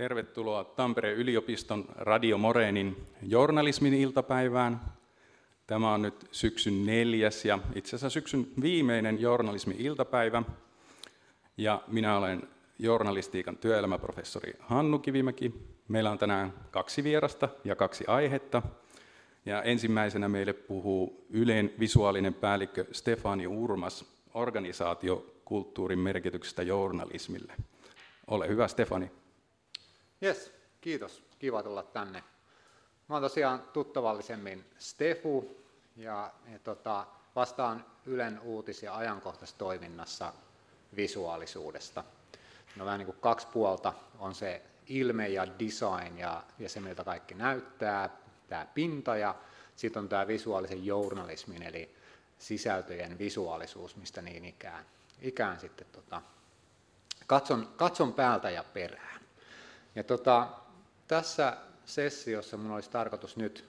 Tervetuloa 0.00 0.64
Tampereen 0.64 1.16
yliopiston 1.16 1.84
Radio 1.96 2.38
Morenin 2.38 2.96
journalismin 3.22 3.94
iltapäivään. 3.94 4.80
Tämä 5.66 5.94
on 5.94 6.02
nyt 6.02 6.26
syksyn 6.32 6.86
neljäs 6.86 7.44
ja 7.44 7.58
itse 7.74 7.88
asiassa 7.96 8.10
syksyn 8.10 8.46
viimeinen 8.62 9.20
journalismin 9.20 9.76
iltapäivä. 9.80 10.42
Ja 11.56 11.82
minä 11.88 12.16
olen 12.16 12.42
journalistiikan 12.78 13.56
työelämäprofessori 13.56 14.52
Hannu 14.60 14.98
Kivimäki. 14.98 15.54
Meillä 15.88 16.10
on 16.10 16.18
tänään 16.18 16.52
kaksi 16.70 17.04
vierasta 17.04 17.48
ja 17.64 17.76
kaksi 17.76 18.04
aihetta. 18.06 18.62
Ja 19.46 19.62
ensimmäisenä 19.62 20.28
meille 20.28 20.52
puhuu 20.52 21.26
Ylen 21.30 21.72
visuaalinen 21.80 22.34
päällikkö 22.34 22.84
Stefani 22.92 23.46
Urmas 23.46 24.04
organisaatiokulttuurin 24.34 25.98
merkityksestä 25.98 26.62
journalismille. 26.62 27.52
Ole 28.26 28.48
hyvä, 28.48 28.68
Stefani. 28.68 29.19
Yes, 30.22 30.52
kiitos. 30.80 31.22
Kiva 31.38 31.62
tulla 31.62 31.82
tänne. 31.82 32.24
Mä 33.08 33.14
oon 33.14 33.22
tosiaan 33.22 33.62
tuttavallisemmin 33.72 34.64
Stefu 34.78 35.56
ja, 35.96 36.32
ja 36.52 36.58
tota, 36.58 37.06
vastaan 37.36 37.84
Ylen 38.06 38.40
uutis- 38.40 38.82
ja 38.82 38.96
ajankohtaistoiminnassa 38.96 40.32
visuaalisuudesta. 40.96 42.04
No 42.76 42.84
vähän 42.84 42.98
niin 42.98 43.06
kuin 43.06 43.20
kaksi 43.20 43.46
puolta 43.46 43.92
on 44.18 44.34
se 44.34 44.62
ilme 44.86 45.28
ja 45.28 45.46
design 45.58 46.18
ja, 46.18 46.42
ja 46.58 46.68
se, 46.68 46.80
miltä 46.80 47.04
kaikki 47.04 47.34
näyttää, 47.34 48.16
tämä 48.48 48.66
pinta 48.74 49.16
ja 49.16 49.34
sitten 49.76 50.00
on 50.00 50.08
tämä 50.08 50.26
visuaalisen 50.26 50.86
journalismin 50.86 51.62
eli 51.62 51.94
sisältöjen 52.38 53.18
visuaalisuus, 53.18 53.96
mistä 53.96 54.22
niin 54.22 54.44
ikään, 54.44 54.84
ikään 55.20 55.60
sitten 55.60 55.86
tota, 55.92 56.22
katson, 57.26 57.68
katson 57.76 58.12
päältä 58.12 58.50
ja 58.50 58.64
perään. 58.64 59.19
Ja 59.94 60.04
tota, 60.04 60.48
tässä 61.08 61.56
sessiossa 61.84 62.56
minulla 62.56 62.74
olisi 62.74 62.90
tarkoitus 62.90 63.36
nyt, 63.36 63.68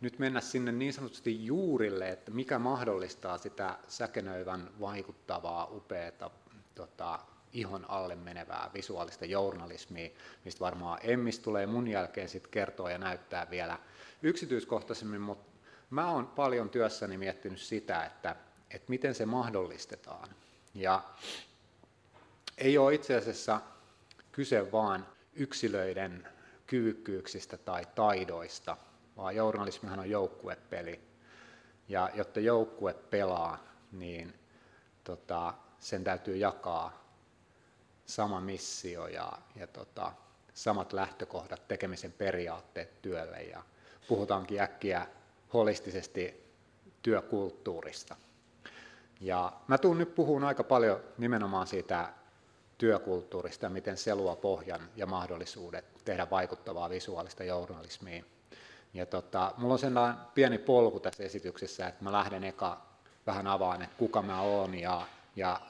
nyt 0.00 0.18
mennä 0.18 0.40
sinne 0.40 0.72
niin 0.72 0.92
sanotusti 0.92 1.46
juurille, 1.46 2.08
että 2.08 2.30
mikä 2.30 2.58
mahdollistaa 2.58 3.38
sitä 3.38 3.78
säkenöivän 3.88 4.70
vaikuttavaa, 4.80 5.68
upeata, 5.72 6.30
tota, 6.74 7.18
ihon 7.52 7.90
alle 7.90 8.16
menevää 8.16 8.70
visuaalista 8.74 9.24
journalismia, 9.24 10.10
mistä 10.44 10.60
varmaan 10.60 10.98
Emmis 11.02 11.38
tulee 11.38 11.66
mun 11.66 11.88
jälkeen 11.88 12.28
sitten 12.28 12.50
kertoa 12.50 12.90
ja 12.90 12.98
näyttää 12.98 13.50
vielä 13.50 13.78
yksityiskohtaisemmin, 14.22 15.20
mutta 15.20 15.58
mä 15.90 16.10
oon 16.10 16.26
paljon 16.26 16.70
työssäni 16.70 17.18
miettinyt 17.18 17.60
sitä, 17.60 18.04
että, 18.04 18.36
että 18.70 18.90
miten 18.90 19.14
se 19.14 19.26
mahdollistetaan. 19.26 20.28
Ja 20.74 21.02
ei 22.58 22.78
ole 22.78 22.94
itse 22.94 23.16
asiassa 23.16 23.60
kyse 24.32 24.72
vaan 24.72 25.06
yksilöiden 25.38 26.28
kyvykkyyksistä 26.66 27.56
tai 27.56 27.86
taidoista, 27.94 28.76
vaan 29.16 29.36
journalismihan 29.36 29.98
on 29.98 30.10
joukkuepeli. 30.10 31.00
Ja 31.88 32.10
jotta 32.14 32.40
joukkue 32.40 32.94
pelaa, 32.94 33.64
niin 33.92 34.34
tota, 35.04 35.54
sen 35.78 36.04
täytyy 36.04 36.36
jakaa 36.36 37.04
sama 38.06 38.40
missio 38.40 39.06
ja, 39.06 39.32
ja 39.56 39.66
tota, 39.66 40.12
samat 40.54 40.92
lähtökohdat, 40.92 41.68
tekemisen 41.68 42.12
periaatteet 42.12 43.02
työlle. 43.02 43.42
Ja 43.42 43.62
puhutaankin 44.08 44.60
äkkiä 44.60 45.06
holistisesti 45.52 46.52
työkulttuurista. 47.02 48.16
Ja 49.20 49.52
mä 49.68 49.78
tuun 49.78 49.98
nyt 49.98 50.14
puhumaan 50.14 50.48
aika 50.48 50.64
paljon 50.64 51.00
nimenomaan 51.18 51.66
siitä 51.66 52.12
työkulttuurista 52.78 53.68
miten 53.68 53.96
se 53.96 54.14
luo 54.14 54.36
pohjan 54.36 54.80
ja 54.96 55.06
mahdollisuudet 55.06 55.84
tehdä 56.04 56.26
vaikuttavaa 56.30 56.90
visuaalista 56.90 57.44
journalismia. 57.44 58.24
Ja 58.94 59.06
tota, 59.06 59.54
mulla 59.56 59.74
on 59.74 59.78
sellainen 59.78 60.20
pieni 60.34 60.58
polku 60.58 61.00
tässä 61.00 61.24
esityksessä, 61.24 61.86
että 61.86 62.04
mä 62.04 62.12
lähden 62.12 62.44
eka 62.44 62.80
vähän 63.26 63.46
avaan, 63.46 63.82
että 63.82 63.96
kuka 63.98 64.22
mä 64.22 64.40
oon 64.40 64.74
ja, 64.74 65.02
ja 65.36 65.60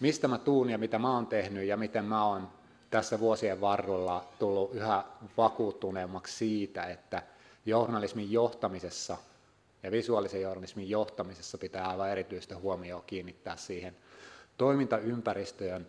mistä 0.00 0.28
mä 0.28 0.38
tuun 0.38 0.70
ja 0.70 0.78
mitä 0.78 0.98
mä 0.98 1.14
oon 1.14 1.26
tehnyt 1.26 1.64
ja 1.64 1.76
miten 1.76 2.04
mä 2.04 2.24
oon 2.24 2.48
tässä 2.90 3.20
vuosien 3.20 3.60
varrella 3.60 4.28
tullut 4.38 4.74
yhä 4.74 5.04
vakuuttuneemmaksi 5.36 6.36
siitä, 6.36 6.84
että 6.84 7.22
journalismin 7.66 8.32
johtamisessa 8.32 9.16
ja 9.82 9.90
visuaalisen 9.90 10.42
journalismin 10.42 10.90
johtamisessa 10.90 11.58
pitää 11.58 11.88
aivan 11.88 12.10
erityistä 12.10 12.56
huomioon 12.56 13.02
kiinnittää 13.06 13.56
siihen 13.56 13.96
toimintaympäristöön, 14.58 15.86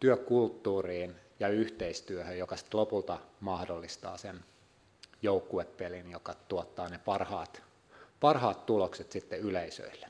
työkulttuuriin 0.00 1.16
ja 1.40 1.48
yhteistyöhön, 1.48 2.38
joka 2.38 2.56
sitten 2.56 2.80
lopulta 2.80 3.18
mahdollistaa 3.40 4.16
sen 4.16 4.44
joukkuepelin, 5.22 6.10
joka 6.10 6.34
tuottaa 6.48 6.88
ne 6.88 6.98
parhaat, 6.98 7.62
parhaat 8.20 8.66
tulokset 8.66 9.12
sitten 9.12 9.40
yleisöille. 9.40 10.08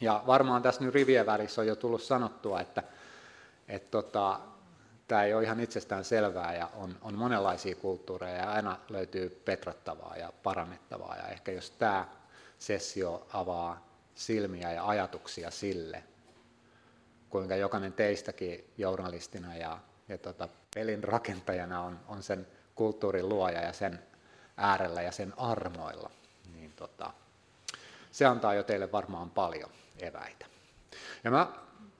Ja 0.00 0.22
varmaan 0.26 0.62
tässä 0.62 0.84
nyt 0.84 0.94
rivien 0.94 1.26
välissä 1.26 1.60
on 1.60 1.66
jo 1.66 1.76
tullut 1.76 2.02
sanottua, 2.02 2.60
että, 2.60 2.82
että 3.68 3.90
tota, 3.90 4.40
tämä 5.08 5.24
ei 5.24 5.34
ole 5.34 5.42
ihan 5.42 5.60
itsestään 5.60 6.04
selvää 6.04 6.56
ja 6.56 6.70
on, 6.74 6.96
on 7.02 7.18
monenlaisia 7.18 7.74
kulttuureja 7.74 8.36
ja 8.36 8.50
aina 8.50 8.78
löytyy 8.88 9.42
petrattavaa 9.44 10.16
ja 10.16 10.32
parannettavaa. 10.42 11.16
Ja 11.16 11.28
ehkä 11.28 11.52
jos 11.52 11.70
tämä 11.70 12.08
sessio 12.58 13.26
avaa 13.32 13.88
silmiä 14.14 14.72
ja 14.72 14.88
ajatuksia 14.88 15.50
sille, 15.50 16.04
kuinka 17.34 17.56
jokainen 17.56 17.92
teistäkin 17.92 18.70
journalistina 18.78 19.56
ja, 19.56 19.78
ja 20.08 20.18
tota, 20.18 20.48
pelin 20.74 21.04
rakentajana 21.04 21.80
on, 21.80 22.00
on 22.08 22.22
sen 22.22 22.46
kulttuurin 22.74 23.28
luoja 23.28 23.62
ja 23.62 23.72
sen 23.72 23.98
äärellä 24.56 25.02
ja 25.02 25.12
sen 25.12 25.32
armoilla, 25.36 26.10
niin 26.52 26.72
tota, 26.72 27.10
se 28.10 28.24
antaa 28.24 28.54
jo 28.54 28.62
teille 28.62 28.92
varmaan 28.92 29.30
paljon 29.30 29.70
eväitä. 29.98 30.46
Ja 31.24 31.30
mä 31.30 31.52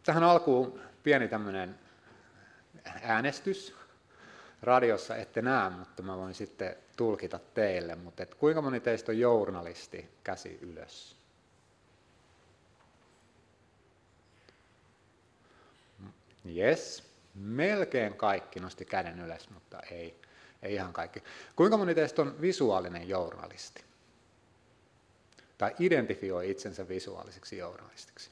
tähän 0.07 0.23
alkuun 0.23 0.81
pieni 1.03 1.29
tämmöinen 1.29 1.79
äänestys. 3.03 3.75
Radiossa 4.63 5.17
ette 5.17 5.43
näe, 5.43 5.71
mutta 5.71 6.03
mä 6.03 6.17
voin 6.17 6.35
sitten 6.35 6.77
tulkita 6.97 7.41
teille. 7.55 7.95
Mutta 7.95 8.23
et 8.23 8.35
kuinka 8.35 8.63
moni 8.63 8.81
teistä 8.81 9.13
on 9.13 9.19
journalisti? 9.19 10.11
Käsi 10.25 10.59
ylös. 10.63 11.24
Yes, 16.57 17.05
melkein 17.35 18.15
kaikki 18.15 18.61
nosti 18.61 18.85
käden 18.85 19.21
ylös, 19.21 19.51
mutta 19.51 19.81
ei, 19.81 20.21
ei 20.63 20.75
ihan 20.75 20.93
kaikki. 20.93 21.23
Kuinka 21.57 21.77
moni 21.77 21.95
teistä 21.95 22.23
on 22.23 22.41
visuaalinen 22.41 23.09
journalisti? 23.09 23.85
Tai 25.59 25.75
identifioi 25.79 26.51
itsensä 26.51 26.89
visuaaliseksi 26.89 27.59
journalistiksi? 27.59 28.31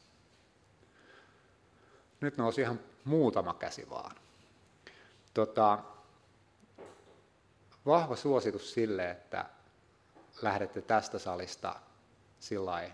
Nyt 2.20 2.36
nousi 2.36 2.60
ihan 2.60 2.80
muutama 3.04 3.54
käsi 3.54 3.90
vaan. 3.90 4.16
Tota, 5.34 5.78
vahva 7.86 8.16
suositus 8.16 8.74
sille, 8.74 9.10
että 9.10 9.44
lähdette 10.42 10.82
tästä 10.82 11.18
salista 11.18 11.76
sillai, 12.40 12.92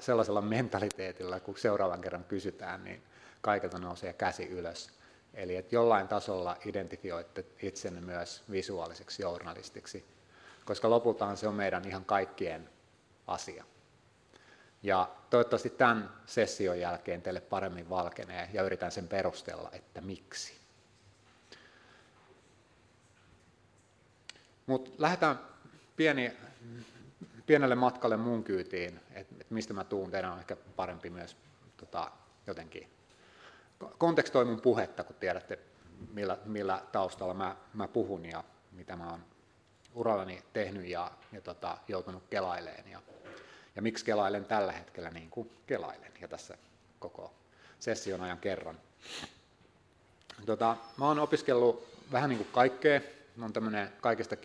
sellaisella 0.00 0.40
mentaliteetilla, 0.40 1.40
kun 1.40 1.58
seuraavan 1.58 2.00
kerran 2.00 2.24
kysytään, 2.24 2.84
niin 2.84 3.02
kaikilta 3.40 3.78
nousee 3.78 4.12
käsi 4.12 4.46
ylös. 4.48 4.90
Eli 5.34 5.56
että 5.56 5.74
jollain 5.74 6.08
tasolla 6.08 6.56
identifioitte 6.64 7.44
itsenne 7.62 8.00
myös 8.00 8.44
visuaaliseksi 8.50 9.22
journalistiksi, 9.22 10.04
koska 10.64 10.90
lopultaan 10.90 11.36
se 11.36 11.48
on 11.48 11.54
meidän 11.54 11.88
ihan 11.88 12.04
kaikkien 12.04 12.68
asia. 13.26 13.64
Ja 14.82 15.10
toivottavasti 15.30 15.70
tämän 15.70 16.12
session 16.26 16.80
jälkeen 16.80 17.22
teille 17.22 17.40
paremmin 17.40 17.90
valkenee 17.90 18.48
ja 18.52 18.62
yritän 18.62 18.92
sen 18.92 19.08
perustella, 19.08 19.70
että 19.72 20.00
miksi. 20.00 20.58
Mutta 24.66 24.90
lähdetään 24.98 25.40
pieni, 25.96 26.32
pienelle 27.46 27.74
matkalle 27.74 28.16
mun 28.16 28.44
kyytiin, 28.44 29.00
että 29.12 29.34
et 29.40 29.50
mistä 29.50 29.74
mä 29.74 29.84
tuun, 29.84 30.10
teidän 30.10 30.32
on 30.32 30.38
ehkä 30.38 30.56
parempi 30.76 31.10
myös 31.10 31.36
tota, 31.76 32.10
jotenkin 32.46 32.97
kontekstoi 33.98 34.44
mun 34.44 34.60
puhetta, 34.60 35.04
kun 35.04 35.16
tiedätte 35.16 35.58
millä, 36.12 36.38
millä 36.44 36.82
taustalla 36.92 37.34
mä, 37.34 37.56
mä 37.74 37.88
puhun 37.88 38.24
ja 38.24 38.44
mitä 38.72 38.96
mä 38.96 39.10
oon 39.10 39.20
urallani 39.94 40.42
tehnyt 40.52 40.86
ja, 40.86 41.10
ja 41.32 41.40
tota, 41.40 41.78
joutunut 41.88 42.22
kelaileen 42.30 42.90
ja, 42.90 43.02
ja 43.76 43.82
miksi 43.82 44.04
kelailen 44.04 44.44
tällä 44.44 44.72
hetkellä 44.72 45.10
niin 45.10 45.30
kuin 45.30 45.50
kelailen 45.66 46.12
ja 46.20 46.28
tässä 46.28 46.58
koko 46.98 47.34
session 47.78 48.20
ajan 48.20 48.38
kerran. 48.38 48.80
Tota, 50.46 50.76
mä 50.96 51.04
oon 51.04 51.18
opiskellut 51.18 51.88
vähän 52.12 52.30
niin 52.30 52.38
kuin 52.38 52.48
kaikkea, 52.52 53.00
Mä 53.38 53.44
olen 53.44 53.52
tämmöinen 53.52 53.92
kaikesta 54.00 54.36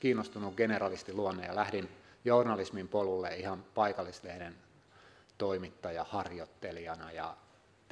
kiinnostunut 0.00 0.54
generalisti 0.54 1.12
luonne 1.12 1.46
ja 1.46 1.56
lähdin 1.56 1.88
journalismin 2.24 2.88
polulle 2.88 3.36
ihan 3.36 3.64
paikallislehden 3.74 4.54
toimittaja, 5.38 6.04
harjoittelijana 6.04 7.12
ja 7.12 7.36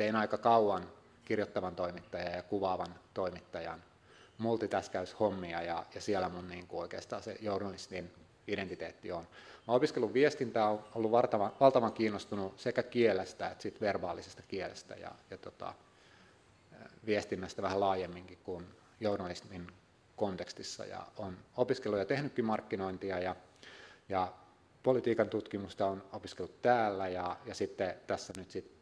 tein 0.00 0.17
aika 0.17 0.38
kauan 0.38 0.93
kirjoittavan 1.25 1.76
toimittajan 1.76 2.32
ja 2.32 2.43
kuvaavan 2.43 2.94
toimittajan 3.14 3.82
multitaskaushommia 4.38 5.62
ja, 5.62 5.87
ja 5.94 6.00
siellä 6.00 6.29
mun 6.29 6.49
niin 6.49 6.67
kuin 6.67 6.81
oikeastaan 6.81 7.23
se 7.23 7.37
journalistin 7.41 8.11
identiteetti 8.49 9.12
on. 9.12 9.26
Mä 9.69 9.75
opiskellut 9.75 10.14
viestintää, 10.14 10.69
on 10.69 10.85
ollut 10.94 11.11
valtavan, 11.11 11.52
valtavan 11.61 11.93
kiinnostunut 11.93 12.58
sekä 12.61 12.82
kielestä 12.82 13.49
että 13.49 13.62
sit 13.62 13.81
verbaalisesta 13.81 14.43
kielestä 14.49 14.94
ja, 14.94 15.11
ja 15.31 15.38
tota, 15.38 15.75
viestinnästä 17.06 17.62
vähän 17.62 17.81
laajemminkin 17.81 18.38
kuin 18.44 18.64
journalismin 19.00 19.67
kontekstissa 20.17 20.85
ja 20.85 21.06
on 21.17 21.38
opiskellut 21.56 21.99
ja 21.99 22.05
tehnytkin 22.05 22.44
markkinointia 22.44 23.19
ja, 23.19 23.37
ja 24.08 24.32
politiikan 24.82 25.29
tutkimusta 25.29 25.87
on 25.87 26.03
opiskellut 26.12 26.62
täällä 26.62 27.08
ja, 27.08 27.37
ja 27.46 27.55
sitten 27.55 27.94
tässä 28.06 28.32
nyt 28.37 28.50
sit, 28.50 28.80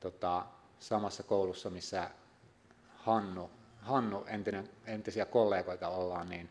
tota, 0.00 0.46
samassa 0.80 1.22
koulussa, 1.22 1.70
missä 1.70 2.10
Hannu, 2.96 3.50
Hannu 3.82 4.24
entinen, 4.26 4.70
entisiä 4.86 5.24
kollegoita 5.24 5.88
ollaan, 5.88 6.28
niin 6.28 6.50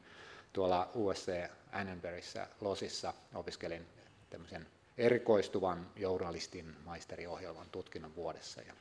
tuolla 0.53 0.89
USC 0.94 1.50
Annenbergissä 1.71 2.47
Losissa 2.62 3.13
opiskelin 3.33 3.88
tämmöisen 4.30 4.68
erikoistuvan 4.97 5.88
journalistin 5.95 6.75
maisteriohjelman 6.86 7.69
tutkinnon 7.71 8.15
vuodessa. 8.15 8.62
Ja 8.62 8.74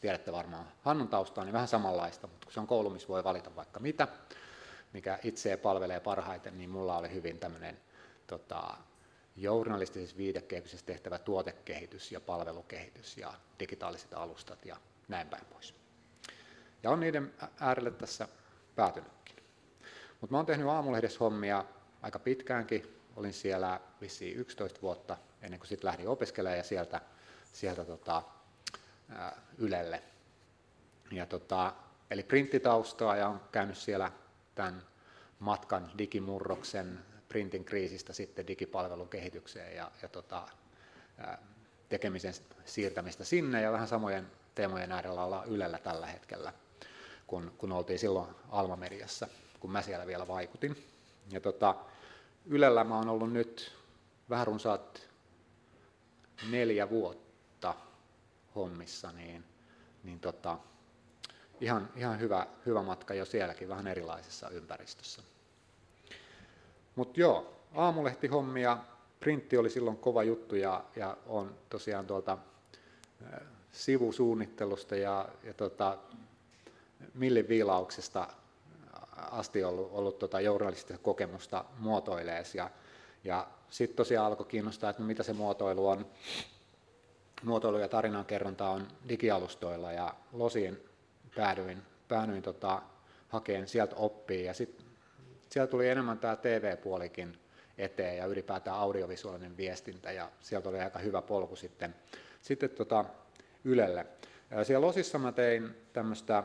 tiedätte 0.00 0.32
varmaan 0.32 0.68
Hannun 0.82 1.08
taustaa, 1.08 1.44
niin 1.44 1.52
vähän 1.52 1.68
samanlaista, 1.68 2.26
mutta 2.26 2.44
kun 2.44 2.52
se 2.52 2.60
on 2.60 2.66
koulu, 2.66 2.90
missä 2.90 3.08
voi 3.08 3.24
valita 3.24 3.56
vaikka 3.56 3.80
mitä, 3.80 4.08
mikä 4.92 5.18
itseä 5.22 5.56
palvelee 5.56 6.00
parhaiten, 6.00 6.58
niin 6.58 6.70
mulla 6.70 6.96
oli 6.96 7.12
hyvin 7.12 7.38
tämmöinen 7.38 7.80
tota, 8.26 8.76
journalistisessa 9.36 10.16
viitekehyksessä 10.16 10.86
tehtävä 10.86 11.18
tuotekehitys 11.18 12.12
ja 12.12 12.20
palvelukehitys 12.20 13.16
ja 13.16 13.34
digitaaliset 13.60 14.14
alustat 14.14 14.66
ja 14.66 14.76
näin 15.08 15.28
päin 15.28 15.44
pois. 15.44 15.74
Ja 16.82 16.90
on 16.90 17.00
niiden 17.00 17.34
äärelle 17.60 17.90
tässä 17.90 18.28
päätynytkin. 18.76 19.36
Mutta 20.20 20.32
mä 20.32 20.38
oon 20.38 20.46
tehnyt 20.46 20.66
aamulehdessä 20.66 21.18
hommia 21.20 21.64
aika 22.02 22.18
pitkäänkin. 22.18 22.98
Olin 23.16 23.32
siellä 23.32 23.80
vissiin 24.00 24.36
11 24.36 24.82
vuotta 24.82 25.16
ennen 25.42 25.60
kuin 25.60 25.68
sitten 25.68 25.88
lähdin 25.88 26.08
opiskelemaan 26.08 26.58
ja 26.58 26.64
sieltä, 26.64 27.00
sieltä 27.52 27.84
tota, 27.84 28.22
Ylelle. 29.58 30.02
Ja 31.10 31.26
tota, 31.26 31.72
eli 32.10 32.22
printtitaustaa 32.22 33.16
ja 33.16 33.28
on 33.28 33.40
käynyt 33.52 33.76
siellä 33.76 34.12
tämän 34.54 34.82
matkan 35.38 35.90
digimurroksen 35.98 36.98
printin 37.32 37.64
kriisistä 37.64 38.12
sitten 38.12 38.46
digipalvelun 38.46 39.08
kehitykseen 39.08 39.76
ja, 39.76 39.90
ja 40.02 40.08
tota, 40.08 40.48
tekemisen 41.88 42.34
siirtämistä 42.64 43.24
sinne 43.24 43.62
ja 43.62 43.72
vähän 43.72 43.88
samojen 43.88 44.26
teemojen 44.54 44.92
äärellä 44.92 45.24
ollaan 45.24 45.48
Ylellä 45.48 45.78
tällä 45.78 46.06
hetkellä, 46.06 46.52
kun, 47.26 47.52
kun 47.58 47.72
oltiin 47.72 47.98
silloin 47.98 48.28
Alma-mediassa, 48.48 49.28
kun 49.60 49.72
mä 49.72 49.82
siellä 49.82 50.06
vielä 50.06 50.28
vaikutin. 50.28 50.84
Ja 51.30 51.40
tota, 51.40 51.74
Ylellä 52.46 52.84
mä 52.84 52.96
oon 52.96 53.08
ollut 53.08 53.32
nyt 53.32 53.72
vähän 54.30 54.46
runsaat 54.46 55.08
neljä 56.50 56.90
vuotta 56.90 57.74
hommissa, 58.54 59.12
niin, 59.12 59.44
niin 60.04 60.20
tota, 60.20 60.58
ihan, 61.60 61.90
ihan 61.96 62.20
hyvä, 62.20 62.46
hyvä 62.66 62.82
matka 62.82 63.14
jo 63.14 63.24
sielläkin, 63.24 63.68
vähän 63.68 63.86
erilaisessa 63.86 64.48
ympäristössä. 64.48 65.22
Mutta 66.96 67.20
joo, 67.20 67.54
aamulehtihommia, 67.74 68.78
printti 69.20 69.56
oli 69.56 69.70
silloin 69.70 69.96
kova 69.96 70.22
juttu 70.22 70.56
ja, 70.56 70.84
ja 70.96 71.16
on 71.26 71.54
tosiaan 71.70 72.06
tuolta 72.06 72.38
sivusuunnittelusta 73.72 74.96
ja, 74.96 75.28
ja 75.44 75.54
tota, 75.54 75.98
milliviilauksesta 77.14 78.28
asti 79.16 79.64
ollut, 79.64 79.90
ollut 79.92 80.18
tota 80.18 80.40
journalistista 80.40 81.02
kokemusta 81.02 81.64
muotoilees 81.78 82.54
ja, 82.54 82.70
ja 83.24 83.46
sitten 83.70 83.96
tosiaan 83.96 84.26
alkoi 84.26 84.46
kiinnostaa, 84.46 84.90
että 84.90 85.02
no 85.02 85.06
mitä 85.06 85.22
se 85.22 85.32
muotoilu 85.32 85.88
on. 85.88 86.06
Muotoilu 87.42 87.78
ja 87.78 87.88
tarinankerronta 87.88 88.68
on 88.68 88.88
digialustoilla 89.08 89.92
ja 89.92 90.14
Losiin 90.32 90.78
päädyin, 91.36 91.82
päädyin 92.08 92.42
tota, 92.42 92.82
hakeen 93.28 93.68
sieltä 93.68 93.96
oppia 93.96 94.44
ja 94.44 94.54
sitten 94.54 94.86
siellä 95.52 95.70
tuli 95.70 95.88
enemmän 95.88 96.18
tämä 96.18 96.36
TV-puolikin 96.36 97.38
eteen 97.78 98.16
ja 98.16 98.26
ylipäätään 98.26 98.76
audiovisuaalinen 98.76 99.56
viestintä 99.56 100.12
ja 100.12 100.30
sieltä 100.40 100.68
oli 100.68 100.80
aika 100.80 100.98
hyvä 100.98 101.22
polku 101.22 101.56
sitten, 101.56 101.94
sitten 102.42 102.70
tota 102.70 103.04
Ylelle. 103.64 104.06
Siellä 104.62 104.86
Losissa 104.86 105.18
mä 105.18 105.32
tein 105.32 105.74
tämmöistä, 105.92 106.44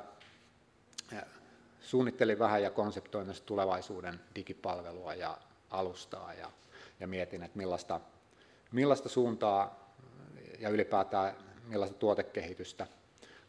suunnittelin 1.82 2.40
vähän 2.40 2.64
ja 2.64 2.72
konseptoin 2.72 3.28
tulevaisuuden 3.46 4.20
digipalvelua 4.36 5.14
ja 5.14 5.38
alustaa 5.70 6.34
ja, 6.34 6.52
ja 7.00 7.08
mietin, 7.08 7.44
että 7.44 7.58
millaista, 7.58 8.02
millaista 8.72 9.10
suuntaa 9.10 9.94
ja 10.60 10.70
ylipäätään 10.70 11.36
millaista 11.68 11.98
tuotekehitystä 11.98 12.88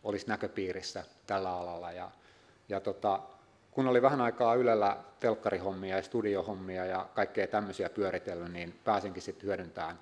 olisi 0.05 0.27
näköpiirissä 0.27 1.05
tällä 1.27 1.57
alalla. 1.57 1.93
Ja, 1.93 2.11
ja 2.69 2.81
tota, 2.81 3.21
kun 3.79 3.87
oli 3.87 4.03
vähän 4.03 4.21
aikaa 4.21 4.55
Ylellä 4.55 4.97
telkkarihommia 5.21 5.97
ja 5.97 6.03
studiohommia 6.03 6.85
ja 6.85 7.09
kaikkea 7.15 7.47
tämmöisiä 7.47 7.91
pyöritellyt, 7.91 8.53
niin 8.53 8.81
pääsinkin 8.85 9.23
sitten 9.23 9.47
hyödyntämään, 9.47 9.99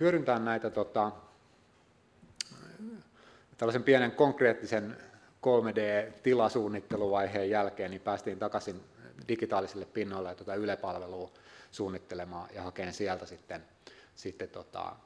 hyödyntämään 0.00 0.44
näitä 0.44 0.70
tota, 0.70 1.12
tällaisen 3.58 3.82
pienen 3.82 4.12
konkreettisen 4.12 4.96
3D-tilasuunnitteluvaiheen 5.46 7.50
jälkeen, 7.50 7.90
niin 7.90 8.00
päästiin 8.00 8.38
takaisin 8.38 8.80
digitaalisille 9.28 9.84
pinnoille 9.84 10.28
ja 10.28 10.34
tuota 10.34 10.54
Yle-palvelua 10.54 11.30
suunnittelemaan 11.70 12.48
ja 12.54 12.62
hakemaan 12.62 12.94
sieltä 12.94 13.26
sitten, 13.26 13.64
sitten 14.14 14.48
tota, 14.48 14.96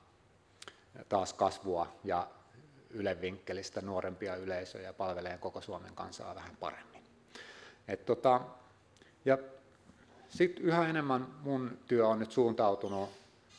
taas 1.09 1.33
kasvua 1.33 1.93
ja 2.05 2.29
Ylen 2.91 3.21
vinkkelistä 3.21 3.81
nuorempia 3.81 4.37
yleisöjä 4.37 4.93
palvelee 4.93 5.39
koko 5.39 5.61
Suomen 5.61 5.95
kansaa 5.95 6.35
vähän 6.35 6.57
paremmin. 6.61 6.94
Et 7.89 8.07
tota, 8.07 8.41
ja 9.25 9.39
sitten 10.29 10.65
yhä 10.65 10.89
enemmän 10.89 11.27
mun 11.43 11.79
työ 11.89 12.09
on 12.09 12.19
nyt 12.19 12.33
suuntautunut 12.33 13.11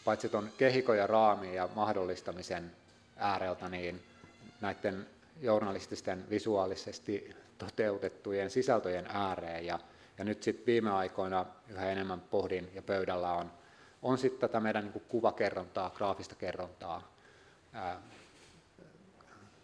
paitsi 0.06 0.30
tuon 0.30 0.50
kehikon 0.57 0.98
ja 0.98 1.07
ja 1.54 1.69
mahdollistamisen 1.75 2.72
ääreltä, 3.18 3.69
niin 3.69 4.04
näiden 4.62 5.07
journalististen 5.42 6.30
visuaalisesti 6.30 7.36
toteutettujen 7.57 8.50
sisältöjen 8.50 9.06
ääreen. 9.10 9.66
Ja, 9.66 9.80
ja 10.18 10.24
nyt 10.24 10.44
sitten 10.44 10.66
viime 10.66 10.92
aikoina 10.92 11.45
yhä 11.69 11.92
enemmän 11.92 12.21
pohdin 12.21 12.71
ja 12.73 12.81
pöydällä 12.81 13.31
on, 13.31 13.52
on 14.02 14.18
sitten 14.18 14.40
tätä 14.40 14.59
meidän 14.59 14.83
niin 14.83 15.04
kuvakerrontaa, 15.07 15.90
graafista 15.90 16.35
kerrontaa, 16.35 17.11
ää, 17.73 18.02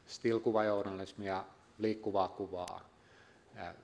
still-kuvajournalismia, 0.07 1.43
liikkuvaa 1.77 2.27
kuvaa, 2.27 2.90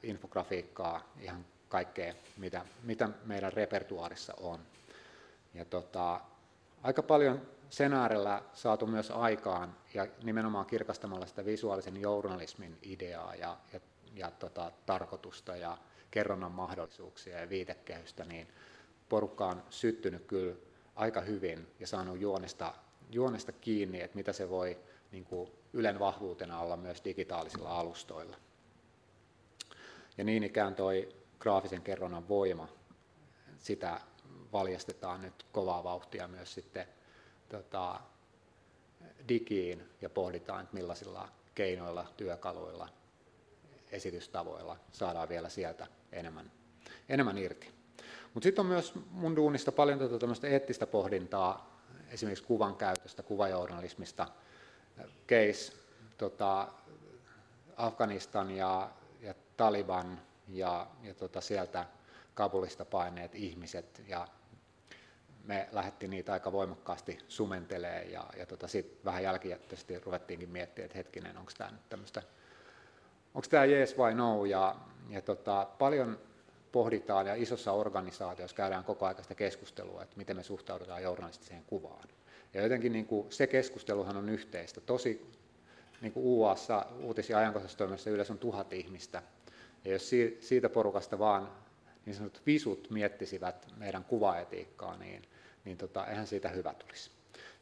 infografiikkaa, 0.04 1.14
ihan 1.20 1.46
kaikkea, 1.70 2.14
mitä, 2.38 2.66
mitä 2.84 3.10
meidän 3.26 3.54
repertuaarissa 3.54 4.34
on. 4.38 4.60
Ja 5.54 5.66
tota, 5.66 6.22
aika 6.84 7.04
paljon 7.04 7.42
sen 7.70 7.94
äärellä 7.94 8.42
saatu 8.54 8.88
myös 8.88 9.12
aikaan 9.12 9.76
ja 9.94 10.08
nimenomaan 10.24 10.66
kirkastamalla 10.66 11.26
sitä 11.26 11.46
visuaalisen 11.46 12.02
journalismin 12.02 12.78
ideaa 12.82 13.36
ja, 13.36 13.58
ja, 13.74 13.80
ja 14.16 14.32
tota, 14.32 14.72
tarkoitusta 14.86 15.56
ja 15.56 15.78
kerronnan 16.12 16.52
mahdollisuuksia 16.52 17.40
ja 17.40 17.50
viitekehystä, 17.50 18.26
niin 18.26 18.48
porukka 19.10 19.46
on 19.46 19.64
syttynyt 19.70 20.26
kyllä 20.26 20.56
aika 20.96 21.22
hyvin 21.22 21.68
ja 21.80 21.88
saanut 21.88 22.20
juonesta, 22.20 22.74
juonesta 23.12 23.52
kiinni, 23.52 24.02
että 24.02 24.18
mitä 24.18 24.34
se 24.34 24.50
voi 24.50 24.80
niin 25.12 25.26
kuin 25.26 25.52
Ylen 25.74 26.00
vahvuutena 26.00 26.60
olla 26.60 26.78
myös 26.78 27.02
digitaalisilla 27.06 27.80
alustoilla. 27.80 28.38
Ja 30.18 30.24
niin 30.24 30.44
ikään 30.44 30.76
toi 30.76 31.16
graafisen 31.40 31.82
kerronnan 31.82 32.30
voima, 32.30 32.68
sitä 33.58 34.02
valjastetaan 34.54 35.22
nyt 35.22 35.46
kovaa 35.52 35.84
vauhtia 35.84 36.28
myös 36.28 36.54
sitten 36.54 36.88
tota, 37.50 38.00
digiin 39.30 39.90
ja 40.02 40.10
pohditaan, 40.10 40.64
että 40.64 40.76
millaisilla 40.76 41.30
keinoilla, 41.56 42.06
työkaluilla, 42.18 42.90
esitystavoilla 43.92 44.78
saadaan 44.92 45.30
vielä 45.30 45.50
sieltä 45.50 45.88
enemmän, 46.12 46.52
enemmän 47.10 47.38
irti. 47.38 47.72
Mutta 48.34 48.48
sitten 48.48 48.62
on 48.62 48.66
myös 48.66 48.94
mun 49.12 49.36
duunista 49.36 49.72
paljon 49.72 50.00
tätä 50.00 50.20
tämmöistä 50.20 50.48
eettistä 50.48 50.88
pohdintaa, 50.88 51.82
esimerkiksi 52.12 52.44
kuvan 52.44 52.76
käytöstä, 52.76 53.24
kuvajournalismista, 53.24 54.28
case, 55.28 55.74
tota, 56.18 56.68
Afganistan 57.78 58.52
ja 58.52 58.90
Taliban 59.58 60.22
ja, 60.48 60.88
ja 61.04 61.14
tota 61.14 61.42
sieltä 61.42 61.86
Kabulista 62.34 62.86
paineet 62.86 63.36
ihmiset 63.36 64.04
ja 64.08 64.28
me 65.44 65.70
lähdettiin 65.72 66.10
niitä 66.10 66.34
aika 66.34 66.52
voimakkaasti 66.52 67.18
sumentelee 67.28 68.04
ja, 68.04 68.24
ja 68.38 68.46
tota, 68.46 68.68
sitten 68.68 69.06
vähän 69.06 69.24
jälkijättöisesti 69.24 70.00
ruvettiinkin 70.00 70.50
miettimään, 70.50 70.86
että 70.86 70.98
hetkinen, 70.98 71.38
onko 71.38 71.52
tämä 71.58 71.72
nyt 71.72 71.90
tämmöistä 71.90 72.22
onko 73.38 73.48
tämä 73.50 73.66
yes 73.66 73.98
vai 73.98 74.14
no, 74.14 74.46
ja, 74.46 74.76
ja 75.10 75.22
tota, 75.22 75.68
paljon 75.78 76.20
pohditaan 76.72 77.28
ja 77.28 77.36
isossa 77.36 77.72
organisaatiossa 77.72 78.58
käydään 78.58 78.84
koko 78.84 79.06
ajan 79.06 79.24
sitä 79.24 79.36
keskustelua, 79.36 80.04
että 80.04 80.18
miten 80.18 80.36
me 80.36 80.44
suhtaudutaan 80.44 81.04
journalistiseen 81.04 81.64
kuvaan. 81.68 82.10
Ja 82.54 82.62
jotenkin 82.62 82.92
niin 82.92 83.06
kuin, 83.06 83.32
se 83.32 83.48
keskusteluhan 83.48 84.18
on 84.18 84.30
yhteistä. 84.30 84.82
Tosi 84.82 85.32
niin 86.02 86.14
kuin 86.14 86.26
UAssa 86.26 86.86
uutis- 87.02 87.30
ja 87.30 87.38
ajankohtaistoiminnassa 87.38 88.10
yleensä 88.10 88.34
on 88.34 88.40
tuhat 88.40 88.74
ihmistä. 88.74 89.24
Ja 89.88 89.94
jos 89.94 90.12
siitä 90.40 90.70
porukasta 90.70 91.20
vaan 91.20 91.50
niin 92.06 92.16
sanotut 92.16 92.46
visut 92.46 92.90
miettisivät 92.90 93.68
meidän 93.78 94.04
kuvaetiikkaa, 94.04 94.98
niin, 94.98 95.22
niin 95.66 95.78
tota, 95.78 96.08
eihän 96.08 96.28
siitä 96.28 96.50
hyvä 96.50 96.74
tulisi. 96.74 97.12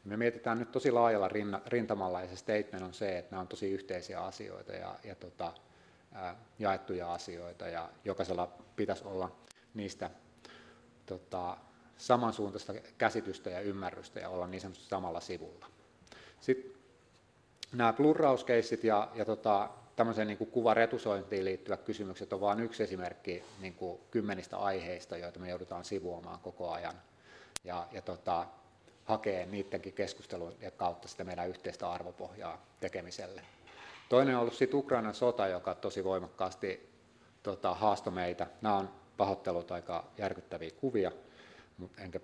Me 0.04 0.16
mietitään 0.16 0.58
nyt 0.58 0.72
tosi 0.72 0.90
laajalla 0.90 1.30
rintamalla 1.66 2.20
ja 2.20 2.28
se 2.28 2.36
statement 2.36 2.82
on 2.82 2.94
se, 2.94 3.18
että 3.18 3.30
nämä 3.30 3.40
on 3.40 3.48
tosi 3.48 3.70
yhteisiä 3.70 4.20
asioita 4.20 4.72
ja, 4.72 4.94
ja 5.04 5.14
tota, 5.14 5.52
jaettuja 6.58 7.12
asioita 7.12 7.68
ja 7.68 7.90
jokaisella 8.04 8.52
pitäisi 8.76 9.04
olla 9.04 9.36
niistä 9.74 10.10
tota, 11.06 11.56
samansuuntaista 11.96 12.74
käsitystä 12.98 13.50
ja 13.50 13.60
ymmärrystä 13.60 14.20
ja 14.20 14.28
olla 14.28 14.46
niin 14.46 14.60
sanotusti 14.60 14.88
samalla 14.88 15.20
sivulla. 15.20 15.66
Sitten 16.40 16.72
nämä 17.72 17.92
plurrauskeissit 17.92 18.84
ja, 18.84 19.10
ja 19.14 19.24
tota, 19.24 19.70
tämmöiseen 19.96 20.28
niin 20.28 20.38
kuvaretusointiin 20.38 21.44
liittyvät 21.44 21.82
kysymykset 21.82 22.32
on 22.32 22.40
vain 22.40 22.60
yksi 22.60 22.82
esimerkki 22.82 23.44
niin 23.60 23.74
kuin 23.74 24.00
kymmenistä 24.10 24.56
aiheista, 24.56 25.16
joita 25.16 25.38
me 25.38 25.48
joudutaan 25.48 25.84
sivuamaan 25.84 26.40
koko 26.40 26.70
ajan. 26.70 26.94
Ja, 27.64 27.86
ja 27.92 28.02
tota, 28.02 28.46
hakee 29.04 29.46
niidenkin 29.46 29.92
keskustelun 29.92 30.54
kautta 30.76 31.08
sitä 31.08 31.24
meidän 31.24 31.48
yhteistä 31.48 31.90
arvopohjaa 31.90 32.66
tekemiselle. 32.80 33.42
Toinen 34.08 34.34
on 34.34 34.40
ollut 34.40 34.54
sitten 34.54 34.78
Ukrainan 34.78 35.14
sota, 35.14 35.46
joka 35.46 35.74
tosi 35.74 36.04
voimakkaasti 36.04 36.90
tota, 37.42 37.74
haastoi 37.74 38.12
meitä. 38.12 38.46
Nämä 38.62 38.76
on 38.76 38.90
pahoittelut 39.16 39.70
aika 39.70 40.04
järkyttäviä 40.18 40.70
kuvia, 40.70 41.12
mutta 41.78 42.02
enkä 42.02 42.20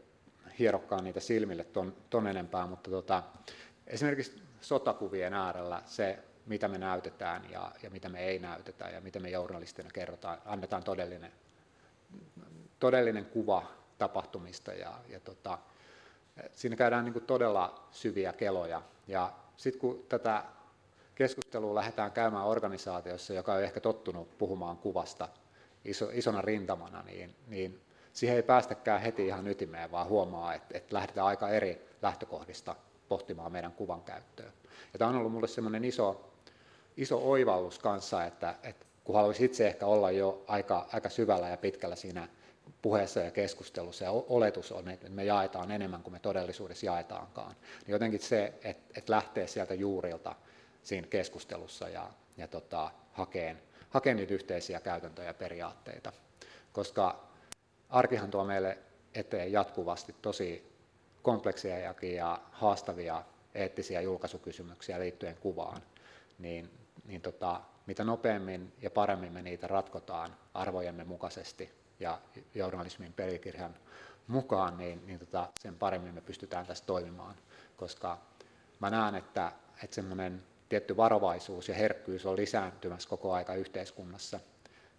hierokkaan 0.58 1.04
niitä 1.04 1.20
silmille 1.20 1.64
ton, 1.64 1.96
ton 2.10 2.26
enempää, 2.26 2.66
mutta 2.66 2.90
tota, 2.90 3.22
esimerkiksi 3.86 4.42
sotakuvien 4.60 5.34
äärellä 5.34 5.82
se, 5.86 6.18
mitä 6.46 6.68
me 6.68 6.78
näytetään 6.78 7.50
ja, 7.50 7.72
ja 7.82 7.90
mitä 7.90 8.08
me 8.08 8.20
ei 8.20 8.38
näytetä 8.38 8.84
ja 8.84 9.00
mitä 9.00 9.20
me 9.20 9.30
journalistina 9.30 9.90
kerrotaan, 9.90 10.38
annetaan 10.44 10.82
todellinen, 10.84 11.32
todellinen 12.78 13.26
kuva 13.26 13.66
tapahtumista 13.98 14.72
ja, 14.72 14.94
ja 15.08 15.20
tota, 15.20 15.58
siinä 16.52 16.76
käydään 16.76 17.04
niin 17.04 17.12
kuin 17.12 17.24
todella 17.24 17.88
syviä 17.90 18.32
keloja. 18.32 18.82
Ja 19.08 19.32
sitten 19.56 19.80
kun 19.80 20.04
tätä 20.08 20.44
keskustelua 21.14 21.74
lähdetään 21.74 22.12
käymään 22.12 22.46
organisaatiossa, 22.46 23.34
joka 23.34 23.52
on 23.52 23.62
ehkä 23.62 23.80
tottunut 23.80 24.38
puhumaan 24.38 24.76
kuvasta 24.76 25.28
iso, 25.84 26.08
isona 26.12 26.42
rintamana, 26.42 27.02
niin, 27.02 27.34
niin 27.46 27.80
siihen 28.12 28.36
ei 28.36 28.42
päästäkään 28.42 29.00
heti 29.00 29.26
ihan 29.26 29.48
ytimeen, 29.48 29.90
vaan 29.90 30.08
huomaa, 30.08 30.54
että, 30.54 30.78
että 30.78 30.94
lähdetään 30.94 31.26
aika 31.26 31.48
eri 31.48 31.88
lähtökohdista 32.02 32.76
pohtimaan 33.08 33.52
meidän 33.52 33.72
kuvan 33.72 34.02
käyttöä. 34.02 34.52
Ja 34.92 34.98
tämä 34.98 35.08
on 35.08 35.16
ollut 35.16 35.32
minulle 35.32 35.48
semmoinen 35.48 35.84
iso, 35.84 36.31
iso 36.96 37.30
oivallus 37.30 37.78
kanssa, 37.78 38.24
että, 38.24 38.54
että 38.62 38.86
kun 39.04 39.14
haluaisi 39.14 39.44
itse 39.44 39.66
ehkä 39.66 39.86
olla 39.86 40.10
jo 40.10 40.44
aika, 40.46 40.88
aika 40.92 41.08
syvällä 41.08 41.48
ja 41.48 41.56
pitkällä 41.56 41.96
siinä 41.96 42.28
puheessa 42.82 43.20
ja 43.20 43.30
keskustelussa, 43.30 44.04
ja 44.04 44.10
oletus 44.10 44.72
on, 44.72 44.88
että 44.88 45.08
me 45.08 45.24
jaetaan 45.24 45.70
enemmän 45.70 46.02
kuin 46.02 46.12
me 46.12 46.18
todellisuudessa 46.18 46.86
jaetaankaan, 46.86 47.56
niin 47.86 47.92
jotenkin 47.92 48.20
se, 48.20 48.44
että, 48.64 48.92
että 48.96 49.12
lähtee 49.12 49.46
sieltä 49.46 49.74
juurilta 49.74 50.34
siinä 50.82 51.06
keskustelussa 51.06 51.88
ja, 51.88 52.10
ja 52.36 52.48
tota, 52.48 52.90
hakeen, 53.12 53.62
hakee 53.90 54.14
niitä 54.14 54.34
yhteisiä 54.34 54.80
käytäntöjä 54.80 55.28
ja 55.28 55.34
periaatteita, 55.34 56.12
koska 56.72 57.28
arkihan 57.88 58.30
tuo 58.30 58.44
meille 58.44 58.78
eteen 59.14 59.52
jatkuvasti 59.52 60.14
tosi 60.22 60.72
kompleksiakin 61.22 62.14
ja 62.14 62.40
haastavia 62.52 63.22
eettisiä 63.54 64.00
julkaisukysymyksiä 64.00 65.00
liittyen 65.00 65.36
kuvaan, 65.40 65.82
niin, 66.38 66.70
niin 67.12 67.22
tota, 67.22 67.60
mitä 67.86 68.04
nopeammin 68.04 68.72
ja 68.82 68.90
paremmin 68.90 69.32
me 69.32 69.42
niitä 69.42 69.66
ratkotaan 69.66 70.36
arvojemme 70.54 71.04
mukaisesti 71.04 71.70
ja 72.00 72.18
journalismin 72.54 73.12
pelikirjan 73.12 73.74
mukaan, 74.26 74.76
niin, 74.78 75.06
niin 75.06 75.18
tota, 75.18 75.48
sen 75.60 75.76
paremmin 75.76 76.14
me 76.14 76.20
pystytään 76.20 76.66
tässä 76.66 76.84
toimimaan, 76.86 77.34
koska 77.76 78.18
mä 78.80 78.90
näen, 78.90 79.14
että, 79.14 79.52
että 79.84 79.94
semmoinen 79.94 80.42
tietty 80.68 80.96
varovaisuus 80.96 81.68
ja 81.68 81.74
herkkyys 81.74 82.26
on 82.26 82.36
lisääntymässä 82.36 83.08
koko 83.08 83.32
aika 83.32 83.54
yhteiskunnassa, 83.54 84.40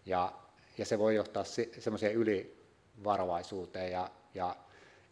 ja, 0.05 0.33
ja 0.77 0.85
se 0.85 0.99
voi 0.99 1.15
johtaa 1.15 1.43
semmoiseen 1.79 2.15
ylivarovaisuuteen 2.15 3.91
ja, 3.91 4.09
ja 4.33 4.55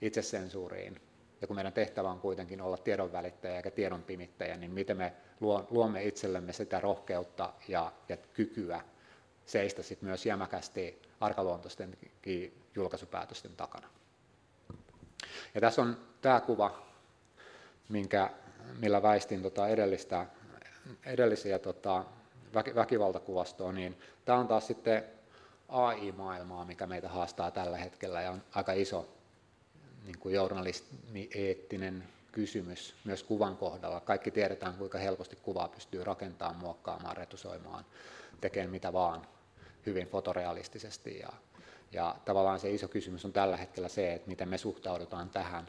itsesensuuriin, 0.01 1.01
ja 1.41 1.48
kun 1.48 1.55
meidän 1.55 1.74
tehtävä 1.74 2.10
on 2.10 2.19
kuitenkin 2.19 2.62
olla 2.62 2.77
tiedonvälittäjä 2.77 3.55
eikä 3.55 3.71
tiedon 3.71 4.03
pimittäjä, 4.03 4.57
niin 4.57 4.71
miten 4.71 4.98
me 4.98 5.13
luomme 5.69 6.03
itsellemme 6.03 6.53
sitä 6.53 6.79
rohkeutta 6.79 7.53
ja, 7.67 7.91
ja 8.10 8.17
kykyä 8.17 8.81
seistä 9.45 9.83
sit 9.83 10.01
myös 10.01 10.25
jämäkästi 10.25 11.01
arkaluontoisten 11.19 11.98
julkaisupäätösten 12.75 13.55
takana. 13.55 13.88
Ja 15.55 15.62
tässä 15.62 15.81
on 15.81 15.98
tämä 16.21 16.39
kuva, 16.39 16.81
minkä, 17.89 18.29
millä 18.79 19.01
väistin 19.01 19.41
tota 19.41 19.67
edellistä, 19.67 20.25
edellisiä 21.05 21.60
tota, 21.60 22.05
väkivaltakuvastoa, 22.75 23.71
niin 23.71 23.98
tämä 24.25 24.39
on 24.39 24.48
taas 24.48 24.67
sitten 24.67 25.03
AI-maailmaa, 25.69 26.65
mikä 26.65 26.88
meitä 26.88 27.10
haastaa 27.10 27.51
tällä 27.51 27.77
hetkellä 27.77 28.21
ja 28.21 28.31
on 28.31 28.43
aika 28.55 28.74
iso 28.74 29.21
niin 30.05 30.20
kuin 30.20 30.36
journalismi 30.36 31.29
eettinen 31.36 32.03
kysymys 32.31 32.96
myös 33.03 33.24
kuvan 33.24 33.58
kohdalla. 33.58 34.00
Kaikki 34.00 34.31
tiedetään, 34.31 34.74
kuinka 34.74 34.98
helposti 34.98 35.36
kuvaa 35.36 35.67
pystyy 35.67 36.03
rakentamaan, 36.03 36.60
muokkaamaan, 36.60 37.17
retusoimaan, 37.17 37.86
tekemään 38.41 38.72
mitä 38.72 38.93
vaan 38.93 39.27
hyvin 39.86 40.08
fotorealistisesti. 40.08 41.20
Ja, 41.20 41.29
ja 41.91 42.15
tavallaan 42.25 42.60
se 42.60 42.72
iso 42.72 42.88
kysymys 42.88 43.25
on 43.25 43.34
tällä 43.34 43.58
hetkellä 43.58 43.89
se, 43.89 44.13
että 44.13 44.27
miten 44.27 44.50
me 44.50 44.58
suhtaudutaan 44.58 45.29
tähän 45.29 45.67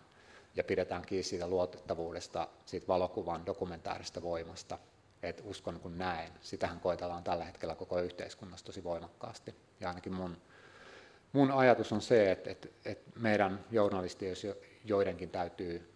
ja 0.56 0.64
pidetään 0.64 1.02
kiinni 1.02 1.22
siitä 1.22 1.46
luotettavuudesta, 1.46 2.48
siitä 2.66 2.86
valokuvan 2.88 3.46
dokumentaarista 3.46 4.22
voimasta, 4.22 4.78
että 5.22 5.42
uskon 5.46 5.80
kun 5.80 5.98
näen. 5.98 6.32
Sitähän 6.40 6.80
koetellaan 6.80 7.24
tällä 7.24 7.44
hetkellä 7.44 7.74
koko 7.74 7.98
yhteiskunnassa 7.98 8.66
tosi 8.66 8.84
voimakkaasti. 8.84 9.54
Ja 9.80 9.88
ainakin 9.88 10.14
mun 10.14 10.36
mun 11.32 11.50
ajatus 11.50 11.92
on 11.92 12.00
se, 12.00 12.30
että, 12.32 12.50
että, 12.50 12.68
että 12.84 13.20
meidän 13.20 13.64
journalistien 13.70 14.36
joidenkin 14.84 15.30
täytyy 15.30 15.92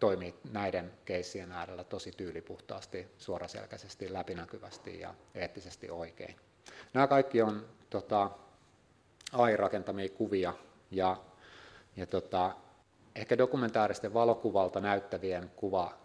toimia 0.00 0.32
näiden 0.52 0.92
keissien 1.04 1.52
äärellä 1.52 1.84
tosi 1.84 2.12
tyylipuhtaasti, 2.16 3.06
suoraselkäisesti, 3.18 4.12
läpinäkyvästi 4.12 5.00
ja 5.00 5.14
eettisesti 5.34 5.90
oikein. 5.90 6.36
Nämä 6.94 7.06
kaikki 7.06 7.42
on 7.42 7.66
tota, 7.90 8.30
AI-rakentamia 9.32 10.08
kuvia 10.08 10.54
ja, 10.90 11.16
ja 11.96 12.06
tota, 12.06 12.56
ehkä 13.14 13.38
dokumentaaristen 13.38 14.14
valokuvalta 14.14 14.80
näyttävien 14.80 15.50
kuva, 15.56 15.98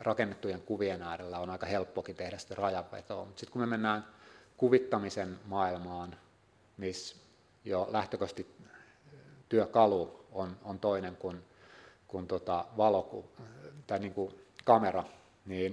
rakennettujen 0.00 0.62
kuvien 0.62 1.02
äärellä 1.02 1.38
on 1.38 1.50
aika 1.50 1.66
helppokin 1.66 2.16
tehdä 2.16 2.38
sitä 2.38 2.54
rajanvetoa, 2.54 3.26
sitten 3.26 3.52
kun 3.52 3.62
me 3.62 3.66
mennään 3.66 4.06
kuvittamisen 4.56 5.38
maailmaan, 5.44 6.16
missä 6.76 7.27
jo 7.68 7.88
lähtökohtaisesti 7.90 8.56
työkalu 9.48 10.26
on, 10.32 10.56
on 10.64 10.78
toinen 10.78 11.16
kuin, 11.16 11.44
kuin 12.08 12.26
tota 12.26 12.64
valoku, 12.76 13.24
tai 13.86 13.98
niin 13.98 14.14
kuin 14.14 14.34
kamera, 14.64 15.04
niin, 15.46 15.72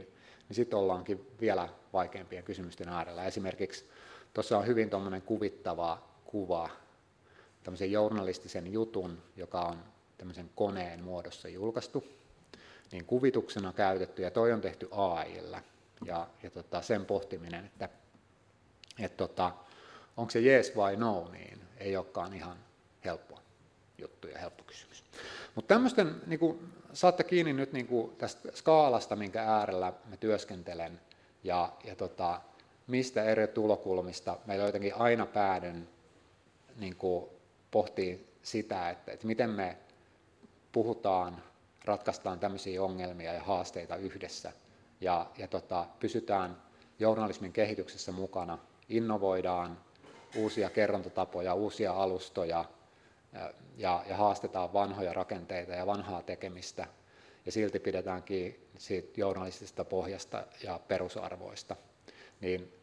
niin 0.50 0.56
sitten 0.56 0.80
ollaankin 0.80 1.28
vielä 1.42 1.70
vaikeampien 1.94 2.44
kysymysten 2.44 2.90
äärellä. 2.90 3.26
Esimerkiksi 3.26 3.90
tuossa 4.34 4.58
on 4.58 4.68
hyvin 4.68 4.90
tuommoinen 4.90 5.22
kuvittava 5.22 6.04
kuva, 6.26 6.70
tämmöisen 7.64 7.92
journalistisen 7.92 8.74
jutun, 8.74 9.22
joka 9.36 9.62
on 9.62 9.78
tämmöisen 10.18 10.50
koneen 10.56 11.04
muodossa 11.04 11.48
julkaistu, 11.48 12.04
niin 12.92 13.06
kuvituksena 13.06 13.74
käytetty, 13.74 14.22
ja 14.22 14.32
toi 14.32 14.54
on 14.54 14.62
tehty 14.62 14.88
AIlla. 14.92 15.62
Ja, 16.06 16.28
ja 16.44 16.50
tota, 16.50 16.82
sen 16.82 17.06
pohtiminen, 17.06 17.66
että 17.66 17.90
et 19.00 19.18
tota, 19.18 19.52
onko 20.18 20.32
se 20.32 20.40
yes 20.40 20.76
vai 20.76 20.96
no, 20.96 21.30
niin 21.32 21.65
ei 21.86 21.98
olekaan 21.98 22.34
ihan 22.34 22.58
helppo 23.06 23.40
juttu 23.98 24.28
ja 24.28 24.40
helppo 24.40 24.64
kysymys. 24.64 25.04
Mutta 25.56 25.74
tämmöisten, 25.74 26.22
niin 26.28 26.40
kuin, 26.40 26.74
saatte 26.94 27.24
kiinni 27.24 27.54
nyt 27.54 27.74
niin 27.74 27.88
kuin, 27.88 28.16
tästä 28.16 28.50
skaalasta, 28.54 29.16
minkä 29.16 29.44
äärellä 29.44 29.94
me 30.06 30.18
työskentelen, 30.18 31.02
ja, 31.44 31.74
ja 31.84 31.96
tota, 31.96 32.42
mistä 32.88 33.24
eri 33.24 33.48
tulokulmista 33.48 34.38
meillä 34.46 34.66
jotenkin 34.66 34.96
aina 34.96 35.26
päädyn 35.26 35.90
niin 36.76 36.96
kuin, 36.96 37.26
pohtii 37.72 38.28
sitä, 38.44 38.90
että, 38.90 39.12
että 39.12 39.28
miten 39.28 39.50
me 39.50 39.78
puhutaan, 40.72 41.44
ratkaistaan 41.86 42.40
tämmöisiä 42.40 42.84
ongelmia 42.84 43.34
ja 43.34 43.44
haasteita 43.44 43.96
yhdessä, 43.96 44.52
ja, 45.02 45.26
ja 45.38 45.48
tota, 45.48 45.86
pysytään 46.00 46.62
journalismin 47.00 47.54
kehityksessä 47.54 48.12
mukana, 48.12 48.58
innovoidaan 48.90 49.85
uusia 50.36 50.70
kerrontatapoja, 50.70 51.54
uusia 51.54 51.94
alustoja 51.94 52.66
ja, 53.78 54.04
ja 54.10 54.18
haastetaan 54.18 54.74
vanhoja 54.74 55.14
rakenteita 55.14 55.74
ja 55.74 55.86
vanhaa 55.86 56.24
tekemistä 56.24 56.88
ja 57.46 57.52
silti 57.52 57.80
pidetään 57.80 58.24
kiinni 58.24 58.60
siitä 58.78 59.22
journalistisesta 59.22 59.86
pohjasta 59.86 60.44
ja 60.64 60.80
perusarvoista. 60.88 61.76
Niin 62.42 62.74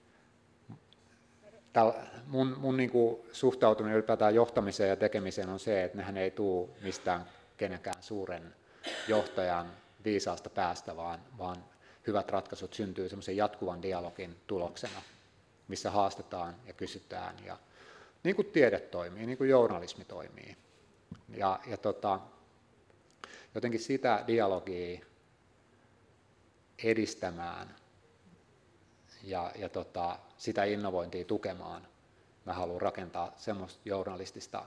täl, 1.73 1.93
mun, 2.27 2.57
mun 2.59 2.77
niin 2.77 2.91
kuin 2.91 3.21
suhtautuminen 3.33 3.97
ylipäätään 3.97 4.35
johtamiseen 4.35 4.91
ja 4.91 4.97
tekemiseen 4.97 5.49
on 5.49 5.61
se, 5.61 5.85
että 5.85 5.99
nehän 5.99 6.17
ei 6.17 6.31
tule 6.31 6.69
mistään 6.83 7.27
kenenkään 7.57 8.03
suuren 8.03 8.55
johtajan 9.09 9.73
viisaasta 10.05 10.51
päästä, 10.51 10.97
vaan, 10.97 11.21
vaan 11.39 11.65
hyvät 12.07 12.31
ratkaisut 12.31 12.75
syntyy 12.75 13.09
semmoisen 13.09 13.37
jatkuvan 13.37 13.83
dialogin 13.83 14.37
tuloksena, 14.47 15.03
missä 15.73 15.91
haastetaan 15.91 16.57
ja 16.67 16.73
kysytään 16.73 17.37
ja 17.45 17.59
niin 18.25 18.37
kuin 18.37 18.51
tiede 18.51 18.81
toimii, 18.81 19.27
niin 19.27 19.39
kuin 19.39 19.51
journalismi 19.51 20.05
toimii. 20.05 20.57
Ja, 21.29 21.61
ja 21.67 21.77
tota, 21.77 22.21
jotenkin 23.55 23.81
sitä 23.81 24.25
dialogia 24.27 25.01
edistämään 26.85 27.77
ja, 29.23 29.53
ja 29.57 29.69
tota, 29.69 30.19
sitä 30.39 30.65
innovointia 30.65 31.25
tukemaan. 31.25 31.87
Mä 32.45 32.53
haluan 32.53 32.83
rakentaa 32.83 33.33
semmoista 33.37 33.81
journalistista 33.85 34.65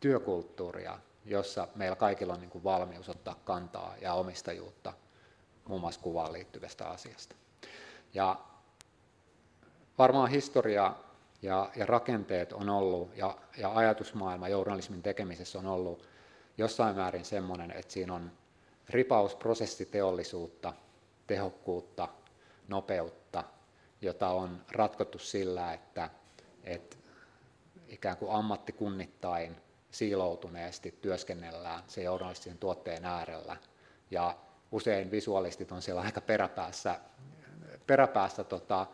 työkulttuuria, 0.00 0.98
jossa 1.24 1.68
meillä 1.74 1.96
kaikilla 1.96 2.34
on 2.34 2.40
niin 2.40 2.50
kuin 2.50 2.64
valmius 2.64 3.08
ottaa 3.08 3.40
kantaa 3.44 3.94
ja 4.00 4.14
omistajuutta 4.14 4.92
muun 5.68 5.80
muassa 5.80 6.00
kuvaan 6.00 6.32
liittyvästä 6.32 6.88
asiasta. 6.88 7.36
Ja 8.14 8.49
varmaan 10.00 10.30
historia 10.30 10.94
ja, 11.42 11.70
ja 11.76 11.86
rakenteet 11.86 12.52
on 12.52 12.68
ollut, 12.68 13.16
ja, 13.16 13.38
ja 13.56 13.76
ajatusmaailma 13.76 14.48
journalismin 14.48 15.02
tekemisessä 15.02 15.58
on 15.58 15.66
ollut 15.66 16.08
jossain 16.58 16.96
määrin 16.96 17.24
semmoinen, 17.24 17.70
että 17.70 17.92
siinä 17.92 18.14
on 18.14 18.32
ripaus 18.88 19.34
prosessiteollisuutta, 19.34 20.72
tehokkuutta, 21.26 22.08
nopeutta, 22.68 23.44
jota 24.00 24.28
on 24.28 24.64
ratkottu 24.72 25.18
sillä, 25.18 25.72
että, 25.72 26.10
että 26.64 26.96
ikään 27.88 28.16
kuin 28.16 28.32
ammattikunnittain 28.32 29.56
siiloutuneesti 29.90 30.98
työskennellään 31.00 31.82
se 31.86 32.02
journalistisen 32.02 32.58
tuotteen 32.58 33.04
äärellä. 33.04 33.56
Ja 34.10 34.36
usein 34.72 35.10
visualistit 35.10 35.72
on 35.72 35.82
siellä 35.82 36.00
aika 36.00 36.20
peräpäässä, 36.20 37.00
peräpäässä 37.86 38.44
tota, 38.44 38.86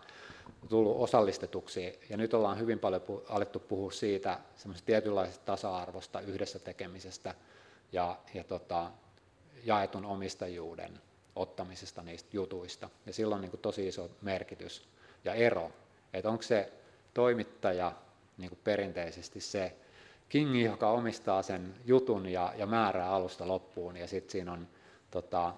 tullut 0.69 0.97
osallistetuksi. 0.97 2.01
Ja 2.11 2.17
nyt 2.17 2.35
ollaan 2.35 2.59
hyvin 2.59 2.79
paljon 2.79 3.03
pu- 3.03 3.23
alettu 3.29 3.59
puhua 3.59 3.91
siitä 3.91 4.39
tietynlaisesta 4.87 5.45
tasa-arvosta, 5.45 6.21
yhdessä 6.21 6.59
tekemisestä 6.59 7.35
ja, 7.93 8.19
ja 8.35 8.45
tota, 8.45 8.91
jaetun 9.65 10.05
omistajuuden 10.05 11.01
ottamisesta 11.37 12.03
niistä 12.03 12.31
jutuista. 12.33 12.91
Ja 13.07 13.13
sillä 13.13 13.35
on 13.35 13.41
niin 13.41 13.51
kuin 13.51 13.61
tosi 13.61 13.89
iso 13.89 14.11
merkitys 14.23 14.89
ja 15.25 15.35
ero, 15.35 15.71
että 16.13 16.31
onko 16.31 16.43
se 16.43 16.73
toimittaja 17.15 17.93
niin 18.39 18.51
kuin 18.51 18.61
perinteisesti 18.65 19.41
se 19.41 19.77
kingi, 20.29 20.63
joka 20.63 20.91
omistaa 20.91 21.43
sen 21.43 21.75
jutun 21.85 22.29
ja, 22.29 22.53
ja 22.57 22.67
määrää 22.67 23.11
alusta 23.11 23.49
loppuun, 23.49 23.97
ja 23.97 24.07
sitten 24.07 24.33
siinä 24.33 24.53
on 24.53 24.69
tota, 25.11 25.55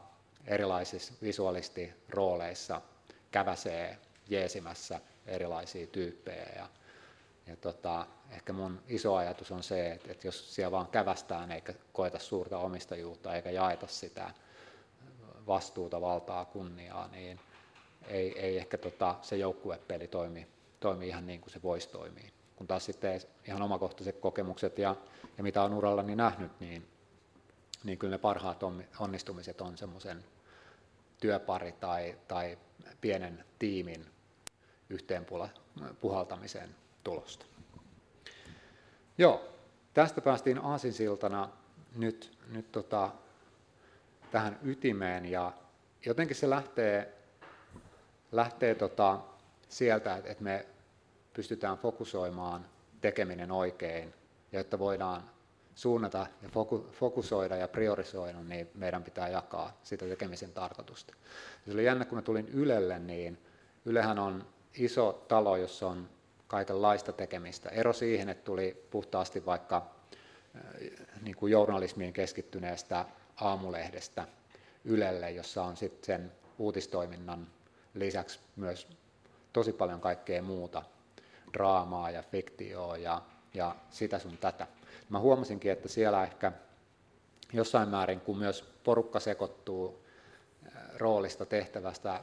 erilaisissa 0.47 1.12
visualistirooleissa 1.23 2.80
käväsee 3.30 3.99
jeesimässä 4.28 5.00
erilaisia 5.26 5.87
tyyppejä. 5.87 6.52
Ja, 6.56 6.68
ja 7.47 7.56
tota, 7.56 8.06
ehkä 8.30 8.52
mun 8.52 8.82
iso 8.88 9.14
ajatus 9.14 9.50
on 9.50 9.62
se, 9.62 9.92
että, 9.92 10.12
että 10.12 10.26
jos 10.26 10.54
siellä 10.54 10.70
vaan 10.70 10.87
kävästään 10.87 11.52
eikä 11.52 11.75
koeta 11.92 12.18
suurta 12.18 12.58
omistajuutta 12.58 13.34
eikä 13.34 13.50
jaeta 13.50 13.86
sitä 13.86 14.30
vastuuta, 15.47 16.00
valtaa, 16.00 16.45
kunniaa, 16.45 17.08
niin 17.08 17.41
ei, 18.06 18.38
ei 18.41 18.58
ehkä 18.58 18.78
tota, 18.78 19.14
se 19.23 19.36
joukkuepeli 19.36 20.08
toimi, 20.08 20.47
toimi 20.80 21.08
ihan 21.08 21.26
niin 21.26 21.41
kuin 21.41 21.52
se 21.52 21.62
voisi 21.62 21.88
toimia. 21.88 22.30
Kun 22.56 22.67
taas 22.67 22.84
sitten 22.84 23.21
ihan 23.47 23.62
omakohtaiset 23.62 24.19
kokemukset 24.19 24.78
ja, 24.78 24.97
ja 25.38 25.43
mitä 25.43 25.62
on 25.62 25.75
urallani 25.75 26.17
nähnyt, 26.17 26.60
niin, 26.60 26.88
niin 27.84 27.99
kyllä 27.99 28.10
ne 28.10 28.19
parhaat 28.19 28.62
onnistumiset 28.99 29.60
on 29.60 29.78
semmoisen 29.78 30.25
työpari 31.21 31.73
tai, 31.73 32.19
tai 32.28 32.58
pienen 33.00 33.45
tiimin 33.58 34.06
yhteen 34.91 35.27
puhaltamisen 36.01 36.75
tulosta. 37.05 37.47
Joo, 39.19 39.49
tästä 39.95 40.21
päästiin 40.21 40.59
aasinsiltana 40.59 41.49
nyt, 41.97 42.39
nyt 42.51 42.73
tota, 42.73 43.11
tähän 44.31 44.59
ytimeen 44.63 45.27
ja 45.27 45.53
jotenkin 46.07 46.37
se 46.37 46.51
lähtee, 46.51 47.15
lähtee 48.33 48.75
tota, 48.75 49.19
sieltä, 49.69 50.17
että 50.17 50.45
me 50.45 50.67
pystytään 51.33 51.79
fokusoimaan 51.79 52.67
tekeminen 53.01 53.53
oikein 53.53 54.15
ja 54.53 54.61
että 54.61 54.79
voidaan 54.79 55.31
suunnata 55.75 56.27
ja 56.43 56.49
fokusoida 56.93 57.57
ja 57.57 57.69
priorisoida, 57.69 58.43
niin 58.43 58.71
meidän 58.75 59.03
pitää 59.03 59.29
jakaa 59.29 59.79
sitä 59.83 60.07
tekemisen 60.07 60.53
tarkoitusta. 60.53 61.15
se 61.67 61.73
oli 61.73 61.85
jännä, 61.85 62.05
kun 62.05 62.19
mä 62.19 62.23
tulin 62.23 62.49
Ylelle, 62.49 62.99
niin 62.99 63.39
Ylehän 63.89 64.19
on 64.19 64.47
iso 64.78 65.25
talo, 65.28 65.56
jossa 65.56 65.86
on 65.86 66.08
kaikenlaista 66.49 67.12
tekemistä. 67.12 67.69
Ero 67.69 67.93
siihen, 67.93 68.28
että 68.28 68.45
tuli 68.45 68.86
puhtaasti 68.91 69.47
vaikka 69.47 69.76
äh, 70.56 70.62
niin 71.23 71.36
kuin 71.36 71.52
journalismiin 71.52 72.12
keskittyneestä 72.12 73.04
aamulehdestä 73.36 74.28
Ylelle, 74.84 75.30
jossa 75.30 75.64
on 75.64 75.76
sitten 75.76 76.06
sen 76.06 76.32
uutistoiminnan 76.58 77.47
lisäksi 77.95 78.41
myös 78.56 78.88
tosi 79.52 79.73
paljon 79.73 80.00
kaikkea 80.00 80.43
muuta, 80.43 80.82
draamaa 81.52 82.10
ja 82.10 82.23
fiktioa 82.23 82.97
ja, 82.97 83.23
ja 83.54 83.76
sitä 83.91 84.19
sun 84.19 84.38
tätä. 84.38 84.67
Mä 85.08 85.19
huomasinkin, 85.19 85.73
että 85.73 85.88
siellä 85.88 86.23
ehkä 86.23 86.52
jossain 87.52 87.88
määrin, 87.88 88.21
kun 88.21 88.38
myös 88.38 88.64
porukka 88.84 89.21
sekoittuu 89.21 90.04
äh, 90.67 90.82
roolista, 90.97 91.47
tehtävästä, 91.47 92.21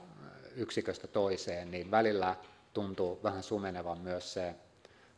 yksiköstä 0.55 1.07
toiseen, 1.07 1.71
niin 1.71 1.91
välillä 1.91 2.35
tuntuu 2.73 3.19
vähän 3.23 3.43
sumenevan 3.43 3.99
myös 3.99 4.33
se, 4.33 4.55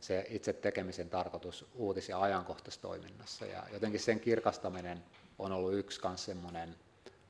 se 0.00 0.26
itse 0.28 0.52
tekemisen 0.52 1.10
tarkoitus 1.10 1.66
uutis- 1.74 2.08
ja 2.08 2.22
ajankohtaistoiminnassa. 2.22 3.46
Ja 3.46 3.62
jotenkin 3.72 4.00
sen 4.00 4.20
kirkastaminen 4.20 5.04
on 5.38 5.52
ollut 5.52 5.74
yksi 5.74 6.00
myös 6.08 6.24
semmoinen 6.24 6.76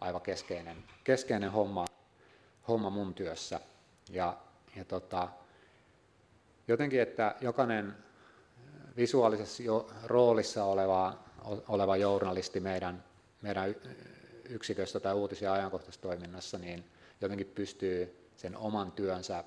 aivan 0.00 0.20
keskeinen, 0.20 0.84
keskeinen 1.04 1.50
homma, 1.50 1.84
homma 2.68 2.90
mun 2.90 3.14
työssä. 3.14 3.60
Ja, 4.10 4.36
ja 4.76 4.84
tota, 4.84 5.28
jotenkin, 6.68 7.00
että 7.00 7.34
jokainen 7.40 7.94
visuaalisessa 8.96 9.62
jo, 9.62 9.90
roolissa 10.04 10.64
oleva, 10.64 11.18
oleva 11.68 11.96
journalisti 11.96 12.60
meidän, 12.60 13.04
meidän 13.42 13.74
yksiköstä 14.48 15.00
tai 15.00 15.14
uutis- 15.14 15.42
ja 15.42 15.52
ajankohtaistoiminnassa, 15.52 16.58
niin 16.58 16.84
jotenkin 17.20 17.52
pystyy 17.54 18.28
sen 18.36 18.56
oman 18.56 18.92
työnsä 18.92 19.44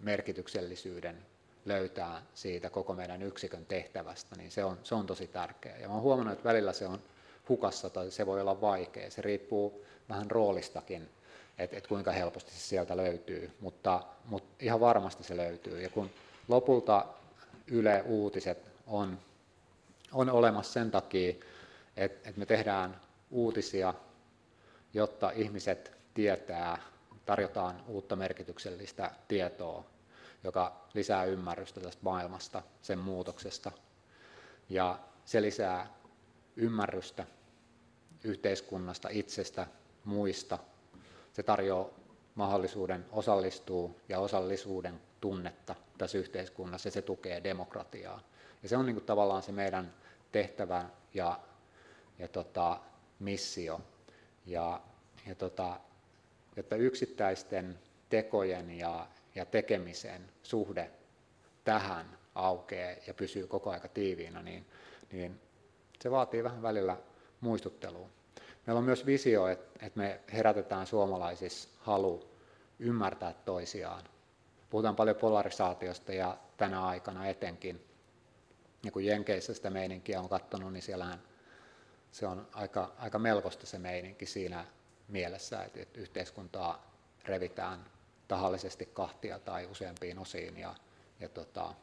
merkityksellisyyden 0.00 1.26
löytää 1.64 2.22
siitä 2.34 2.70
koko 2.70 2.94
meidän 2.94 3.22
yksikön 3.22 3.66
tehtävästä, 3.66 4.36
niin 4.36 4.50
se 4.50 4.64
on, 4.64 4.78
se 4.82 4.94
on 4.94 5.06
tosi 5.06 5.26
tärkeää. 5.26 5.78
Ja 5.78 5.88
olen 5.88 6.02
huomannut, 6.02 6.32
että 6.32 6.48
välillä 6.48 6.72
se 6.72 6.86
on 6.86 7.02
hukassa 7.48 7.90
tai 7.90 8.10
se 8.10 8.26
voi 8.26 8.40
olla 8.40 8.60
vaikea. 8.60 9.10
Se 9.10 9.22
riippuu 9.22 9.84
vähän 10.08 10.30
roolistakin, 10.30 11.08
että, 11.58 11.76
että 11.76 11.88
kuinka 11.88 12.12
helposti 12.12 12.50
se 12.50 12.60
sieltä 12.60 12.96
löytyy, 12.96 13.50
mutta, 13.60 14.02
mutta 14.24 14.64
ihan 14.64 14.80
varmasti 14.80 15.24
se 15.24 15.36
löytyy. 15.36 15.82
Ja 15.82 15.90
kun 15.90 16.10
lopulta 16.48 17.06
Yle 17.66 18.02
Uutiset 18.06 18.70
on, 18.86 19.18
on 20.12 20.30
olemassa 20.30 20.72
sen 20.72 20.90
takia, 20.90 21.34
että, 21.96 22.28
että 22.28 22.38
me 22.38 22.46
tehdään 22.46 23.00
uutisia, 23.30 23.94
jotta 24.94 25.30
ihmiset 25.30 25.92
tietää, 26.14 26.78
tarjotaan 27.26 27.82
uutta 27.86 28.16
merkityksellistä 28.16 29.10
tietoa, 29.28 29.84
joka 30.44 30.86
lisää 30.94 31.24
ymmärrystä 31.24 31.80
tästä 31.80 32.02
maailmasta, 32.02 32.62
sen 32.82 32.98
muutoksesta. 32.98 33.72
Ja 34.68 34.98
se 35.24 35.42
lisää 35.42 35.94
ymmärrystä 36.56 37.26
yhteiskunnasta, 38.24 39.08
itsestä, 39.12 39.66
muista. 40.04 40.58
Se 41.32 41.42
tarjoaa 41.42 41.88
mahdollisuuden 42.34 43.06
osallistua 43.12 43.90
ja 44.08 44.18
osallisuuden 44.18 45.00
tunnetta 45.20 45.74
tässä 45.98 46.18
yhteiskunnassa 46.18 46.86
ja 46.86 46.92
se 46.92 47.02
tukee 47.02 47.44
demokratiaa. 47.44 48.20
Ja 48.62 48.68
se 48.68 48.76
on 48.76 48.86
niin 48.86 48.96
kuin 48.96 49.06
tavallaan 49.06 49.42
se 49.42 49.52
meidän 49.52 49.94
tehtävä 50.32 50.84
ja, 51.14 51.40
ja 52.18 52.28
tota, 52.28 52.80
missio. 53.18 53.80
Ja, 54.46 54.80
ja 55.26 55.34
tota, 55.34 55.80
jotta 56.56 56.76
yksittäisten 56.76 57.78
tekojen 58.08 58.70
ja, 58.70 59.06
ja 59.34 59.44
tekemisen 59.44 60.22
suhde 60.42 60.90
tähän 61.64 62.18
aukeaa 62.34 62.96
ja 63.06 63.14
pysyy 63.14 63.46
koko 63.46 63.70
aika 63.70 63.88
tiiviinä, 63.88 64.42
niin, 64.42 64.66
niin 65.12 65.40
se 66.00 66.10
vaatii 66.10 66.44
vähän 66.44 66.62
välillä 66.62 66.96
muistuttelua. 67.40 68.08
Meillä 68.66 68.78
on 68.78 68.84
myös 68.84 69.06
visio, 69.06 69.46
että, 69.46 69.86
että 69.86 69.98
me 69.98 70.20
herätetään 70.32 70.86
suomalaisissa 70.86 71.68
halu 71.78 72.30
ymmärtää 72.78 73.34
toisiaan. 73.44 74.04
Puhutaan 74.70 74.96
paljon 74.96 75.16
polarisaatiosta 75.16 76.12
ja 76.12 76.38
tänä 76.56 76.84
aikana 76.84 77.26
etenkin. 77.26 77.84
Ja 78.84 78.90
kun 78.90 79.04
Jenkeissä 79.04 79.54
sitä 79.54 79.70
meininkiä 79.70 80.20
on 80.20 80.28
katsonut, 80.28 80.72
niin 80.72 80.82
siellähän 80.82 81.22
se 82.12 82.26
on 82.26 82.48
aika, 82.52 82.92
aika 82.98 83.18
melkoista 83.18 83.66
se 83.66 83.78
meininki 83.78 84.26
siinä 84.26 84.64
mielessä, 85.08 85.62
että, 85.64 86.00
yhteiskuntaa 86.00 86.92
revitään 87.24 87.84
tahallisesti 88.28 88.86
kahtia 88.86 89.38
tai 89.38 89.66
useampiin 89.66 90.18
osiin 90.18 90.58
ja, 90.58 90.74
ja 91.20 91.28
tota, 91.28 91.74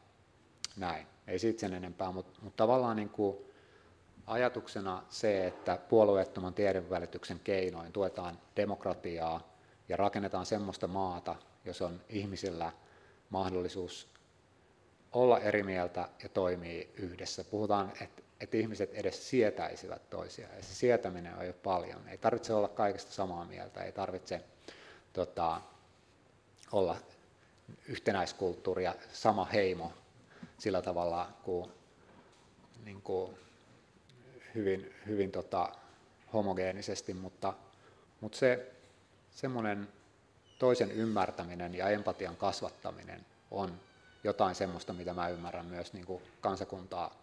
näin. 0.76 1.06
Ei 1.26 1.38
siitä 1.38 1.60
sen 1.60 1.74
enempää, 1.74 2.12
mutta, 2.12 2.40
mutta 2.42 2.56
tavallaan 2.56 2.96
niin 2.96 3.08
kuin 3.08 3.36
ajatuksena 4.26 5.02
se, 5.08 5.46
että 5.46 5.78
puolueettoman 5.88 6.54
tiedonvälityksen 6.54 7.40
keinoin 7.40 7.92
tuetaan 7.92 8.38
demokratiaa 8.56 9.50
ja 9.88 9.96
rakennetaan 9.96 10.46
semmoista 10.46 10.86
maata, 10.86 11.36
jos 11.64 11.82
on 11.82 12.00
ihmisillä 12.08 12.72
mahdollisuus 13.30 14.08
olla 15.12 15.38
eri 15.38 15.62
mieltä 15.62 16.08
ja 16.22 16.28
toimii 16.28 16.92
yhdessä. 16.96 17.44
Puhutaan, 17.44 17.92
että, 18.00 18.22
että 18.40 18.56
ihmiset 18.56 18.94
edes 18.94 19.30
sietäisivät 19.30 20.10
toisiaan, 20.10 20.56
ja 20.56 20.62
se 20.62 20.74
sietäminen 20.74 21.36
on 21.36 21.46
jo 21.46 21.52
paljon. 21.52 22.08
Ei 22.08 22.18
tarvitse 22.18 22.54
olla 22.54 22.68
kaikesta 22.68 23.12
samaa 23.12 23.44
mieltä, 23.44 23.84
ei 23.84 23.92
tarvitse 23.92 24.44
tota, 25.12 25.60
olla 26.72 26.96
yhtenäiskulttuuri 27.88 28.84
ja 28.84 28.94
sama 29.12 29.44
heimo 29.44 29.92
sillä 30.58 30.82
tavalla 30.82 31.32
kuin, 31.42 31.70
niin 32.84 33.02
kuin 33.02 33.36
hyvin, 34.54 34.94
hyvin 35.06 35.32
tota, 35.32 35.72
homogeenisesti, 36.32 37.14
mutta, 37.14 37.54
mutta 38.20 38.38
se 38.38 38.72
semmoinen 39.30 39.88
toisen 40.58 40.90
ymmärtäminen 40.90 41.74
ja 41.74 41.88
empatian 41.88 42.36
kasvattaminen 42.36 43.26
on 43.50 43.80
jotain 44.24 44.54
semmoista, 44.54 44.92
mitä 44.92 45.14
mä 45.14 45.28
ymmärrän 45.28 45.66
myös 45.66 45.92
niin 45.92 46.06
kuin 46.06 46.22
kansakuntaa 46.40 47.20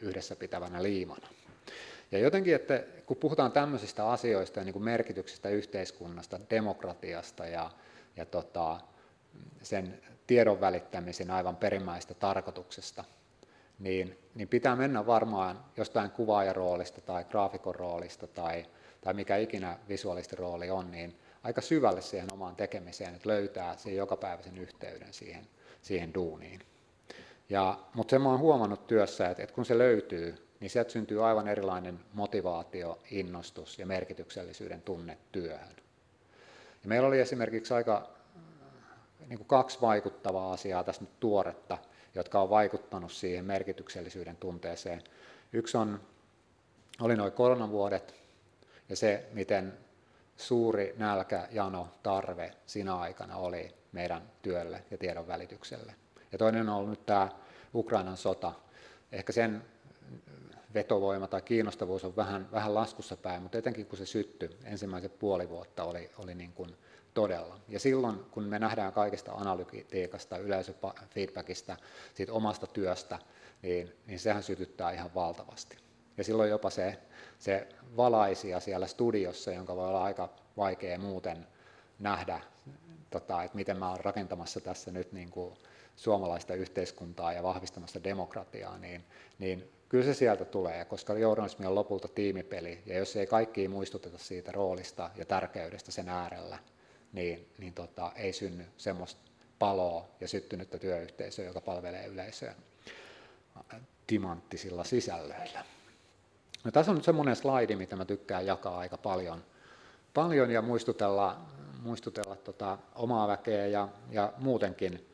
yhdessä 0.00 0.36
pitävänä 0.36 0.82
liimana. 0.82 1.28
Ja 2.12 2.18
jotenkin, 2.18 2.54
että 2.54 2.84
kun 3.06 3.16
puhutaan 3.16 3.52
tämmöisistä 3.52 4.10
asioista 4.10 4.60
ja 4.60 4.64
niin 4.64 4.72
kuin 4.72 4.84
merkityksestä 4.84 5.48
yhteiskunnasta, 5.48 6.40
demokratiasta 6.50 7.46
ja, 7.46 7.70
ja 8.16 8.26
tota, 8.26 8.80
sen 9.62 10.00
tiedon 10.26 10.60
välittämisen 10.60 11.30
aivan 11.30 11.56
perimmäistä 11.56 12.14
tarkoituksesta, 12.14 13.04
niin, 13.78 14.18
niin 14.34 14.48
pitää 14.48 14.76
mennä 14.76 15.06
varmaan 15.06 15.64
jostain 15.76 16.10
kuvaajaroolista 16.10 17.00
tai 17.00 17.24
graafikon 17.24 17.74
roolista 17.74 18.26
tai, 18.26 18.66
tai 19.00 19.14
mikä 19.14 19.36
ikinä 19.36 19.78
visuaalisten 19.88 20.38
rooli 20.38 20.70
on, 20.70 20.90
niin 20.90 21.18
aika 21.42 21.60
syvälle 21.60 22.02
siihen 22.02 22.32
omaan 22.32 22.56
tekemiseen, 22.56 23.14
että 23.14 23.28
löytää 23.28 23.76
sen 23.76 23.96
jokapäiväisen 23.96 24.58
yhteyden 24.58 25.12
siihen, 25.12 25.48
siihen 25.82 26.14
duuniin. 26.14 26.60
Ja, 27.48 27.78
mutta 27.94 28.10
sen 28.10 28.22
mä 28.22 28.28
oon 28.28 28.38
huomannut 28.38 28.86
työssä, 28.86 29.28
että, 29.28 29.42
että 29.42 29.54
kun 29.54 29.64
se 29.64 29.78
löytyy, 29.78 30.46
niin 30.60 30.70
sieltä 30.70 30.90
syntyy 30.90 31.26
aivan 31.26 31.48
erilainen 31.48 32.00
motivaatio, 32.12 32.98
innostus 33.10 33.78
ja 33.78 33.86
merkityksellisyyden 33.86 34.82
tunne 34.82 35.18
työhön. 35.32 35.76
Ja 36.82 36.88
meillä 36.88 37.08
oli 37.08 37.20
esimerkiksi 37.20 37.74
aika 37.74 38.10
niin 39.28 39.38
kuin 39.38 39.48
kaksi 39.48 39.80
vaikuttavaa 39.80 40.52
asiaa 40.52 40.84
tässä 40.84 41.02
nyt 41.02 41.20
tuoretta, 41.20 41.78
jotka 42.14 42.40
on 42.40 42.50
vaikuttanut 42.50 43.12
siihen 43.12 43.44
merkityksellisyyden 43.44 44.36
tunteeseen. 44.36 45.02
Yksi 45.52 45.76
on, 45.76 46.00
oli 47.00 47.16
noin 47.16 47.32
koronavuodet 47.32 48.14
ja 48.88 48.96
se, 48.96 49.28
miten 49.32 49.78
suuri 50.36 50.94
nälkä, 50.98 51.48
jano, 51.50 51.88
tarve 52.02 52.52
siinä 52.66 52.96
aikana 52.96 53.36
oli 53.36 53.74
meidän 53.92 54.22
työlle 54.42 54.84
ja 54.90 54.98
tiedon 54.98 55.26
välitykselle. 55.26 55.94
Ja 56.32 56.38
toinen 56.38 56.68
on 56.68 56.76
ollut 56.76 56.90
nyt 56.90 57.06
tämä 57.06 57.28
Ukrainan 57.74 58.16
sota. 58.16 58.52
Ehkä 59.12 59.32
sen 59.32 59.62
vetovoima 60.74 61.26
tai 61.26 61.42
kiinnostavuus 61.42 62.04
on 62.04 62.16
vähän, 62.16 62.48
vähän 62.52 62.74
laskussa 62.74 63.16
päin, 63.16 63.42
mutta 63.42 63.58
etenkin 63.58 63.86
kun 63.86 63.98
se 63.98 64.06
syttyi, 64.06 64.50
ensimmäiset 64.64 65.18
puoli 65.18 65.48
vuotta 65.48 65.84
oli, 65.84 66.10
oli 66.18 66.34
niin 66.34 66.52
kuin 66.52 66.76
todella. 67.14 67.60
Ja 67.68 67.80
silloin, 67.80 68.18
kun 68.30 68.44
me 68.44 68.58
nähdään 68.58 68.92
kaikesta 68.92 69.32
analytiikasta, 69.32 70.38
yleisöfeedbackista, 70.38 71.76
siitä 72.14 72.32
omasta 72.32 72.66
työstä, 72.66 73.18
niin, 73.62 73.92
niin 74.06 74.18
sehän 74.18 74.42
sytyttää 74.42 74.90
ihan 74.90 75.14
valtavasti. 75.14 75.76
Ja 76.16 76.24
silloin 76.24 76.50
jopa 76.50 76.70
se, 76.70 76.98
se 77.38 77.68
valaisia 77.96 78.60
siellä 78.60 78.86
studiossa, 78.86 79.52
jonka 79.52 79.76
voi 79.76 79.88
olla 79.88 80.04
aika 80.04 80.28
vaikea 80.56 80.98
muuten 80.98 81.46
nähdä, 81.98 82.40
tota, 83.10 83.42
että 83.42 83.56
miten 83.56 83.78
mä 83.78 83.90
olen 83.90 84.04
rakentamassa 84.04 84.60
tässä 84.60 84.90
nyt 84.90 85.12
niin 85.12 85.30
kuin 85.30 85.54
suomalaista 85.96 86.54
yhteiskuntaa 86.54 87.32
ja 87.32 87.42
vahvistamassa 87.42 88.04
demokratiaa, 88.04 88.78
niin, 88.78 89.04
niin 89.38 89.70
kyllä 89.88 90.04
se 90.04 90.14
sieltä 90.14 90.44
tulee, 90.44 90.84
koska 90.84 91.18
journalismi 91.18 91.66
on 91.66 91.74
lopulta 91.74 92.08
tiimipeli, 92.08 92.82
ja 92.86 92.98
jos 92.98 93.16
ei 93.16 93.26
kaikki 93.26 93.68
muistuteta 93.68 94.18
siitä 94.18 94.52
roolista 94.52 95.10
ja 95.16 95.24
tärkeydestä 95.24 95.92
sen 95.92 96.08
äärellä, 96.08 96.58
niin, 97.12 97.48
niin 97.58 97.74
tota, 97.74 98.12
ei 98.16 98.32
synny 98.32 98.66
semmoista 98.76 99.20
paloa 99.58 100.08
ja 100.20 100.28
syttynyttä 100.28 100.78
työyhteisöä, 100.78 101.44
joka 101.44 101.60
palvelee 101.60 102.06
yleisöä 102.06 102.54
timanttisilla 104.06 104.84
sisällöillä. 104.84 105.64
No, 106.64 106.70
tässä 106.70 106.92
on 106.92 106.96
nyt 106.96 107.04
semmoinen 107.04 107.36
slaidi, 107.36 107.76
mitä 107.76 107.96
mä 107.96 108.04
tykkään 108.04 108.46
jakaa 108.46 108.78
aika 108.78 108.98
paljon, 108.98 109.44
paljon 110.14 110.50
ja 110.50 110.62
muistutella, 110.62 111.40
muistutella 111.82 112.36
tota 112.36 112.78
omaa 112.94 113.28
väkeä 113.28 113.66
ja, 113.66 113.88
ja 114.10 114.32
muutenkin 114.38 115.06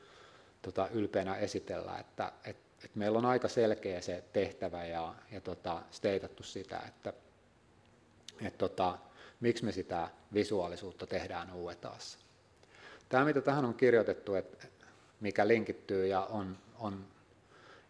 tota 0.62 0.88
ylpeänä 0.88 1.36
esitellä, 1.36 1.98
että 1.98 2.32
et, 2.44 2.56
et 2.84 2.96
meillä 2.96 3.18
on 3.18 3.26
aika 3.26 3.48
selkeä 3.48 4.00
se 4.00 4.24
tehtävä 4.32 4.84
ja, 4.84 5.14
ja 5.30 5.40
tota, 5.40 5.82
steitattu 5.90 6.42
sitä, 6.42 6.82
että 6.88 7.12
et 8.42 8.58
tota, 8.58 8.98
miksi 9.40 9.64
me 9.64 9.72
sitä 9.72 10.08
visuaalisuutta 10.34 11.06
tehdään 11.06 11.52
UETAssa. 11.54 12.18
Tämä, 13.08 13.24
mitä 13.24 13.40
tähän 13.40 13.64
on 13.64 13.74
kirjoitettu, 13.74 14.34
että 14.34 14.66
mikä 15.20 15.48
linkittyy 15.48 16.06
ja 16.06 16.20
on, 16.20 16.58
on 16.78 17.04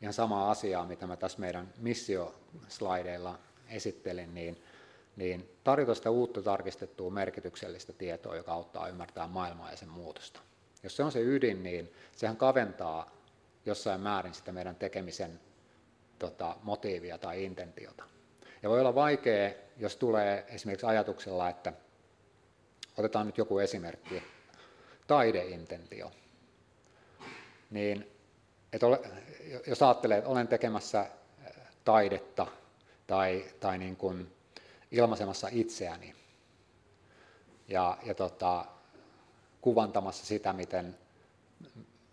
ihan 0.03 0.13
sama 0.13 0.51
asiaa, 0.51 0.87
mitä 0.87 1.07
mä 1.07 1.17
tässä 1.17 1.39
meidän 1.39 1.75
missioslaideilla 1.79 3.39
esittelin, 3.69 4.35
niin, 4.35 4.63
niin 5.17 5.51
tarjota 5.65 5.95
sitä 5.95 6.11
uutta 6.11 6.43
tarkistettua 6.43 7.11
merkityksellistä 7.11 7.93
tietoa, 7.93 8.37
joka 8.37 8.53
auttaa 8.53 8.89
ymmärtää 8.89 9.27
maailmaa 9.27 9.71
ja 9.71 9.77
sen 9.77 9.89
muutosta. 9.89 10.41
Jos 10.83 10.97
se 10.97 11.03
on 11.03 11.13
se 11.13 11.21
ydin, 11.21 11.63
niin 11.63 11.93
sehän 12.17 12.37
kaventaa 12.37 13.11
jossain 13.67 14.01
määrin 14.01 14.35
sitä 14.35 14.53
meidän 14.53 14.77
tekemisen 14.77 15.41
tota, 16.19 16.57
motiivia 16.63 17.19
tai 17.19 17.45
intentiota. 17.45 18.05
Ja 18.63 18.69
voi 18.69 18.81
olla 18.81 18.95
vaikea, 18.95 19.51
jos 19.77 19.97
tulee 19.97 20.45
esimerkiksi 20.49 20.87
ajatuksella, 20.87 21.49
että 21.49 21.73
otetaan 22.97 23.27
nyt 23.27 23.39
joku 23.39 23.59
esimerkki, 23.59 24.23
taideintentio, 25.07 26.13
niin 27.71 28.11
että 28.73 28.87
ole, 28.87 29.01
jos 29.67 29.83
ajattelee, 29.83 30.19
että 30.19 30.31
olen 30.31 30.49
tekemässä 30.49 31.07
taidetta 31.85 32.47
tai, 33.07 33.45
tai 33.61 33.79
niin 33.79 33.97
kuin 33.97 34.33
ilmaisemassa 34.91 35.49
itseäni 35.51 36.15
ja, 37.69 37.99
ja 38.03 38.15
tota, 38.15 38.65
kuvantamassa 39.63 40.27
sitä, 40.27 40.53
miten, 40.53 40.99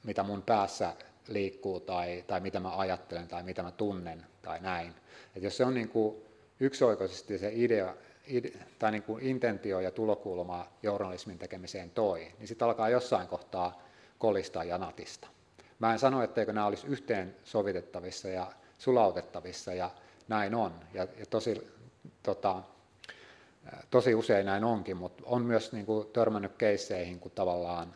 mitä 0.04 0.24
mun 0.24 0.42
päässä 0.42 0.94
liikkuu 1.28 1.80
tai, 1.80 2.24
tai 2.28 2.40
mitä 2.40 2.60
mä 2.60 2.78
ajattelen 2.78 3.28
tai 3.28 3.44
mitä 3.44 3.64
mä 3.64 3.72
tunnen 3.72 4.26
tai 4.42 4.60
näin. 4.60 4.94
Et 5.36 5.44
jos 5.44 5.58
se 5.58 5.66
on 5.66 5.74
niin 5.74 5.90
kuin 5.90 6.16
yksioikoisesti 6.60 7.38
se 7.38 7.52
idea, 7.54 7.96
ide, 8.28 8.52
tai 8.80 8.92
niin 8.92 9.04
kuin 9.04 9.24
intentio 9.24 9.80
ja 9.80 9.92
tulokulma 9.92 10.68
journalismin 10.84 11.38
tekemiseen 11.38 11.90
toi, 11.90 12.32
niin 12.40 12.48
sitten 12.48 12.66
alkaa 12.66 12.90
jossain 12.90 13.28
kohtaa 13.28 13.82
kolista 14.18 14.64
ja 14.64 14.78
natista. 14.78 15.28
Mä 15.80 15.94
en 15.94 16.00
sano, 16.00 16.24
etteikö 16.24 16.54
nämä 16.54 16.68
olisi 16.68 16.88
yhteen 16.88 17.36
sovitettavissa 17.44 18.28
ja 18.30 18.52
sulautettavissa, 18.78 19.74
ja 19.74 19.92
näin 20.28 20.56
on. 20.56 20.74
Ja, 20.94 21.08
ja 21.20 21.26
tosi, 21.30 21.68
tota, 22.24 22.64
tosi 23.90 24.16
usein 24.16 24.46
näin 24.46 24.64
onkin, 24.64 24.98
mutta 24.98 25.24
on 25.26 25.46
myös 25.46 25.72
niin 25.72 25.86
kuin, 25.86 26.08
törmännyt 26.08 26.56
keisseihin, 26.58 27.20
kun 27.20 27.32
tavallaan 27.32 27.96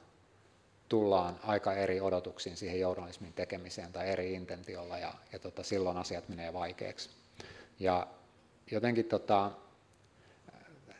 tullaan 0.89 1.39
aika 1.43 1.73
eri 1.73 2.01
odotuksiin 2.01 2.57
siihen 2.57 2.79
journalismin 2.79 3.33
tekemiseen 3.33 3.93
tai 3.93 4.09
eri 4.09 4.33
intentiolla, 4.33 4.97
ja, 4.97 5.13
ja 5.33 5.39
tota, 5.39 5.63
silloin 5.63 5.97
asiat 5.97 6.29
menee 6.29 6.53
vaikeaksi. 6.53 7.09
Ja 7.79 8.07
jotenkin 8.71 9.05
tota, 9.05 9.51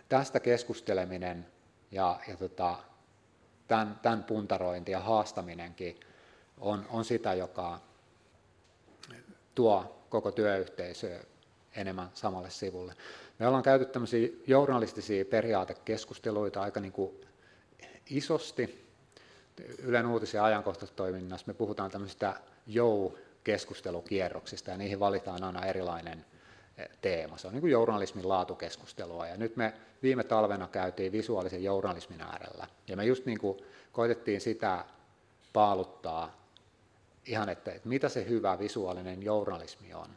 tästä 0.09 0.39
keskusteleminen 0.39 1.47
ja, 1.91 2.19
ja 2.27 2.38
tota, 2.38 2.75
tämän, 3.67 3.99
tämän 4.01 4.23
puntarointi 4.23 4.91
ja 4.91 4.99
haastaminenkin 4.99 5.99
on, 6.59 6.86
on 6.89 7.05
sitä, 7.05 7.33
joka 7.33 7.79
tuo 9.55 10.05
koko 10.09 10.31
työyhteisöä 10.31 11.19
enemmän 11.75 12.09
samalle 12.13 12.49
sivulle. 12.49 12.93
Me 13.39 13.48
ollaan 13.48 13.63
käyty 13.63 13.86
tämmöisiä 13.86 14.30
journalistisia 14.48 15.26
periaatekeskusteluita 15.26 16.62
aika 16.62 16.80
niin 16.80 16.91
kuin 16.91 17.22
isosti. 18.10 18.84
Ylen 19.78 20.06
uutisia 20.06 20.43
ajankohtaistoiminnassa 20.43 21.48
me 21.48 21.54
puhutaan 21.54 21.91
tämmöistä 21.91 22.36
jou-keskustelukierroksista 22.67 24.72
ja 24.72 24.78
niihin 24.78 25.00
valitaan 25.00 25.43
aina 25.43 25.65
erilainen 25.65 26.26
eh, 26.78 26.89
teema. 27.02 27.38
Se 27.38 27.48
on 27.48 27.54
niin 27.54 27.62
kuin 27.62 27.72
journalismin 27.72 28.30
laatukeskustelua 28.30 29.28
ja 29.28 29.38
nyt 29.38 29.56
me 29.56 29.74
viime 30.04 30.24
talvena 30.24 30.67
käytiin 30.67 31.12
visuaalisen 31.12 31.63
journalismin 31.63 32.22
äärellä 32.22 32.67
ja 32.88 32.98
me 32.98 33.06
just 33.06 33.26
niin 33.26 33.39
kuin 33.39 33.58
koitettiin 33.91 34.41
sitä 34.41 34.86
paaluttaa 35.54 36.43
ihan, 37.26 37.50
että, 37.50 37.72
että 37.72 37.89
mitä 37.89 38.10
se 38.10 38.30
hyvä 38.30 38.60
visuaalinen 38.60 39.24
journalismi 39.24 39.93
on. 39.93 40.10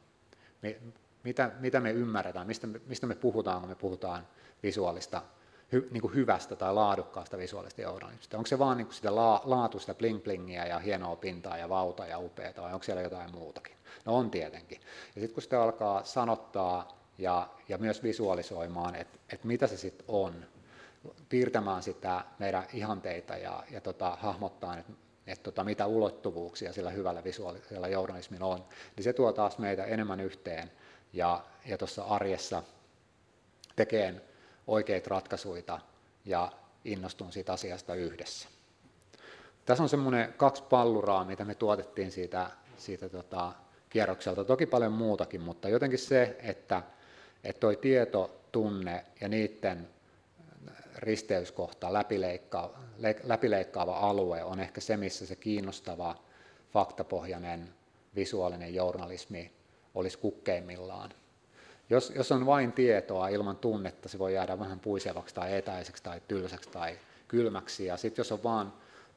Me, 1.27 1.29
mitä, 1.29 1.51
mitä 1.61 1.81
me 1.81 1.91
ymmärretään, 1.91 2.47
mistä, 2.47 2.67
mistä 2.87 3.07
me 3.07 3.15
puhutaan, 3.15 3.61
kun 3.61 3.69
me 3.69 3.75
puhutaan 3.75 4.27
visuaalista, 4.63 5.23
hy, 5.73 5.89
niin 5.91 6.01
kuin 6.01 6.15
hyvästä 6.15 6.57
tai 6.57 6.75
laadukkaasta 6.75 7.39
visuaalista 7.39 7.83
journalismista. 7.83 8.37
Onko 8.37 8.47
se 8.47 8.59
vaan 8.59 8.77
niin 8.77 8.87
kuin 8.87 8.95
sitä 8.95 9.15
la, 9.15 9.43
laatuista 9.45 9.93
bling-blingiä 9.93 10.69
ja 10.69 10.79
hienoa 10.79 11.17
pintaa 11.17 11.59
ja 11.59 11.69
vauta 11.69 12.07
ja 12.07 12.19
upeata, 12.19 12.63
vai 12.63 12.73
onko 12.73 12.85
siellä 12.85 13.03
jotain 13.03 13.31
muutakin? 13.33 13.77
No 14.05 14.17
on 14.17 14.31
tietenkin. 14.31 14.81
Ja 15.15 15.21
sitten 15.21 15.35
kun 15.35 15.43
sitä 15.43 15.63
alkaa 15.63 16.05
sanottaa 16.05 16.99
ja, 17.19 17.49
ja 17.69 17.79
myös 17.79 18.03
visualisoimaan, 18.03 18.95
että, 18.95 19.19
että 19.33 19.47
mitä 19.47 19.67
se 19.67 19.77
sitten 19.77 20.05
on, 20.09 20.35
piirtämään 21.29 21.83
sitä 21.83 22.25
meidän 22.39 22.65
ihanteita 22.73 23.37
ja, 23.37 23.65
ja 23.71 23.81
tota, 23.81 24.17
hahmottaa, 24.21 24.79
että 24.79 24.93
että 25.27 25.43
tota, 25.43 25.65
mitä 25.65 25.87
ulottuvuuksia 25.87 26.73
sillä 26.73 26.91
hyvällä 26.91 27.25
visuaalisella 27.25 27.89
journalismilla 27.89 28.47
on, 28.47 28.65
niin 28.97 29.05
se 29.05 29.13
tuo 29.13 29.33
taas 29.33 29.59
meitä 29.59 29.85
enemmän 29.85 30.21
yhteen 30.21 30.71
ja, 31.17 31.45
ja 31.67 31.79
tuossa 31.79 32.05
arjessa 32.05 32.63
tekeen 33.77 34.23
oikeita 34.67 35.11
ratkaisuja 35.11 35.81
ja 36.25 36.53
innostun 36.85 37.33
siitä 37.33 37.53
asiasta 37.53 37.95
yhdessä. 37.95 38.49
Tässä 39.65 39.83
on 39.83 39.89
semmoinen 39.89 40.35
kaksi 40.37 40.63
palluraa, 40.63 41.25
mitä 41.25 41.45
me 41.45 41.55
tuotettiin 41.55 42.13
siitä, 42.13 42.51
siitä 42.77 43.09
tota, 43.09 43.53
kierrokselta. 43.91 44.45
Toki 44.45 44.67
paljon 44.67 44.93
muutakin, 44.93 45.41
mutta 45.41 45.69
jotenkin 45.69 45.99
se, 45.99 46.37
että, 46.43 46.83
että 47.45 47.61
toi 47.61 47.77
tieto, 47.77 48.31
tunne 48.53 49.05
ja 49.21 49.29
niiden 49.29 49.89
risteyskohta, 50.97 51.93
läpileikkaava, 51.93 52.79
läpileikkaava 53.23 53.99
alue 53.99 54.45
on 54.45 54.61
ehkä 54.61 54.81
se, 54.81 54.97
missä 54.97 55.27
se 55.27 55.37
kiinnostava 55.37 56.17
faktapohjainen 56.73 57.69
visuaalinen 58.15 58.75
journalismi 58.75 59.56
olisi 59.97 60.19
kukkeimmillaan. 60.19 61.11
Jos, 61.91 62.13
jos 62.17 62.33
on 62.33 62.47
vain 62.47 62.73
tietoa 62.73 63.29
ilman 63.29 63.57
tunnetta, 63.57 64.09
se 64.09 64.19
voi 64.19 64.35
jäädä 64.35 64.59
vähän 64.59 64.81
puisevaksi 64.81 65.35
tai 65.35 65.57
etäiseksi 65.57 66.03
tai 66.03 66.21
tylsäksi 66.29 66.71
tai 66.71 66.99
kylmäksi. 67.29 67.87
Ja 67.87 67.97
sitten 67.97 68.21
jos 68.21 68.33
on 68.33 68.43
vain 68.43 68.69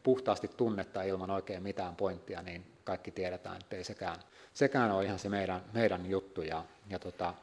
puhtaasti 0.04 0.48
tunnetta 0.48 1.04
ilman 1.04 1.32
oikein 1.32 1.64
mitään 1.64 1.96
pointtia, 1.96 2.42
niin 2.42 2.66
kaikki 2.84 3.12
tiedetään, 3.12 3.58
että 3.62 3.76
ei 3.76 3.84
sekään, 3.84 4.20
sekään 4.54 4.92
ole 4.92 5.06
ihan 5.06 5.20
se 5.20 5.30
meidän, 5.30 5.62
meidän 5.74 6.10
juttu. 6.10 6.42
Ja, 6.42 6.64
ja 6.90 7.00
tota, 7.00 7.34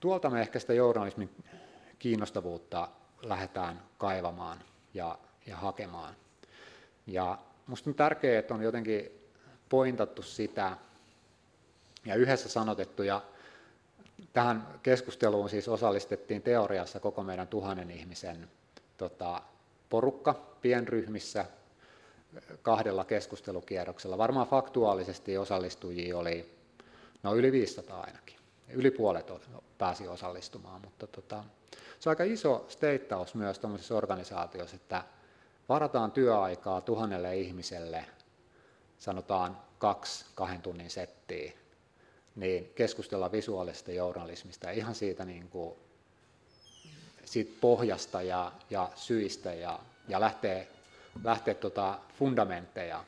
tuolta 0.00 0.30
me 0.30 0.40
ehkä 0.40 0.58
sitä 0.58 0.74
journalismin 0.74 1.30
kiinnostavuutta 1.98 2.88
lähdetään 3.22 3.82
kaivamaan 3.98 4.58
ja, 4.94 5.18
ja 5.46 5.56
hakemaan. 5.56 6.14
Ja 7.06 7.38
minusta 7.66 7.90
on 7.90 7.94
tärkeää, 7.94 8.38
että 8.38 8.54
on 8.54 8.62
jotenkin 8.62 9.10
pointattu 9.68 10.22
sitä 10.22 10.76
ja 12.06 12.14
yhdessä 12.14 12.48
sanotettu, 12.48 13.02
ja 13.02 13.22
tähän 14.32 14.68
keskusteluun 14.82 15.48
siis 15.48 15.68
osallistettiin 15.68 16.42
teoriassa 16.42 17.00
koko 17.00 17.22
meidän 17.22 17.48
tuhannen 17.48 17.90
ihmisen 17.90 18.48
tota, 18.96 19.42
porukka 19.88 20.34
pienryhmissä 20.60 21.44
kahdella 22.62 23.04
keskustelukierroksella. 23.04 24.18
Varmaan 24.18 24.46
faktuaalisesti 24.46 25.38
osallistujia 25.38 26.18
oli 26.18 26.56
no 27.22 27.34
yli 27.34 27.52
500 27.52 28.00
ainakin. 28.00 28.36
Yli 28.68 28.90
puolet 28.90 29.32
pääsi 29.78 30.08
osallistumaan, 30.08 30.80
mutta 30.80 31.06
tota, 31.06 31.44
se 32.00 32.08
on 32.08 32.10
aika 32.10 32.24
iso 32.24 32.66
steittaus 32.68 33.34
myös 33.34 33.58
tuollaisessa 33.58 33.96
organisaatiossa, 33.96 34.76
että 34.76 35.04
varataan 35.68 36.12
työaikaa 36.12 36.80
tuhannelle 36.80 37.36
ihmiselle, 37.36 38.04
sanotaan 38.98 39.58
kaksi 39.78 40.24
kahden 40.34 40.62
tunnin 40.62 40.90
settiä, 40.90 41.52
niin 42.36 42.72
keskustella 42.74 43.32
visuaalisesta 43.32 43.92
journalismista 43.92 44.70
ihan 44.70 44.94
siitä, 44.94 45.24
niin 45.24 45.48
kuin, 45.48 45.74
siitä 47.24 47.52
pohjasta 47.60 48.22
ja, 48.22 48.52
ja 48.70 48.90
syistä 48.94 49.54
ja, 49.54 49.78
ja 50.08 50.20
lähtee, 50.20 50.68
lähtee 51.24 51.54
tota 51.54 51.98
fundamentteja 52.18 53.04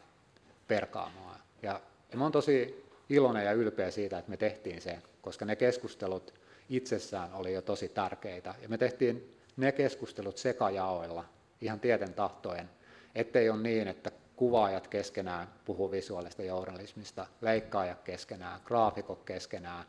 perkaamaan. 0.68 1.40
Ja, 1.62 1.80
ja 2.12 2.18
mä 2.18 2.24
olen 2.24 2.32
tosi 2.32 2.84
iloinen 3.08 3.44
ja 3.44 3.52
ylpeä 3.52 3.90
siitä, 3.90 4.18
että 4.18 4.30
me 4.30 4.36
tehtiin 4.36 4.80
se, 4.80 4.98
koska 5.22 5.44
ne 5.44 5.56
keskustelut 5.56 6.34
itsessään 6.70 7.34
oli 7.34 7.52
jo 7.52 7.62
tosi 7.62 7.88
tärkeitä. 7.88 8.54
Ja 8.62 8.68
me 8.68 8.78
tehtiin 8.78 9.38
ne 9.56 9.72
keskustelut 9.72 10.38
sekajaoilla 10.38 11.24
ihan 11.60 11.80
tieten 11.80 12.14
tahtoen, 12.14 12.70
ettei 13.14 13.50
ole 13.50 13.62
niin, 13.62 13.88
että 13.88 14.10
kuvaajat 14.38 14.88
keskenään 14.88 15.48
puhuu 15.64 15.90
visuaalista 15.90 16.42
journalismista, 16.42 17.26
leikkaajat 17.40 18.02
keskenään, 18.02 18.60
graafikot 18.64 19.22
keskenään, 19.24 19.84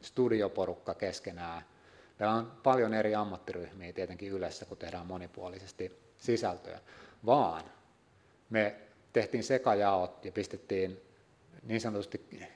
studioporukka 0.00 0.94
keskenään. 0.94 1.62
Meillä 2.18 2.34
on 2.34 2.52
paljon 2.62 2.94
eri 2.94 3.14
ammattiryhmiä 3.14 3.92
tietenkin 3.92 4.32
yleensä, 4.32 4.64
kun 4.64 4.76
tehdään 4.76 5.06
monipuolisesti 5.06 6.00
sisältöä, 6.18 6.80
vaan 7.26 7.62
me 8.50 8.76
tehtiin 9.12 9.44
sekajaot 9.44 10.24
ja 10.24 10.32
pistettiin 10.32 11.00
niin 11.62 11.80
sanotusti 11.80 12.48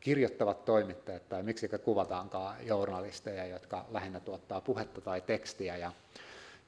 kirjoittavat 0.00 0.64
toimittajat 0.64 1.28
tai 1.28 1.42
miksi 1.42 1.68
kuvataankaan 1.84 2.66
journalisteja, 2.66 3.46
jotka 3.46 3.86
lähinnä 3.90 4.20
tuottaa 4.20 4.60
puhetta 4.60 5.00
tai 5.00 5.20
tekstiä 5.20 5.76
ja, 5.76 5.92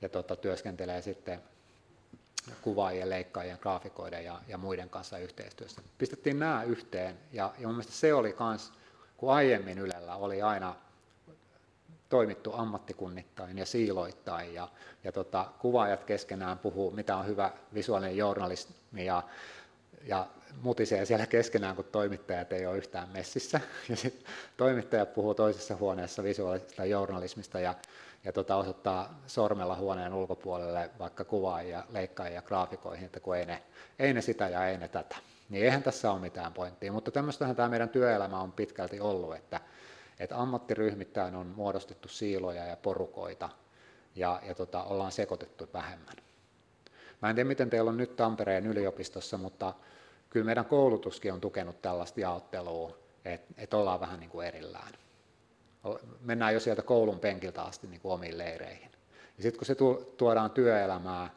ja 0.03 0.09
tota, 0.09 0.37
työskentelee 0.37 1.03
sitten 1.03 1.43
kuvaajien, 2.63 3.11
leikkaajien, 3.11 3.59
graafikoiden 3.61 4.25
ja, 4.25 4.41
ja 4.49 4.59
muiden 4.59 4.91
kanssa 4.91 5.19
yhteistyössä. 5.19 5.83
Pistettiin 5.99 6.39
nämä 6.39 6.63
yhteen 6.63 7.19
ja, 7.33 7.55
ja 7.59 7.69
mun 7.69 7.83
se 7.83 8.15
oli 8.15 8.37
myös, 8.41 8.73
kun 9.17 9.33
aiemmin 9.33 9.79
Ylellä 9.79 10.17
oli 10.17 10.43
aina 10.43 10.75
toimittu 12.09 12.53
ammattikunnittain 12.55 13.59
ja 13.59 13.67
siiloittain 13.67 14.55
ja, 14.55 14.69
ja 15.05 15.13
tota, 15.13 15.47
kuvaajat 15.59 16.05
keskenään 16.05 16.59
puhuu, 16.59 16.91
mitä 16.91 17.17
on 17.17 17.27
hyvä 17.27 17.51
visuaalinen 17.75 18.17
journalismi 18.17 19.07
ja, 19.07 19.23
ja 20.05 20.27
mutisee 20.63 21.05
siellä 21.05 21.27
keskenään, 21.27 21.77
kun 21.77 21.85
toimittajat 21.85 22.53
ei 22.53 22.67
ole 22.67 22.77
yhtään 22.77 23.09
messissä. 23.09 23.61
Ja 23.89 23.97
sitten 23.97 24.33
toimittajat 24.57 25.15
puhuu 25.15 25.35
toisessa 25.35 25.77
huoneessa 25.77 26.23
visuaalisesta 26.23 26.85
journalismista 26.85 27.61
ja, 27.61 27.75
ja 28.25 28.33
tota, 28.33 28.57
osoittaa 28.57 29.21
sormella 29.27 29.77
huoneen 29.77 30.15
ulkopuolelle 30.15 30.91
vaikka 30.99 31.25
kuvaajia, 31.25 31.83
leikkaajia, 31.89 32.43
graafikoihin, 32.43 33.07
että 33.07 33.21
kun 33.21 33.37
ei 33.37 33.47
ne, 33.47 33.63
ei 33.99 34.15
ne 34.15 34.21
sitä 34.21 34.49
ja 34.49 34.67
ei 34.67 34.79
ne 34.79 34.89
tätä. 34.89 35.17
Niin 35.49 35.65
eihän 35.65 35.83
tässä 35.83 36.13
ole 36.13 36.21
mitään 36.21 36.53
pointtia, 36.53 36.93
mutta 36.93 37.11
tämmöistähän 37.11 37.57
tämä 37.57 37.69
meidän 37.69 37.89
työelämä 37.89 38.41
on 38.41 38.53
pitkälti 38.53 39.01
ollut, 39.01 39.35
että, 39.35 39.61
että 40.19 40.39
ammattiryhmittäin 40.39 41.35
on 41.35 41.47
muodostettu 41.47 42.09
siiloja 42.09 42.65
ja 42.65 42.77
porukoita 42.77 43.49
ja, 44.17 44.41
ja 44.47 44.55
tota, 44.55 44.83
ollaan 44.83 45.13
sekoitettu 45.13 45.69
vähemmän. 45.75 46.17
Mä 47.23 47.31
en 47.31 47.35
tiedä, 47.37 47.49
miten 47.49 47.71
teillä 47.71 47.89
on 47.89 47.97
nyt 47.97 48.17
Tampereen 48.17 48.67
yliopistossa, 48.67 49.39
mutta 49.39 49.75
kyllä 50.31 50.47
meidän 50.47 50.65
koulutuskin 50.65 51.33
on 51.33 51.41
tukenut 51.41 51.83
tällaista 51.83 52.21
jaottelua, 52.21 52.97
että, 53.25 53.55
että 53.57 53.77
ollaan 53.77 54.01
vähän 54.01 54.21
niin 54.21 54.31
kuin 54.31 54.47
erillään. 54.47 54.93
Mennään 56.21 56.55
jo 56.55 56.61
sieltä 56.61 56.83
koulun 56.83 57.21
penkiltä 57.21 57.63
asti 57.63 57.87
niin 57.87 58.01
kuin 58.01 58.13
omiin 58.13 58.39
leireihin. 58.39 58.91
Ja 59.37 59.43
sitten 59.43 59.59
kun 59.59 59.67
se 59.67 59.75
tuodaan 60.17 60.51
työelämää, 60.51 61.31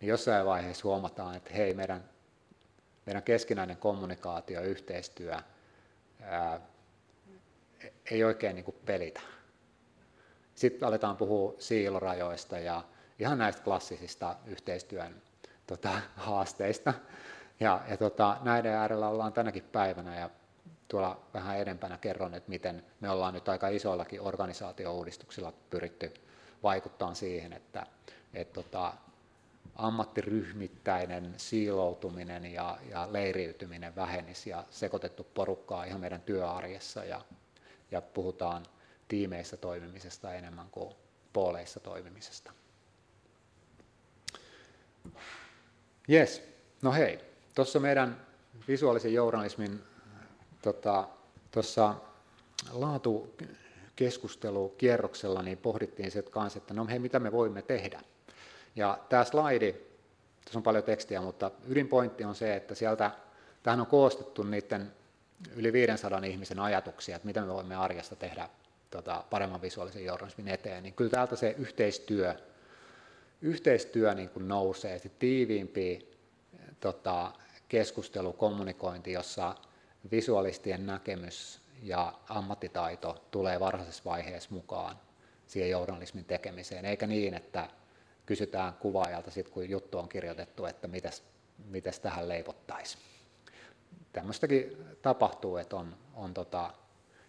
niin 0.00 0.08
jossain 0.08 0.46
vaiheessa 0.46 0.88
huomataan, 0.88 1.36
että 1.36 1.50
hei, 1.54 1.74
meidän, 1.74 2.04
meidän 3.06 3.22
keskinäinen 3.22 3.76
kommunikaatio, 3.76 4.62
yhteistyö 4.62 5.36
ää, 6.22 6.60
ei 8.10 8.24
oikein 8.24 8.54
niin 8.54 8.64
kuin 8.64 8.76
pelitä. 8.86 9.20
Sitten 10.54 10.88
aletaan 10.88 11.16
puhua 11.16 11.54
siilorajoista 11.58 12.58
ja 12.58 12.82
ihan 13.18 13.38
näistä 13.38 13.62
klassisista 13.62 14.36
yhteistyön 14.46 15.22
tota, 15.66 16.00
haasteista. 16.16 16.94
Ja, 17.60 17.80
ja 17.88 17.96
tota, 17.96 18.36
näiden 18.42 18.72
äärellä 18.72 19.08
ollaan 19.08 19.32
tänäkin 19.32 19.64
päivänä 19.64 20.18
ja 20.18 20.30
tuolla 20.88 21.20
vähän 21.34 21.58
edempänä 21.58 21.98
kerron, 21.98 22.34
että 22.34 22.50
miten 22.50 22.84
me 23.00 23.10
ollaan 23.10 23.34
nyt 23.34 23.48
aika 23.48 23.68
isoillakin 23.68 24.20
organisaatio-uudistuksilla 24.20 25.52
pyritty 25.70 26.14
vaikuttaa 26.62 27.14
siihen, 27.14 27.52
että 27.52 27.86
et 28.34 28.52
tota, 28.52 28.92
ammattiryhmittäinen 29.76 31.34
siiloutuminen 31.36 32.46
ja, 32.46 32.78
ja 32.90 33.08
leiriytyminen 33.12 33.96
vähenisi 33.96 34.50
ja 34.50 34.64
sekoitettu 34.70 35.26
porukkaa 35.34 35.84
ihan 35.84 36.00
meidän 36.00 36.20
työarjessa 36.20 37.04
ja, 37.04 37.20
ja 37.90 38.00
puhutaan 38.00 38.66
tiimeissä 39.08 39.56
toimimisesta 39.56 40.34
enemmän 40.34 40.66
kuin 40.70 40.94
pooleissa 41.32 41.80
toimimisesta. 41.80 42.52
Yes, 46.10 46.42
no 46.82 46.92
hei, 46.92 47.18
tuossa 47.54 47.80
meidän 47.80 48.26
visuaalisen 48.68 49.14
journalismin 49.14 49.82
tota, 50.62 51.08
tuossa 51.50 51.94
laatukeskustelukierroksella 52.72 55.42
niin 55.42 55.58
pohdittiin 55.58 56.10
se 56.10 56.22
kanssa, 56.22 56.58
että 56.58 56.74
no 56.74 56.86
hei, 56.86 56.98
mitä 56.98 57.18
me 57.18 57.32
voimme 57.32 57.62
tehdä. 57.62 58.00
Ja 58.76 58.98
tämä 59.08 59.24
slaidi, 59.24 59.72
tässä 60.44 60.58
on 60.58 60.62
paljon 60.62 60.84
tekstiä, 60.84 61.20
mutta 61.20 61.50
ydinpointti 61.66 62.24
on 62.24 62.34
se, 62.34 62.56
että 62.56 62.74
sieltä, 62.74 63.10
tähän 63.62 63.80
on 63.80 63.86
koostettu 63.86 64.42
niiden 64.42 64.92
yli 65.56 65.72
500 65.72 66.20
ihmisen 66.24 66.58
ajatuksia, 66.58 67.16
että 67.16 67.26
mitä 67.26 67.40
me 67.40 67.48
voimme 67.48 67.76
arjesta 67.76 68.16
tehdä 68.16 68.48
tota, 68.90 69.24
paremman 69.30 69.62
visuaalisen 69.62 70.04
journalismin 70.04 70.48
eteen, 70.48 70.82
niin 70.82 70.94
kyllä 70.94 71.10
täältä 71.10 71.36
se 71.36 71.54
yhteistyö, 71.58 72.34
yhteistyö 73.42 74.14
niin 74.14 74.28
kuin 74.28 74.48
nousee, 74.48 74.98
se 74.98 75.08
tiiviimpi 75.08 76.08
tota, 76.80 77.32
keskustelu, 77.68 78.32
kommunikointi, 78.32 79.12
jossa 79.12 79.54
visualistien 80.10 80.86
näkemys 80.86 81.60
ja 81.82 82.12
ammattitaito 82.28 83.24
tulee 83.30 83.60
varhaisessa 83.60 84.04
vaiheessa 84.04 84.50
mukaan 84.54 84.96
siihen 85.46 85.70
journalismin 85.70 86.24
tekemiseen, 86.24 86.84
eikä 86.84 87.06
niin, 87.06 87.34
että 87.34 87.68
kysytään 88.26 88.74
kuvaajalta 88.74 89.30
sitten, 89.30 89.54
kun 89.54 89.70
juttu 89.70 89.98
on 89.98 90.08
kirjoitettu, 90.08 90.66
että 90.66 90.88
mitäs, 90.88 91.22
mitäs 91.64 92.00
tähän 92.00 92.28
leivottaisiin. 92.28 93.02
Tämmöistäkin 94.12 94.86
tapahtuu, 95.02 95.56
että 95.56 95.76
on, 95.76 95.96
on 96.14 96.34
tota, 96.34 96.70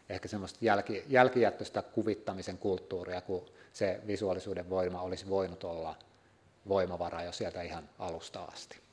ehkä 0.09 0.27
semmoista 0.27 0.59
jälki, 0.61 1.03
jälkijättöistä 1.07 1.81
kuvittamisen 1.81 2.57
kulttuuria, 2.57 3.21
kun 3.21 3.45
se 3.73 4.01
visuaalisuuden 4.07 4.69
voima 4.69 5.01
olisi 5.01 5.29
voinut 5.29 5.63
olla 5.63 5.95
voimavara 6.67 7.23
jo 7.23 7.31
sieltä 7.31 7.61
ihan 7.61 7.89
alusta 7.99 8.43
asti. 8.43 8.88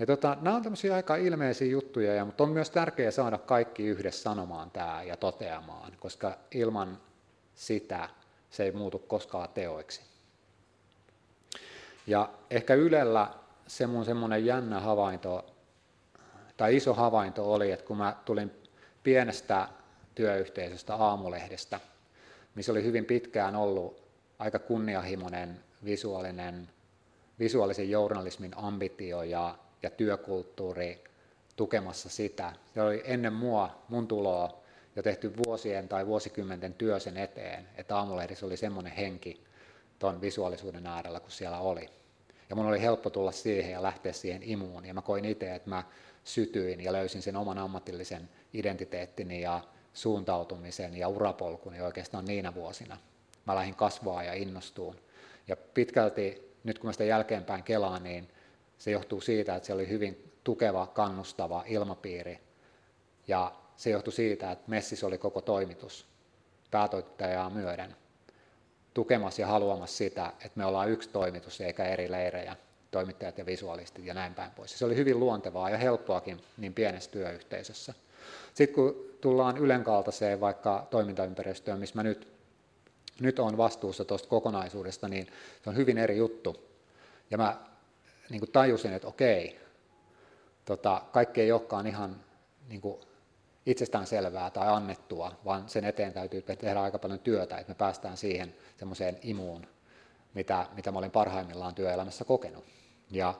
Ja 0.00 0.06
tota, 0.06 0.36
nämä 0.40 0.56
on 0.56 0.62
tämmöisiä 0.62 0.94
aika 0.94 1.16
ilmeisiä 1.16 1.68
juttuja, 1.68 2.14
ja, 2.14 2.24
mutta 2.24 2.44
on 2.44 2.50
myös 2.50 2.70
tärkeää 2.70 3.10
saada 3.10 3.38
kaikki 3.38 3.86
yhdessä 3.86 4.22
sanomaan 4.22 4.70
tämä 4.70 5.02
ja 5.02 5.16
toteamaan, 5.16 5.92
koska 5.98 6.38
ilman 6.50 6.98
sitä 7.54 8.08
se 8.50 8.64
ei 8.64 8.72
muutu 8.72 8.98
koskaan 8.98 9.48
teoiksi. 9.48 10.00
Ja 12.06 12.30
ehkä 12.50 12.74
Ylellä 12.74 13.30
se 13.66 13.86
mun 13.86 14.04
semmoinen 14.04 14.46
jännä 14.46 14.80
havainto, 14.80 15.46
tai 16.56 16.76
iso 16.76 16.94
havainto 16.94 17.52
oli, 17.52 17.72
että 17.72 17.86
kun 17.86 17.96
mä 17.96 18.16
tulin 18.24 18.50
pienestä 19.02 19.68
työyhteisöstä 20.14 20.94
Aamulehdestä, 20.94 21.80
missä 22.54 22.72
oli 22.72 22.84
hyvin 22.84 23.04
pitkään 23.04 23.56
ollut 23.56 24.02
aika 24.38 24.58
kunnianhimoinen 24.58 25.60
visuaalinen, 25.84 26.68
visuaalisen 27.38 27.90
journalismin 27.90 28.52
ambitio 28.56 29.22
ja, 29.22 29.58
työkulttuuri 29.88 31.04
tukemassa 31.56 32.08
sitä. 32.08 32.52
Se 32.74 32.82
oli 32.82 33.02
ennen 33.04 33.32
mua, 33.32 33.82
mun 33.88 34.08
tuloa, 34.08 34.62
jo 34.96 35.02
tehty 35.02 35.36
vuosien 35.36 35.88
tai 35.88 36.06
vuosikymmenten 36.06 36.74
työ 36.74 37.00
sen 37.00 37.16
eteen, 37.16 37.68
että 37.76 37.96
aamulehdessä 37.96 38.46
oli 38.46 38.56
semmoinen 38.56 38.92
henki 38.92 39.44
tuon 39.98 40.20
visuaalisuuden 40.20 40.86
äärellä, 40.86 41.20
kun 41.20 41.30
siellä 41.30 41.58
oli. 41.58 41.88
Ja 42.50 42.56
mun 42.56 42.66
oli 42.66 42.80
helppo 42.80 43.10
tulla 43.10 43.32
siihen 43.32 43.72
ja 43.72 43.82
lähteä 43.82 44.12
siihen 44.12 44.42
imuun. 44.42 44.86
Ja 44.86 44.94
mä 44.94 45.02
koin 45.02 45.24
itse, 45.24 45.54
että 45.54 45.70
mä 45.70 45.84
sytyin 46.24 46.80
ja 46.80 46.92
löysin 46.92 47.22
sen 47.22 47.36
oman 47.36 47.58
ammatillisen 47.58 48.28
identiteettini 48.54 49.40
ja 49.40 49.60
suuntautumisen 49.94 50.96
ja 50.96 51.08
urapolkuni 51.08 51.80
oikeastaan 51.80 52.24
niinä 52.24 52.54
vuosina. 52.54 52.96
Mä 53.46 53.54
lähdin 53.54 53.74
kasvaa 53.74 54.22
ja 54.22 54.34
innostuun. 54.34 54.96
Ja 55.48 55.56
pitkälti, 55.56 56.54
nyt 56.64 56.78
kun 56.78 56.88
mä 56.88 56.92
sitä 56.92 57.04
jälkeenpäin 57.04 57.62
kelaan, 57.62 58.02
niin 58.02 58.28
se 58.80 58.90
johtuu 58.90 59.20
siitä, 59.20 59.56
että 59.56 59.66
se 59.66 59.72
oli 59.72 59.88
hyvin 59.88 60.32
tukeva, 60.44 60.86
kannustava 60.86 61.64
ilmapiiri. 61.66 62.40
Ja 63.28 63.52
se 63.76 63.90
johtui 63.90 64.12
siitä, 64.12 64.50
että 64.50 64.70
Messis 64.70 65.04
oli 65.04 65.18
koko 65.18 65.40
toimitus 65.40 66.06
päätoittajaa 66.70 67.50
myöden 67.50 67.96
tukemassa 68.94 69.42
ja 69.42 69.46
haluamassa 69.46 69.96
sitä, 69.96 70.26
että 70.26 70.50
me 70.54 70.64
ollaan 70.64 70.90
yksi 70.90 71.08
toimitus 71.08 71.60
eikä 71.60 71.84
eri 71.84 72.10
leirejä, 72.10 72.56
toimittajat 72.90 73.38
ja 73.38 73.46
visuaalistit 73.46 74.04
ja 74.04 74.14
näin 74.14 74.34
päin 74.34 74.50
pois. 74.50 74.78
Se 74.78 74.84
oli 74.84 74.96
hyvin 74.96 75.20
luontevaa 75.20 75.70
ja 75.70 75.78
helppoakin 75.78 76.40
niin 76.56 76.74
pienessä 76.74 77.10
työyhteisössä. 77.10 77.94
Sitten 78.54 78.74
kun 78.74 79.16
tullaan 79.20 79.58
Ylen 79.58 79.84
kaltaiseen 79.84 80.40
vaikka 80.40 80.86
toimintaympäristöön, 80.90 81.78
missä 81.78 81.94
mä 81.94 82.02
nyt, 82.02 82.28
nyt 83.20 83.38
olen 83.38 83.56
vastuussa 83.56 84.04
tuosta 84.04 84.28
kokonaisuudesta, 84.28 85.08
niin 85.08 85.26
se 85.64 85.70
on 85.70 85.76
hyvin 85.76 85.98
eri 85.98 86.16
juttu. 86.16 86.70
Ja 87.30 87.38
mä 87.38 87.69
niin 88.30 88.40
kuin 88.40 88.52
tajusin, 88.52 88.92
että 88.92 89.08
okei, 89.08 89.60
tota, 90.64 91.02
kaikki 91.12 91.40
ei 91.40 91.52
olekaan 91.52 91.86
ihan 91.86 92.20
niin 92.68 92.80
kuin 92.80 93.00
itsestään 93.66 94.06
selvää 94.06 94.50
tai 94.50 94.68
annettua, 94.68 95.32
vaan 95.44 95.68
sen 95.68 95.84
eteen 95.84 96.12
täytyy 96.12 96.42
tehdä 96.42 96.80
aika 96.80 96.98
paljon 96.98 97.18
työtä, 97.18 97.58
että 97.58 97.70
me 97.70 97.74
päästään 97.74 98.16
siihen 98.16 98.54
semmoiseen 98.76 99.18
imuun, 99.22 99.66
mitä, 100.34 100.66
mitä 100.74 100.92
mä 100.92 100.98
olin 100.98 101.10
parhaimmillaan 101.10 101.74
työelämässä 101.74 102.24
kokenut. 102.24 102.64
Ja, 103.10 103.34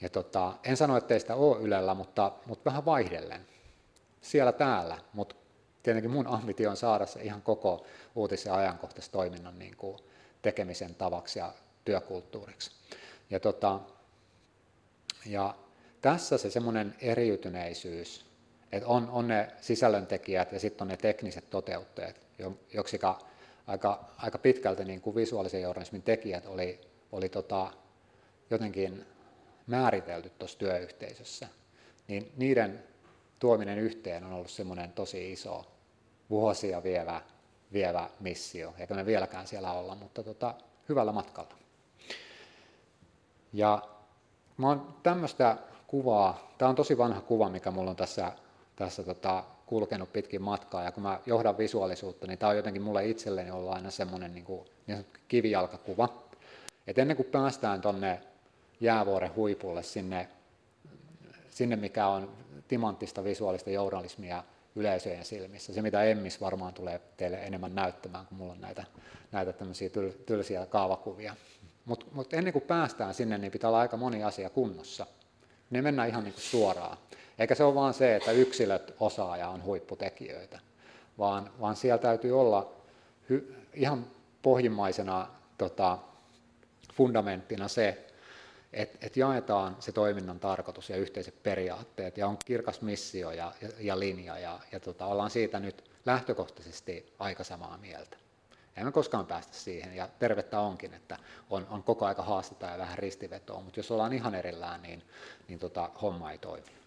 ja 0.00 0.08
tota, 0.08 0.52
en 0.64 0.76
sano, 0.76 0.96
että 0.96 1.08
teistä 1.08 1.34
ole 1.34 1.58
Ylellä, 1.60 1.94
mutta, 1.94 2.32
mutta 2.46 2.64
vähän 2.64 2.84
vaihdellen. 2.84 3.46
Siellä 4.20 4.52
täällä, 4.52 4.98
mutta 5.12 5.34
tietenkin 5.82 6.10
mun 6.10 6.26
ambitio 6.26 6.70
on 6.70 6.76
saada 6.76 7.06
se 7.06 7.22
ihan 7.22 7.42
koko 7.42 7.84
uutis- 8.14 8.46
ja 8.46 8.54
ajankohtaistoiminnan 8.54 9.58
niin 9.58 9.76
kuin 9.76 9.98
tekemisen 10.42 10.94
tavaksi 10.94 11.38
ja 11.38 11.52
työkulttuuriksi. 11.84 12.70
Ja, 13.30 13.40
tota, 13.40 13.80
ja 15.26 15.54
tässä 16.00 16.38
se 16.38 16.50
semmoinen 16.50 16.94
eriytyneisyys, 17.00 18.26
että 18.72 18.88
on, 18.88 19.10
on 19.10 19.28
ne 19.28 19.48
sisällöntekijät 19.60 20.52
ja 20.52 20.60
sitten 20.60 20.84
on 20.84 20.88
ne 20.88 20.96
tekniset 20.96 21.50
toteuttajat, 21.50 22.20
joksika 22.74 23.18
aika, 23.66 24.04
aika 24.16 24.38
pitkälti 24.38 24.84
niin 24.84 25.00
kuin 25.00 25.16
visuaalisen 25.16 25.62
journalismin 25.62 26.02
tekijät 26.02 26.46
oli, 26.46 26.80
oli 27.12 27.28
tota, 27.28 27.72
jotenkin 28.50 29.06
määritelty 29.66 30.30
tuossa 30.30 30.58
työyhteisössä, 30.58 31.48
niin 32.08 32.32
niiden 32.36 32.82
tuominen 33.38 33.78
yhteen 33.78 34.24
on 34.24 34.32
ollut 34.32 34.50
semmoinen 34.50 34.92
tosi 34.92 35.32
iso 35.32 35.66
vuosia 36.30 36.82
vievä, 36.82 37.22
vievä 37.72 38.10
missio, 38.20 38.74
eikä 38.78 38.94
me 38.94 39.06
vieläkään 39.06 39.46
siellä 39.46 39.72
olla, 39.72 39.94
mutta 39.94 40.22
tota, 40.22 40.54
hyvällä 40.88 41.12
matkalla. 41.12 41.54
Ja 43.52 43.88
mä 44.58 44.68
oon 44.68 44.94
tämmöistä 45.02 45.56
kuvaa, 45.86 46.52
tämä 46.58 46.68
on 46.68 46.74
tosi 46.74 46.98
vanha 46.98 47.20
kuva, 47.20 47.48
mikä 47.48 47.70
mulla 47.70 47.90
on 47.90 47.96
tässä, 47.96 48.32
tässä 48.76 49.02
tota, 49.02 49.44
kulkenut 49.66 50.12
pitkin 50.12 50.42
matkaa, 50.42 50.82
ja 50.82 50.92
kun 50.92 51.02
mä 51.02 51.20
johdan 51.26 51.58
visuaalisuutta, 51.58 52.26
niin 52.26 52.38
tämä 52.38 52.50
on 52.50 52.56
jotenkin 52.56 52.82
mulle 52.82 53.06
itselleni 53.06 53.50
ollut 53.50 53.72
aina 53.72 53.90
semmoinen 53.90 54.34
niin 54.34 54.44
kuin, 54.44 54.68
niin 54.86 55.06
kivijalkakuva. 55.28 56.08
Et 56.86 56.98
ennen 56.98 57.16
kuin 57.16 57.28
päästään 57.32 57.80
tuonne 57.80 58.20
jäävuoren 58.80 59.34
huipulle 59.34 59.82
sinne, 59.82 60.28
sinne, 61.50 61.76
mikä 61.76 62.06
on 62.06 62.30
timanttista 62.68 63.24
visuaalista 63.24 63.70
journalismia 63.70 64.44
yleisöjen 64.76 65.24
silmissä. 65.24 65.72
Se, 65.72 65.82
mitä 65.82 66.02
Emmis 66.02 66.40
varmaan 66.40 66.74
tulee 66.74 67.00
teille 67.16 67.36
enemmän 67.36 67.74
näyttämään, 67.74 68.26
kun 68.26 68.38
mulla 68.38 68.52
on 68.52 68.60
näitä, 68.60 68.84
näitä 69.32 69.52
tämmöisiä 69.52 69.88
tyl, 69.88 70.10
tylsiä 70.26 70.66
kaavakuvia. 70.66 71.36
Mutta 71.88 72.06
mut 72.12 72.34
ennen 72.34 72.52
kuin 72.52 72.62
päästään 72.62 73.14
sinne, 73.14 73.38
niin 73.38 73.52
pitää 73.52 73.70
olla 73.70 73.80
aika 73.80 73.96
moni 73.96 74.24
asia 74.24 74.50
kunnossa. 74.50 75.06
Ne 75.70 75.82
mennään 75.82 76.08
ihan 76.08 76.24
niin 76.24 76.34
kuin 76.34 76.44
suoraan. 76.44 76.98
Eikä 77.38 77.54
se 77.54 77.64
ole 77.64 77.74
vaan 77.74 77.94
se, 77.94 78.16
että 78.16 78.32
yksilöt 78.32 78.94
osaa 79.00 79.36
ja 79.36 79.48
on 79.48 79.64
huipputekijöitä, 79.64 80.60
vaan, 81.18 81.50
vaan 81.60 81.76
siellä 81.76 81.98
täytyy 81.98 82.40
olla 82.40 82.72
hy, 83.30 83.54
ihan 83.74 84.06
pohjimmaisena 84.42 85.28
tota, 85.58 85.98
fundamenttina 86.94 87.68
se, 87.68 88.06
että 88.72 89.06
et 89.06 89.16
jaetaan 89.16 89.76
se 89.80 89.92
toiminnan 89.92 90.40
tarkoitus 90.40 90.90
ja 90.90 90.96
yhteiset 90.96 91.42
periaatteet 91.42 92.18
ja 92.18 92.28
on 92.28 92.38
kirkas 92.44 92.80
missio 92.80 93.30
ja, 93.30 93.52
ja, 93.62 93.68
ja 93.80 93.98
linja 93.98 94.38
ja, 94.38 94.60
ja 94.72 94.80
tota, 94.80 95.06
ollaan 95.06 95.30
siitä 95.30 95.60
nyt 95.60 95.90
lähtökohtaisesti 96.06 97.12
aika 97.18 97.44
samaa 97.44 97.78
mieltä. 97.78 98.16
Emme 98.78 98.92
koskaan 98.92 99.26
päästä 99.26 99.56
siihen 99.56 99.96
ja 99.96 100.08
tervettä 100.18 100.60
onkin, 100.60 100.94
että 100.94 101.16
on, 101.50 101.66
on 101.70 101.82
koko 101.82 102.06
aika 102.06 102.22
haastetta 102.22 102.66
ja 102.66 102.78
vähän 102.78 102.98
ristivetoa, 102.98 103.60
mutta 103.60 103.78
jos 103.78 103.90
ollaan 103.90 104.12
ihan 104.12 104.34
erillään, 104.34 104.82
niin, 104.82 105.02
niin 105.48 105.58
tota, 105.58 105.90
homma 106.02 106.32
ei 106.32 106.38
toimi. 106.38 106.78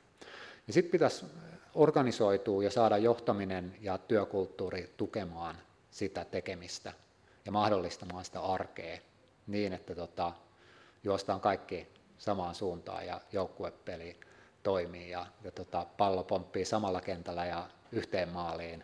Ja 0.68 0.74
sitten 0.74 0.92
pitäisi 0.92 1.26
organisoitua 1.76 2.64
ja 2.64 2.72
saada 2.72 2.98
johtaminen 2.98 3.76
ja 3.82 3.98
työkulttuuri 3.98 4.94
tukemaan 4.98 5.56
sitä 5.92 6.26
tekemistä 6.26 6.94
ja 7.46 7.52
mahdollistamaan 7.52 8.26
sitä 8.26 8.40
arkea 8.42 8.98
niin, 9.48 9.74
että 9.74 9.96
tota, 9.96 10.32
juostaan 11.04 11.42
kaikki 11.42 11.88
samaan 12.18 12.56
suuntaan 12.56 13.08
ja 13.08 13.22
joukkuepeli 13.32 14.20
toimii 14.64 15.10
ja, 15.10 15.26
ja 15.44 15.52
tota, 15.52 15.86
pallo 15.98 16.24
pomppii 16.24 16.66
samalla 16.66 17.02
kentällä 17.02 17.46
ja 17.46 17.70
yhteen 17.92 18.30
maaliin, 18.30 18.84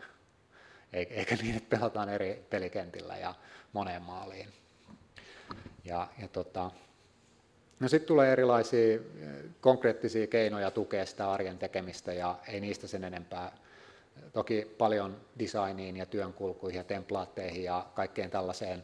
eikä 0.93 1.35
niin, 1.35 1.57
että 1.57 1.77
pelataan 1.77 2.09
eri 2.09 2.45
pelikentillä 2.49 3.17
ja 3.17 3.35
moneen 3.73 4.01
maaliin. 4.01 4.49
Ja, 5.85 6.07
ja 6.21 6.27
tota, 6.27 6.71
no 7.79 7.87
sitten 7.87 8.07
tulee 8.07 8.31
erilaisia 8.31 8.95
eh, 8.95 9.01
konkreettisia 9.61 10.27
keinoja 10.27 10.71
tukea 10.71 11.05
sitä 11.05 11.31
arjen 11.31 11.57
tekemistä 11.57 12.13
ja 12.13 12.39
ei 12.47 12.59
niistä 12.59 12.87
sen 12.87 13.03
enempää. 13.03 13.57
Toki 14.33 14.75
paljon 14.77 15.21
designiin 15.39 15.97
ja 15.97 16.05
työnkulkuihin 16.05 16.77
ja 16.77 16.83
templaatteihin 16.83 17.63
ja 17.63 17.85
kaikkeen 17.93 18.29
tällaiseen 18.29 18.83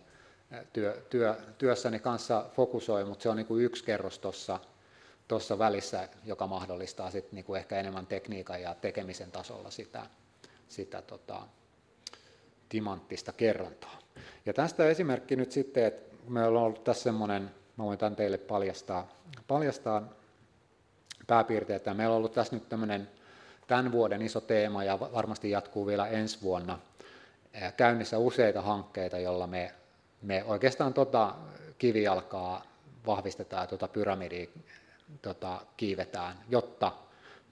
eh, 0.51 0.59
työ, 0.73 1.05
työ, 1.09 1.35
työssäni 1.57 1.99
kanssa 1.99 2.45
fokusoi, 2.55 3.05
mutta 3.05 3.23
se 3.23 3.29
on 3.29 3.37
niin 3.37 3.47
kuin 3.47 3.65
yksi 3.65 3.83
kerros 3.83 4.19
tuossa 4.19 4.59
tuossa 5.27 5.59
välissä, 5.59 6.09
joka 6.25 6.47
mahdollistaa 6.47 7.11
sit 7.11 7.31
niinku 7.31 7.55
ehkä 7.55 7.79
enemmän 7.79 8.07
tekniikan 8.07 8.61
ja 8.61 8.75
tekemisen 8.75 9.31
tasolla 9.31 9.71
sitä, 9.71 10.05
sitä 10.67 11.01
tota, 11.01 11.47
timanttista 12.73 13.33
kerrontaa. 13.33 13.99
Ja 14.45 14.53
tästä 14.53 14.87
esimerkki 14.87 15.35
nyt 15.35 15.51
sitten, 15.51 15.85
että 15.85 16.15
meillä 16.27 16.59
on 16.59 16.65
ollut 16.65 16.83
tässä 16.83 17.03
semmoinen, 17.03 17.51
mä 17.77 17.83
voin 17.83 17.97
tämän 17.99 18.15
teille 18.15 18.37
paljastaa, 18.37 19.07
paljastaa 19.47 20.03
pääpiirteitä. 21.27 21.93
Meillä 21.93 22.13
on 22.13 22.17
ollut 22.17 22.33
tässä 22.33 22.55
nyt 22.55 22.69
tämmöinen 22.69 23.09
tämän 23.67 23.91
vuoden 23.91 24.21
iso 24.21 24.41
teema 24.41 24.83
ja 24.83 24.99
varmasti 24.99 25.49
jatkuu 25.49 25.87
vielä 25.87 26.07
ensi 26.07 26.41
vuonna 26.41 26.79
käynnissä 27.77 28.17
useita 28.17 28.61
hankkeita, 28.61 29.19
joilla 29.19 29.47
me, 29.47 29.71
me 30.21 30.43
oikeastaan 30.43 30.93
tota 30.93 31.35
kivijalkaa 31.77 32.63
vahvistetaan 33.05 33.63
ja 33.63 33.67
tuota 33.67 33.87
pyramidia 33.87 34.47
tota, 35.21 35.61
kiivetään, 35.77 36.37
jotta 36.49 36.91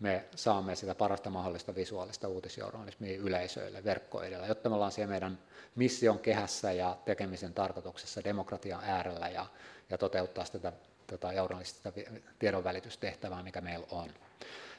me 0.01 0.25
saamme 0.35 0.75
sitä 0.75 0.95
parasta 0.95 1.29
mahdollista 1.29 1.75
visuaalista 1.75 2.27
uutisjournalismia 2.27 3.17
yleisöille 3.17 3.83
verkkoedellä, 3.83 4.47
jotta 4.47 4.69
me 4.69 4.75
ollaan 4.75 4.91
siellä 4.91 5.11
meidän 5.11 5.39
mission 5.75 6.19
kehässä 6.19 6.71
ja 6.71 6.97
tekemisen 7.05 7.53
tarkoituksessa 7.53 8.23
demokratian 8.23 8.83
äärellä 8.83 9.29
ja, 9.29 9.45
ja 9.89 9.97
toteuttaa 9.97 10.45
sitä 10.45 10.73
tota, 11.07 11.33
journalistista 11.33 11.91
tiedonvälitystehtävää, 12.39 13.43
mikä 13.43 13.61
meillä 13.61 13.87
on. 13.91 14.09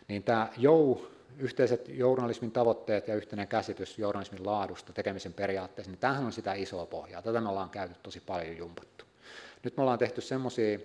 Niin 0.09 0.23
tämä 0.23 0.49
jou, 0.57 1.07
yhteiset 1.39 1.89
journalismin 1.89 2.51
tavoitteet 2.51 3.09
ja 3.09 3.15
yhteinen 3.15 3.49
käsitys 3.49 3.99
journalismin 3.99 4.47
laadusta, 4.47 4.93
tekemisen 4.93 5.33
periaatteessa, 5.33 5.91
niin 5.91 5.99
tämähän 5.99 6.25
on 6.25 6.33
sitä 6.33 6.55
isoa 6.55 6.87
pohjaa. 6.87 7.23
Tätä 7.23 7.41
me 7.41 7.49
ollaan 7.49 7.71
käyty 7.71 7.95
tosi 8.03 8.21
paljon 8.21 8.57
jumpattu. 8.57 9.05
Nyt 9.63 9.77
me 9.77 9.83
ollaan 9.83 9.99
tehty 9.99 10.21
semmoisia 10.21 10.79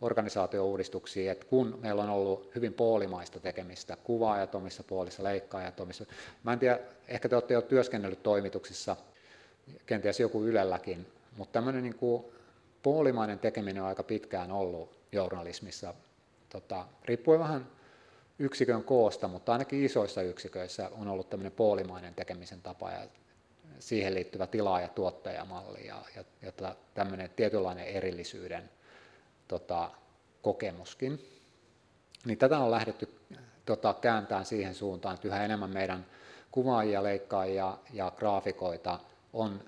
organisaatiouudistuksia, 0.00 1.32
että 1.32 1.46
kun 1.46 1.78
meillä 1.82 2.02
on 2.02 2.10
ollut 2.10 2.54
hyvin 2.54 2.74
poolimaista 2.74 3.40
tekemistä, 3.40 3.96
kuvaajat 4.04 4.54
omissa 4.54 4.82
puolissa, 4.82 5.24
leikkaajat 5.24 5.80
omissa, 5.80 6.04
mä 6.42 6.52
en 6.52 6.58
tiedä, 6.58 6.78
ehkä 7.08 7.28
te 7.28 7.36
olette 7.36 7.54
jo 7.54 7.62
työskennellyt 7.62 8.22
toimituksissa, 8.22 8.96
kenties 9.86 10.20
joku 10.20 10.44
Ylelläkin, 10.44 11.06
mutta 11.36 11.52
tämmöinen 11.52 11.82
niin 11.82 11.96
kuin 11.96 12.24
poolimainen 12.82 13.38
tekeminen 13.38 13.82
on 13.82 13.88
aika 13.88 14.02
pitkään 14.02 14.52
ollut 14.52 14.90
journalismissa, 15.12 15.94
tota, 16.48 16.86
riippuen 17.04 17.40
vähän 17.40 17.66
yksikön 18.38 18.84
koosta, 18.84 19.28
mutta 19.28 19.52
ainakin 19.52 19.84
isoissa 19.84 20.22
yksiköissä 20.22 20.90
on 21.00 21.08
ollut 21.08 21.30
tämmöinen 21.30 21.52
poolimainen 21.52 22.14
tekemisen 22.14 22.62
tapa 22.62 22.90
ja 22.90 23.00
siihen 23.78 24.14
liittyvä 24.14 24.46
tilaa- 24.46 24.80
ja 24.80 24.88
tuottajamalli 24.88 25.86
ja, 25.86 26.02
ja, 26.16 26.24
ja 26.42 26.74
tämmöinen 26.94 27.30
tietynlainen 27.36 27.86
erillisyyden 27.86 28.70
tota, 29.48 29.90
kokemuskin. 30.42 31.30
Niin 32.24 32.38
tätä 32.38 32.58
on 32.58 32.70
lähdetty 32.70 33.08
tota, 33.66 33.94
kääntämään 34.00 34.46
siihen 34.46 34.74
suuntaan, 34.74 35.14
että 35.14 35.28
yhä 35.28 35.44
enemmän 35.44 35.70
meidän 35.70 36.06
kuvaajia, 36.50 37.02
leikkaajia 37.02 37.78
ja 37.92 38.12
graafikoita 38.16 38.98
on 39.32 39.60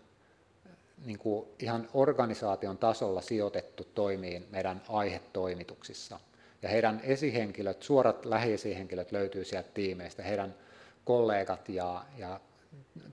niin 1.05 1.19
kuin 1.19 1.49
ihan 1.59 1.89
organisaation 1.95 2.79
tasolla 2.79 3.21
sijoitettu 3.21 3.85
toimiin 3.95 4.47
meidän 4.51 4.83
aihetoimituksissa. 4.89 6.21
Ja 6.63 6.69
heidän 6.69 7.01
esihenkilöt, 7.05 7.83
suorat 7.83 8.25
lähiesihenkilöt 8.25 9.13
löytyy 9.13 9.45
sieltä 9.45 9.69
tiimeistä, 9.75 10.23
heidän 10.23 10.55
kollegat 11.05 11.69
ja, 11.69 12.05
ja 12.19 12.41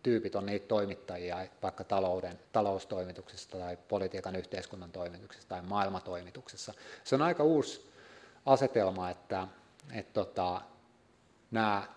tyypit 0.03 0.35
on 0.35 0.45
niitä 0.45 0.67
toimittajia 0.67 1.47
vaikka 1.61 1.83
talouden, 1.83 2.39
taloustoimituksessa 2.51 3.49
tai 3.49 3.77
politiikan 3.87 4.35
yhteiskunnan 4.35 4.91
toimituksessa 4.91 5.49
tai 5.49 5.61
maailmatoimituksessa. 5.61 6.73
Se 7.03 7.15
on 7.15 7.21
aika 7.21 7.43
uusi 7.43 7.89
asetelma, 8.45 9.09
että, 9.09 9.47
että 9.91 10.13
tota, 10.13 10.61
nämä 11.51 11.87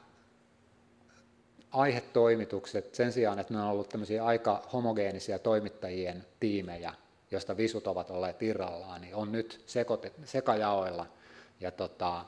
aihetoimitukset 1.71 2.95
sen 2.95 3.13
sijaan, 3.13 3.39
että 3.39 3.55
ne 3.55 3.61
on 3.61 3.69
ollut 3.69 3.89
tämmöisiä 3.89 4.25
aika 4.25 4.69
homogeenisia 4.73 5.39
toimittajien 5.39 6.27
tiimejä, 6.41 6.95
joista 7.31 7.57
visut 7.57 7.87
ovat 7.87 8.11
olleet 8.11 8.43
irrallaan, 8.43 9.01
niin 9.01 9.15
on 9.15 9.33
nyt 9.33 9.65
sekajaoilla 10.25 11.07
ja 11.61 11.71
tota, 11.71 12.25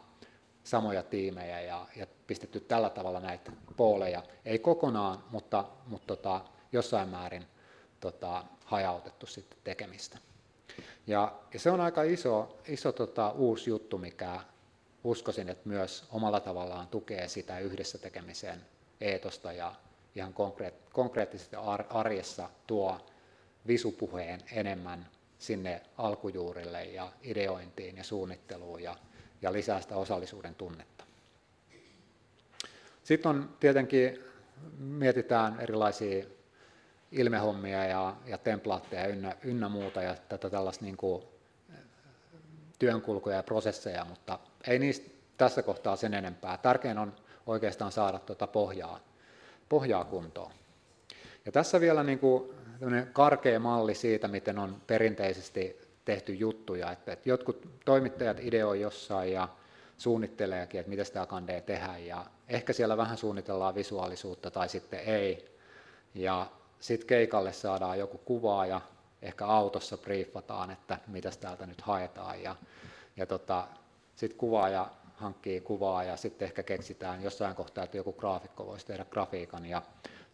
samoja 0.65 1.03
tiimejä 1.03 1.61
ja, 1.61 1.87
ja 1.97 2.07
pistetty 2.29 2.61
tällä 2.61 2.91
tavalla 2.91 3.21
näitä 3.21 3.53
pooleja, 3.77 4.23
ei 4.45 4.59
kokonaan, 4.59 5.25
mutta, 5.31 5.65
mutta 5.87 6.07
tota, 6.07 6.41
jossain 6.73 7.09
määrin 7.09 7.47
tota, 8.01 8.45
hajautettu 8.65 9.27
sitten 9.27 9.59
tekemistä. 9.65 10.19
Ja, 11.07 11.33
ja 11.53 11.61
se 11.61 11.71
on 11.71 11.81
aika 11.81 12.03
iso, 12.03 12.59
iso 12.69 12.93
tota, 12.93 13.31
uusi 13.31 13.71
juttu, 13.71 13.99
mikä 13.99 14.41
uskoisin, 15.05 15.49
että 15.49 15.69
myös 15.69 16.05
omalla 16.11 16.41
tavallaan 16.41 16.89
tukee 16.89 17.29
sitä 17.29 17.59
yhdessä 17.59 17.99
tekemisen 17.99 18.61
eetosta 19.01 19.53
ja 19.53 19.75
ihan 20.15 20.35
konkreet, 20.35 20.75
konkreettisesti 20.93 21.57
arjessa 21.89 22.51
tuo 22.67 23.01
visupuheen 23.67 24.41
enemmän 24.53 25.09
sinne 25.39 25.83
alkujuurille 25.99 26.85
ja 26.85 27.13
ideointiin 27.23 27.97
ja 27.97 28.05
suunnitteluun 28.05 28.83
ja, 28.83 28.97
ja 29.43 29.53
lisää 29.53 29.81
sitä 29.81 29.97
osallisuuden 29.97 30.55
tunnetta. 30.55 30.98
Sitten 33.09 33.31
on 33.31 33.57
tietenkin, 33.61 34.25
mietitään 34.79 35.61
erilaisia 35.61 36.25
ilmehommia 37.13 37.85
ja, 37.85 38.17
ja 38.27 38.39
templaatteja 38.39 39.07
ynnä, 39.07 39.37
ynnä 39.45 39.69
muuta 39.69 40.03
ja 40.03 40.17
tätä 40.29 40.51
tällaista 40.51 40.85
niin 40.85 40.97
kuin 40.97 41.23
työnkulkuja 42.79 43.37
ja 43.37 43.43
prosesseja, 43.43 44.05
mutta 44.05 44.39
ei 44.67 44.79
niistä 44.79 45.11
tässä 45.37 45.63
kohtaa 45.63 45.97
sen 45.97 46.15
enempää. 46.15 46.59
Tärkein 46.59 46.99
on 46.99 47.13
oikeastaan 47.47 47.93
saada 47.93 48.19
tuota 48.19 48.47
pohjaa, 48.47 49.01
pohjaa 49.69 50.05
kuntoon. 50.05 50.53
Ja 51.47 51.53
tässä 51.53 51.81
vielä 51.81 52.05
niin 52.05 52.19
kuin 52.19 52.51
karkea 53.13 53.61
malli 53.61 53.95
siitä, 53.95 54.29
miten 54.29 54.59
on 54.59 54.83
perinteisesti 54.87 55.77
tehty 56.05 56.35
juttuja, 56.35 56.93
että, 56.93 57.13
että 57.13 57.29
jotkut 57.29 57.69
toimittajat 57.85 58.39
ideoi 58.41 58.81
jossain 58.81 59.33
ja 59.33 59.49
suunnitteleekin, 59.99 60.81
että 60.81 60.91
miten 60.91 61.07
sitä 61.07 61.27
kandee 61.27 61.61
tehdä 61.61 61.99
ja 61.99 62.27
ehkä 62.49 62.73
siellä 62.73 62.97
vähän 62.97 63.19
suunnitellaan 63.19 63.75
visuaalisuutta 63.75 64.51
tai 64.51 64.69
sitten 64.69 65.01
ei. 65.01 65.59
Ja 66.15 66.47
sitten 66.81 67.07
keikalle 67.07 67.53
saadaan 67.53 67.99
joku 67.99 68.19
kuva 68.19 68.67
ja 68.67 68.81
ehkä 69.23 69.47
autossa 69.47 69.99
briefataan, 69.99 70.71
että 70.71 70.99
mitä 71.07 71.31
täältä 71.41 71.67
nyt 71.67 71.81
haetaan. 71.81 72.43
Ja, 72.43 72.57
ja 73.17 73.27
tota, 73.27 73.69
sitten 74.17 74.39
kuvaaja 74.39 74.91
hankkii 75.15 75.61
kuvaa 75.61 76.05
ja 76.05 76.17
sitten 76.17 76.47
ehkä 76.47 76.63
keksitään 76.63 77.23
jossain 77.23 77.55
kohtaa, 77.55 77.85
että 77.85 77.97
joku 77.97 78.13
graafikko 78.13 78.67
voisi 78.67 78.87
tehdä 78.87 79.05
grafiikan. 79.05 79.67
Ja 79.67 79.83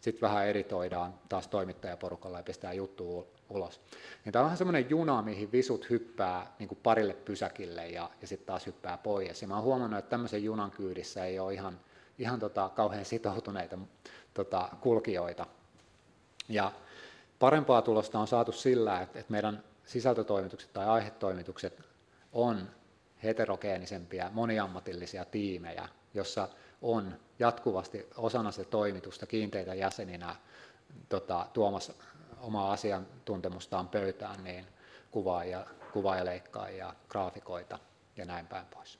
sitten 0.01 0.21
vähän 0.21 0.47
editoidaan 0.47 1.13
taas 1.29 1.47
toimittajaporukalla 1.47 2.37
ja 2.37 2.43
pistää 2.43 2.73
juttu 2.73 3.27
ulos. 3.49 3.81
Niin 4.25 4.33
tämä 4.33 4.41
on 4.41 4.45
vähän 4.45 4.57
semmoinen 4.57 4.89
juna, 4.89 5.21
mihin 5.21 5.51
visut 5.51 5.89
hyppää 5.89 6.55
niin 6.59 6.67
kuin 6.67 6.79
parille 6.83 7.13
pysäkille 7.13 7.87
ja, 7.87 8.09
ja 8.21 8.27
sitten 8.27 8.45
taas 8.45 8.65
hyppää 8.65 8.97
pois. 8.97 9.41
Ja 9.41 9.47
mä 9.47 9.55
oon 9.55 9.63
huomannut, 9.63 9.99
että 9.99 10.09
tämmöisen 10.09 10.43
junan 10.43 10.71
kyydissä 10.71 11.25
ei 11.25 11.39
ole 11.39 11.53
ihan, 11.53 11.79
ihan 12.17 12.39
tota, 12.39 12.69
kauhean 12.69 13.05
sitoutuneita 13.05 13.77
tota, 14.33 14.69
kulkijoita. 14.81 15.45
Ja 16.49 16.71
parempaa 17.39 17.81
tulosta 17.81 18.19
on 18.19 18.27
saatu 18.27 18.51
sillä, 18.51 19.01
että, 19.01 19.19
että 19.19 19.31
meidän 19.31 19.63
sisältötoimitukset 19.85 20.73
tai 20.73 20.85
aihetoimitukset 20.85 21.83
on 22.33 22.69
heterogeenisempia, 23.23 24.29
moniammatillisia 24.33 25.25
tiimejä, 25.25 25.89
jossa 26.13 26.47
on 26.81 27.15
jatkuvasti 27.39 28.07
osana 28.17 28.51
se 28.51 28.65
toimitusta 28.65 29.25
kiinteitä 29.25 29.73
jäseninä 29.73 30.35
tota, 31.09 31.47
tuomassa 31.53 31.93
omaa 32.45 32.71
asiantuntemustaan 32.71 33.87
pöytään, 33.87 34.43
niin 34.43 34.65
kuvaaja, 35.11 35.65
kuvaajaleikkaajia, 35.93 36.93
graafikoita 37.09 37.79
ja 38.17 38.25
näin 38.25 38.47
päin 38.47 38.65
pois. 38.65 38.99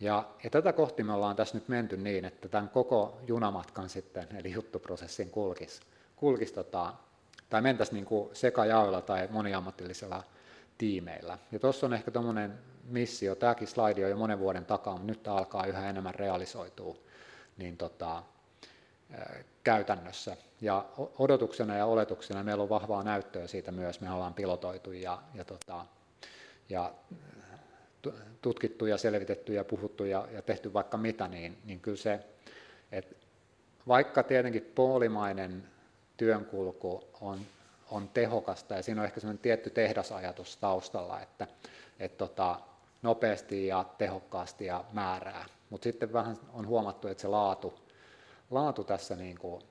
Ja, 0.00 0.24
ja 0.44 0.50
tätä 0.50 0.72
kohti 0.72 1.02
me 1.02 1.12
ollaan 1.12 1.36
tässä 1.36 1.54
nyt 1.54 1.68
menty 1.68 1.96
niin, 1.96 2.24
että 2.24 2.48
tämän 2.48 2.68
koko 2.68 3.18
junamatkan 3.26 3.88
sitten, 3.88 4.28
eli 4.36 4.52
juttuprosessin 4.52 5.30
kulkis, 5.30 5.80
kulkis 6.16 6.52
tota, 6.52 6.92
tai 7.50 7.62
mentäisiin 7.62 7.94
niin 8.10 8.30
sekajaoilla 8.32 9.00
tai 9.00 9.28
moniammatillisella 9.30 10.22
tiimeillä. 10.78 11.38
Ja 11.52 11.58
tuossa 11.58 11.86
on 11.86 11.94
ehkä 11.94 12.10
tuommoinen 12.10 12.58
missio, 12.84 13.34
tämäkin 13.34 13.68
slaidi 13.68 14.04
on 14.04 14.10
jo 14.10 14.16
monen 14.16 14.38
vuoden 14.38 14.64
takaa, 14.64 14.92
mutta 14.92 15.06
nyt 15.06 15.22
tämä 15.22 15.36
alkaa 15.36 15.66
yhä 15.66 15.90
enemmän 15.90 16.14
realisoitua 16.14 16.96
niin 17.56 17.76
tota, 17.76 18.22
käytännössä. 19.64 20.36
Ja 20.60 20.84
odotuksena 21.18 21.76
ja 21.76 21.86
oletuksena 21.86 22.42
meillä 22.42 22.62
on 22.62 22.68
vahvaa 22.68 23.02
näyttöä 23.02 23.46
siitä 23.46 23.72
myös, 23.72 24.00
me 24.00 24.10
ollaan 24.10 24.34
pilotoitu 24.34 24.92
ja, 24.92 25.22
ja, 25.34 25.44
tota, 25.44 25.86
ja 26.68 26.92
tutkittu 28.42 28.86
ja 28.86 28.98
selvitetty 28.98 29.54
ja 29.54 29.64
puhuttu 29.64 30.04
ja, 30.04 30.28
ja 30.32 30.42
tehty 30.42 30.72
vaikka 30.72 30.96
mitä, 30.96 31.28
niin, 31.28 31.58
niin 31.64 31.80
kyllä 31.80 31.96
se, 31.96 32.20
että 32.92 33.14
vaikka 33.88 34.22
tietenkin 34.22 34.72
poolimainen 34.74 35.64
työnkulku 36.16 37.08
on, 37.20 37.40
on 37.90 38.08
tehokasta 38.08 38.74
ja 38.74 38.82
siinä 38.82 39.00
on 39.00 39.04
ehkä 39.04 39.20
sellainen 39.20 39.42
tietty 39.42 39.70
tehdasajatus 39.70 40.56
taustalla, 40.56 41.20
että 41.20 41.46
et 41.98 42.18
tota, 42.18 42.60
nopeasti 43.02 43.66
ja 43.66 43.84
tehokkaasti 43.98 44.64
ja 44.64 44.84
määrää, 44.92 45.44
mutta 45.70 45.84
sitten 45.84 46.12
vähän 46.12 46.36
on 46.52 46.66
huomattu, 46.66 47.08
että 47.08 47.22
se 47.22 47.28
laatu, 47.28 47.83
laatu 48.54 48.84
tässä 48.84 49.16
niin 49.16 49.38
kuin, 49.38 49.62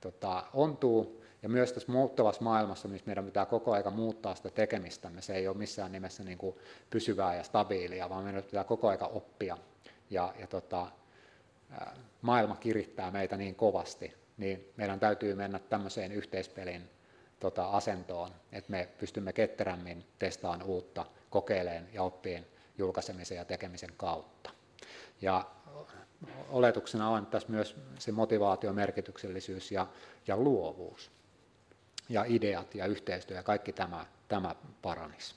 tota, 0.00 0.44
ontuu 0.54 1.24
ja 1.42 1.48
myös 1.48 1.72
tässä 1.72 1.92
muuttavassa 1.92 2.42
maailmassa, 2.42 2.88
missä 2.88 3.06
meidän 3.06 3.24
pitää 3.24 3.46
koko 3.46 3.72
ajan 3.72 3.92
muuttaa 3.92 4.34
sitä 4.34 4.50
tekemistämme, 4.50 5.22
se 5.22 5.34
ei 5.34 5.48
ole 5.48 5.56
missään 5.56 5.92
nimessä 5.92 6.24
niin 6.24 6.38
kuin 6.38 6.56
pysyvää 6.90 7.34
ja 7.34 7.42
stabiilia, 7.42 8.10
vaan 8.10 8.24
meidän 8.24 8.42
pitää 8.42 8.64
koko 8.64 8.88
ajan 8.88 9.10
oppia 9.12 9.58
ja, 10.10 10.34
ja 10.38 10.46
tota, 10.46 10.86
maailma 12.22 12.56
kirittää 12.56 13.10
meitä 13.10 13.36
niin 13.36 13.54
kovasti, 13.54 14.14
niin 14.36 14.72
meidän 14.76 15.00
täytyy 15.00 15.34
mennä 15.34 15.58
tämmöiseen 15.58 16.12
yhteispelin 16.12 16.90
tota, 17.40 17.64
asentoon, 17.64 18.30
että 18.52 18.70
me 18.70 18.88
pystymme 18.98 19.32
ketterämmin 19.32 20.04
testaamaan 20.18 20.62
uutta, 20.62 21.06
kokeileen 21.30 21.88
ja 21.92 22.02
oppien 22.02 22.46
julkaisemisen 22.78 23.36
ja 23.36 23.44
tekemisen 23.44 23.92
kautta. 23.96 24.50
Ja 25.20 25.44
oletuksena 26.48 27.08
on 27.08 27.26
tässä 27.26 27.48
myös 27.48 27.76
se 27.98 28.12
motivaatio, 28.12 28.72
merkityksellisyys 28.72 29.72
ja, 29.72 29.86
ja 30.26 30.36
luovuus 30.36 31.10
ja 32.08 32.24
ideat 32.28 32.74
ja 32.74 32.86
yhteistyö 32.86 33.36
ja 33.36 33.42
kaikki 33.42 33.72
tämä, 33.72 34.06
tämä 34.28 34.54
paranisi. 34.82 35.34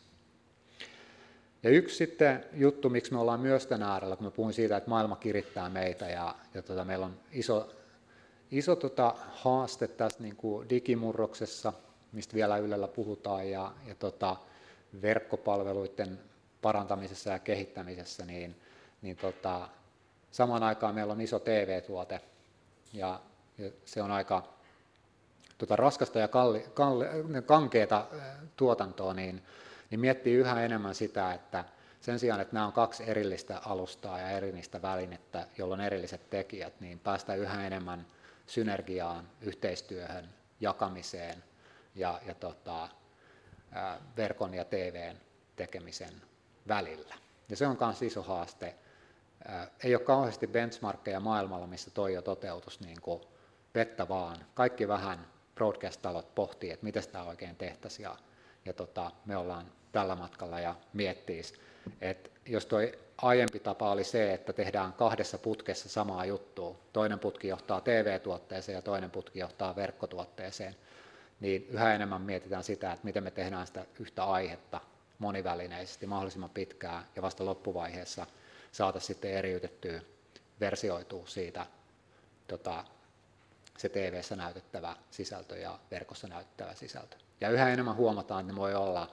Ja 1.64 1.70
yksi 1.70 1.96
sitten 1.96 2.46
juttu, 2.54 2.90
miksi 2.90 3.14
me 3.14 3.20
ollaan 3.20 3.40
myös 3.40 3.68
tänä 3.68 3.92
äärellä, 3.92 4.16
kun 4.16 4.26
mä 4.26 4.32
puhuin 4.32 4.54
siitä, 4.54 4.78
että 4.78 4.90
maailma 4.90 5.16
kirittää 5.16 5.70
meitä 5.70 6.10
ja, 6.10 6.36
ja 6.54 6.62
tota, 6.62 6.86
meillä 6.86 7.06
on 7.06 7.20
iso, 7.32 7.74
iso 8.52 8.76
tota, 8.76 9.16
haaste 9.18 9.88
tässä 9.88 10.24
niin 10.24 10.36
kuin 10.36 10.70
digimurroksessa, 10.70 11.74
mistä 12.12 12.36
vielä 12.36 12.58
Ylellä 12.58 12.88
puhutaan, 12.88 13.50
ja, 13.50 13.72
ja 13.88 13.96
tota, 13.96 14.36
verkkopalveluiden 15.02 16.20
parantamisessa 16.62 17.30
ja 17.30 17.40
kehittämisessä, 17.40 18.26
niin, 18.26 18.56
niin 19.02 19.18
tota, 19.18 19.70
samaan 20.34 20.64
aikaan 20.64 20.96
meillä 20.96 21.14
on 21.14 21.22
iso 21.22 21.40
TV-tuote, 21.40 22.22
ja, 22.94 23.20
ja 23.58 23.72
se 23.86 24.02
on 24.02 24.12
aika 24.12 24.44
tota, 25.58 25.76
raskasta 25.76 26.20
ja 26.20 26.28
kalli, 26.28 26.66
kalli, 26.74 27.06
kankeeta 27.46 28.06
tuotantoa, 28.58 29.14
niin, 29.14 29.44
niin 29.90 30.00
miettii 30.00 30.34
yhä 30.34 30.64
enemmän 30.64 30.96
sitä, 30.96 31.34
että 31.34 31.66
sen 32.02 32.20
sijaan, 32.20 32.42
että 32.42 32.54
nämä 32.54 32.66
on 32.66 32.74
kaksi 32.74 33.04
erillistä 33.10 33.62
alustaa 33.66 34.20
ja 34.20 34.30
erillistä 34.30 34.82
välinettä, 34.82 35.48
jolla 35.58 35.74
on 35.74 35.82
erilliset 35.82 36.30
tekijät, 36.30 36.80
niin 36.80 37.00
päästään 37.00 37.40
yhä 37.40 37.68
enemmän 37.68 38.06
synergiaan, 38.48 39.30
yhteistyöhön, 39.42 40.30
jakamiseen 40.60 41.44
ja, 41.96 42.22
ja 42.28 42.34
tota, 42.34 42.90
verkon 44.18 44.54
ja 44.54 44.66
TVn 44.66 45.18
tekemisen 45.56 46.14
välillä. 46.68 47.16
Ja 47.50 47.56
se 47.56 47.68
on 47.68 47.78
myös 47.80 48.02
iso 48.02 48.24
haaste. 48.24 48.76
Ei 49.84 49.96
ole 49.96 50.04
kauheasti 50.04 50.48
benchmarkkeja 50.48 51.20
maailmalla, 51.20 51.68
missä 51.68 51.92
toi 51.92 52.14
jo 52.14 52.22
toteutus 52.22 52.80
niin 52.80 53.02
kuin 53.02 53.22
vettä 53.76 54.08
vaan. 54.08 54.38
Kaikki 54.54 54.88
vähän 54.88 55.28
broadcast-talot 55.56 56.36
pohtii, 56.36 56.72
että 56.72 56.86
miten 56.86 57.04
tämä 57.12 57.24
oikein 57.24 57.56
tehtäisiin 57.56 58.04
ja, 58.04 58.16
ja 58.66 58.74
tota, 58.74 59.12
me 59.26 59.38
ollaan 59.38 59.66
tällä 59.92 60.16
matkalla 60.16 60.60
ja 60.60 60.76
miettiis, 60.94 61.54
että 62.02 62.30
jos 62.46 62.66
tuo 62.66 62.80
aiempi 63.18 63.60
tapa 63.60 63.92
oli 63.92 64.04
se, 64.04 64.34
että 64.34 64.54
tehdään 64.54 64.94
kahdessa 64.94 65.38
putkessa 65.38 65.90
samaa 65.90 66.26
juttua, 66.26 66.80
toinen 66.94 67.20
putki 67.20 67.48
johtaa 67.48 67.82
TV-tuotteeseen 67.82 68.76
ja 68.76 68.82
toinen 68.82 69.12
putki 69.12 69.40
johtaa 69.40 69.76
verkkotuotteeseen, 69.76 70.76
niin 71.40 71.68
yhä 71.70 71.96
enemmän 71.96 72.22
mietitään 72.22 72.64
sitä, 72.64 72.92
että 72.92 73.06
miten 73.06 73.24
me 73.24 73.32
tehdään 73.32 73.68
sitä 73.68 73.86
yhtä 74.00 74.24
aihetta 74.24 74.82
monivälineisesti 75.20 76.08
mahdollisimman 76.08 76.50
pitkään 76.50 77.04
ja 77.16 77.22
vasta 77.22 77.46
loppuvaiheessa 77.46 78.26
saataisiin 78.74 79.08
sitten 79.08 79.32
eriytettyä, 79.32 80.02
versioitua 80.60 81.28
siitä 81.28 81.66
tota, 82.48 82.86
se 83.78 83.90
TV-ssä 83.90 84.36
näytettävä 84.36 84.96
sisältö 85.12 85.58
ja 85.58 85.80
verkossa 85.92 86.28
näytettävä 86.28 86.74
sisältö. 86.74 87.18
Ja 87.42 87.50
yhä 87.50 87.70
enemmän 87.70 87.96
huomataan, 87.96 88.42
että 88.42 88.54
ne 88.54 88.60
voi 88.60 88.76
olla 88.76 89.12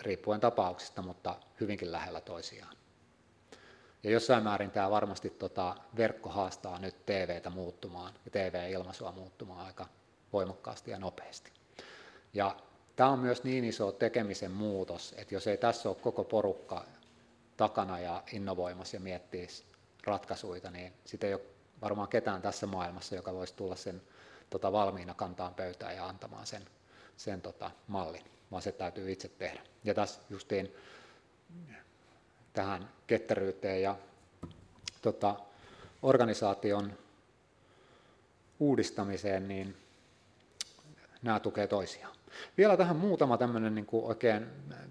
riippuen 0.00 0.40
tapauksista, 0.40 1.02
mutta 1.02 1.36
hyvinkin 1.60 1.92
lähellä 1.92 2.20
toisiaan. 2.20 2.76
Ja 4.02 4.10
jossain 4.10 4.44
määrin 4.44 4.70
tämä 4.70 4.90
varmasti 4.90 5.30
tota, 5.30 5.76
verkko 5.96 6.28
haastaa 6.28 6.78
nyt 6.78 7.06
TVtä 7.06 7.50
muuttumaan 7.50 8.14
ja 8.24 8.30
TV-ilmaisua 8.30 9.12
muuttumaan 9.12 9.66
aika 9.66 9.86
voimakkaasti 10.32 10.90
ja 10.90 10.98
nopeasti. 10.98 11.52
Ja 12.34 12.56
tämä 12.96 13.10
on 13.10 13.18
myös 13.18 13.44
niin 13.44 13.64
iso 13.64 13.92
tekemisen 13.92 14.50
muutos, 14.50 15.14
että 15.18 15.34
jos 15.34 15.46
ei 15.46 15.56
tässä 15.56 15.88
ole 15.88 15.96
koko 16.00 16.24
porukka 16.24 16.84
takana 17.60 17.98
ja 17.98 18.22
innovoimassa 18.32 18.96
ja 18.96 19.00
miettii 19.00 19.48
ratkaisuja, 20.04 20.70
niin 20.70 20.92
sitä 21.04 21.26
ei 21.26 21.34
ole 21.34 21.42
varmaan 21.82 22.08
ketään 22.08 22.42
tässä 22.42 22.66
maailmassa, 22.66 23.14
joka 23.14 23.32
voisi 23.32 23.54
tulla 23.54 23.76
sen 23.76 24.02
tota, 24.50 24.72
valmiina 24.72 25.14
kantaan 25.14 25.54
pöytään 25.54 25.96
ja 25.96 26.06
antamaan 26.06 26.46
sen, 26.46 26.62
sen 27.16 27.42
tota, 27.42 27.70
mallin, 27.88 28.24
vaan 28.50 28.62
se 28.62 28.72
täytyy 28.72 29.12
itse 29.12 29.28
tehdä. 29.28 29.60
Ja 29.84 29.94
tässä 29.94 30.20
justiin 30.30 30.74
tähän 32.52 32.88
ketteryyteen 33.06 33.82
ja 33.82 33.96
tota, 35.02 35.36
organisaation 36.02 36.92
uudistamiseen, 38.60 39.48
niin 39.48 39.76
nämä 41.22 41.40
tukee 41.40 41.66
toisiaan. 41.66 42.16
Vielä 42.58 42.76
tähän 42.76 42.96
muutama 42.96 43.38
tämmöinen 43.38 43.74
niin 43.74 43.86
kuin 43.86 44.04
oikein 44.04 44.46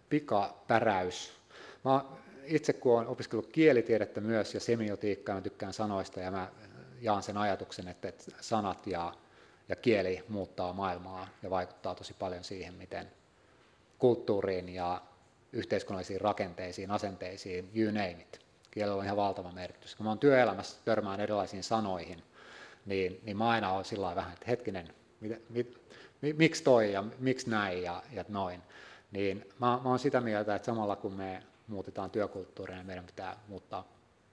pikapäräys. 0.09 1.33
Mä 1.85 2.01
itse 2.49 2.73
kun 2.73 2.95
olen 2.95 3.07
opiskellut 3.07 3.47
kielitiedettä 3.47 4.21
myös 4.21 4.53
ja 4.53 4.59
semiotiikkaa, 4.59 5.35
mä 5.35 5.41
tykkään 5.41 5.73
sanoista 5.73 6.19
ja 6.19 6.31
mä 6.31 6.51
jaan 7.01 7.23
sen 7.23 7.37
ajatuksen, 7.37 7.87
että 7.87 8.13
sanat 8.41 8.87
ja, 8.87 9.13
ja 9.69 9.75
kieli 9.75 10.23
muuttaa 10.29 10.73
maailmaa 10.73 11.27
ja 11.43 11.49
vaikuttaa 11.49 11.95
tosi 11.95 12.13
paljon 12.19 12.43
siihen, 12.43 12.73
miten 12.73 13.11
kulttuuriin 13.99 14.69
ja 14.69 15.01
yhteiskunnallisiin 15.53 16.21
rakenteisiin, 16.21 16.91
asenteisiin, 16.91 17.69
you 17.75 17.91
name 17.91 18.11
it. 18.21 18.39
Kielellä 18.71 18.97
on 18.97 19.05
ihan 19.05 19.17
valtava 19.17 19.51
merkitys. 19.51 19.95
Kun 19.95 20.03
mä 20.03 20.09
oon 20.09 20.19
työelämässä 20.19 20.77
törmään 20.85 21.19
erilaisiin 21.19 21.63
sanoihin, 21.63 22.23
niin, 22.85 23.19
niin 23.23 23.37
mä 23.37 23.49
aina 23.49 23.73
olen 23.73 23.85
sillä 23.85 24.15
vähän, 24.15 24.33
että 24.33 24.45
hetkinen, 24.47 24.93
mit, 25.19 25.49
mit, 25.49 25.81
mit, 26.21 26.37
miksi 26.37 26.63
toi 26.63 26.93
ja 26.93 27.03
miksi 27.19 27.49
näin 27.49 27.83
ja, 27.83 28.03
ja 28.11 28.25
noin. 28.27 28.61
Niin 29.11 29.49
mä, 29.59 29.79
mä 29.83 29.89
oon 29.89 29.99
sitä 29.99 30.21
mieltä, 30.21 30.55
että 30.55 30.65
samalla 30.65 30.95
kun 30.95 31.13
me 31.13 31.43
muutetaan 31.69 32.11
työkulttuuria, 32.11 32.75
niin 32.75 32.87
meidän 32.87 33.05
pitää 33.05 33.37
muuttaa 33.47 33.87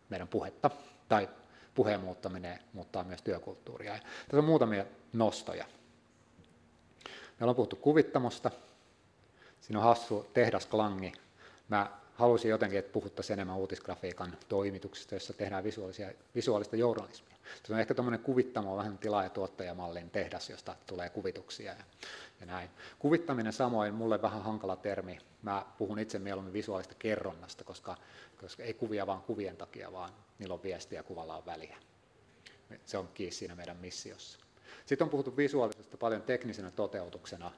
meidän 0.09 0.29
puhetta 0.29 0.71
tai 1.09 1.29
puheen 1.75 2.01
muuttaminen 2.01 2.59
muuttaa 2.73 3.05
myös 3.05 3.23
työkulttuuria. 3.23 3.95
Ja 3.95 4.01
tässä 4.01 4.39
on 4.39 4.45
muutamia 4.45 4.85
nostoja. 5.13 5.65
Meillä 7.41 7.51
on 7.51 7.57
puhuttu 7.57 7.77
kuvittamosta. 7.77 8.51
Siinä 9.61 9.79
on 9.79 9.85
hassu 9.85 10.27
tehdasklangi. 10.35 11.13
Mä 11.69 11.91
halusin 12.15 12.51
jotenkin, 12.51 12.79
että 12.79 12.93
puhuttaisiin 12.93 13.35
enemmän 13.35 13.57
uutisgrafiikan 13.57 14.37
toimituksista, 14.49 15.15
jossa 15.15 15.33
tehdään 15.33 15.65
visuaalista 16.35 16.77
journalismia. 16.77 17.36
Se 17.65 17.73
on 17.73 17.81
ehkä 17.81 17.95
tuommoinen 17.95 18.21
kuvittamo, 18.21 18.77
vähän 18.77 18.99
tilaaja-tuottajamallin 18.99 20.11
tehdas, 20.11 20.51
josta 20.51 20.77
tulee 20.87 21.11
kuvituksia 21.11 21.73
ja, 21.73 21.85
ja 22.41 22.47
näin. 22.47 22.71
Kuvittaminen 22.99 23.53
samoin, 23.53 23.95
mulle 23.95 24.23
vähän 24.23 24.43
hankala 24.43 24.77
termi. 24.77 25.19
Mä 25.43 25.67
puhun 25.79 25.99
itse 25.99 26.19
mieluummin 26.19 26.53
visuaalista 26.53 26.95
kerronnasta, 26.99 27.65
koska, 27.65 27.97
koska 28.41 28.63
ei 28.63 28.75
kuvia 28.75 29.07
vaan 29.07 29.23
kuvien 29.23 29.57
takia, 29.57 29.93
vaan 29.93 30.13
niillä 30.39 30.55
on 30.55 30.63
viestiä 30.63 30.99
ja 30.99 31.03
kuvalla 31.03 31.37
on 31.37 31.47
väliä. 31.47 31.77
Se 32.85 32.99
on 32.99 33.09
kiinni 33.15 33.33
siinä 33.33 33.55
meidän 33.55 33.77
missiossa. 33.77 34.39
Sitten 34.87 35.05
on 35.05 35.11
puhuttu 35.11 35.37
visuaalisesta 35.37 35.97
paljon 35.97 36.23
teknisenä 36.23 36.71
toteutuksena. 36.71 37.53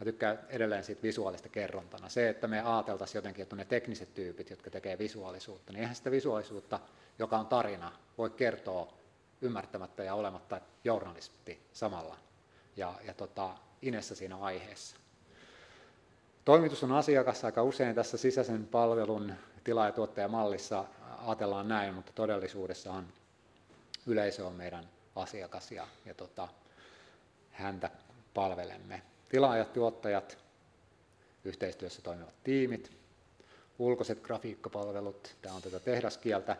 Mä 0.00 0.04
tykkään 0.04 0.38
edelleen 0.48 0.84
siitä 0.84 1.02
visuaalista 1.02 1.48
kerrontana. 1.48 2.08
Se, 2.08 2.28
että 2.28 2.48
me 2.48 2.60
ajateltaisiin 2.60 3.18
jotenkin, 3.18 3.42
että 3.42 3.56
ne 3.56 3.64
tekniset 3.64 4.14
tyypit, 4.14 4.50
jotka 4.50 4.70
tekee 4.70 4.98
visuaalisuutta, 4.98 5.72
niin 5.72 5.80
eihän 5.80 5.96
sitä 5.96 6.10
visuaalisuutta, 6.10 6.80
joka 7.18 7.38
on 7.38 7.46
tarina, 7.46 7.92
voi 8.18 8.30
kertoa 8.30 8.99
ymmärtämättä 9.42 10.04
ja 10.04 10.14
olematta 10.14 10.60
journalisti 10.84 11.60
samalla 11.72 12.16
ja, 12.76 12.94
ja 13.06 13.14
tota, 13.14 13.50
inessä 13.82 14.14
siinä 14.14 14.36
aiheessa. 14.36 14.96
Toimitus 16.44 16.84
on 16.84 16.92
asiakas 16.92 17.44
aika 17.44 17.62
usein 17.62 17.94
tässä 17.94 18.16
sisäisen 18.16 18.66
palvelun 18.66 19.32
tilaaja-tuottajamallissa 19.64 20.84
ajatellaan 21.26 21.68
näin, 21.68 21.94
mutta 21.94 22.12
todellisuudessahan 22.12 23.08
yleisö 24.06 24.46
on 24.46 24.52
meidän 24.52 24.88
asiakas 25.16 25.72
ja, 25.72 25.86
ja 26.06 26.14
tota, 26.14 26.48
häntä 27.50 27.90
palvelemme. 28.34 29.02
Tilaajat, 29.28 29.72
tuottajat, 29.72 30.38
yhteistyössä 31.44 32.02
toimivat 32.02 32.34
tiimit, 32.44 32.92
ulkoiset 33.78 34.20
grafiikkapalvelut, 34.20 35.36
tämä 35.42 35.54
on 35.54 35.62
tätä 35.62 35.80
tehdaskieltä, 35.80 36.56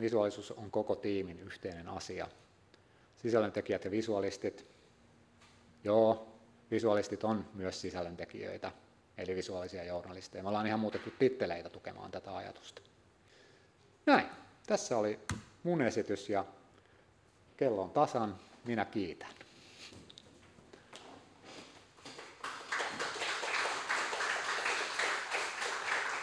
visuaalisuus 0.00 0.50
on 0.50 0.70
koko 0.70 0.96
tiimin 0.96 1.40
yhteinen 1.40 1.88
asia. 1.88 2.28
Sisällöntekijät 3.16 3.84
ja 3.84 3.90
visualistit, 3.90 4.66
joo, 5.84 6.28
visualistit 6.70 7.24
on 7.24 7.44
myös 7.54 7.80
sisällöntekijöitä, 7.80 8.72
eli 9.18 9.36
visuaalisia 9.36 9.84
journalisteja. 9.84 10.42
Me 10.42 10.48
ollaan 10.48 10.66
ihan 10.66 10.80
muutettu 10.80 11.10
titteleitä 11.18 11.68
tukemaan 11.68 12.10
tätä 12.10 12.36
ajatusta. 12.36 12.82
Näin, 14.06 14.26
tässä 14.66 14.96
oli 14.96 15.20
mun 15.62 15.82
esitys 15.82 16.28
ja 16.28 16.44
kello 17.56 17.82
on 17.82 17.90
tasan, 17.90 18.36
minä 18.64 18.84
kiitän. 18.84 19.30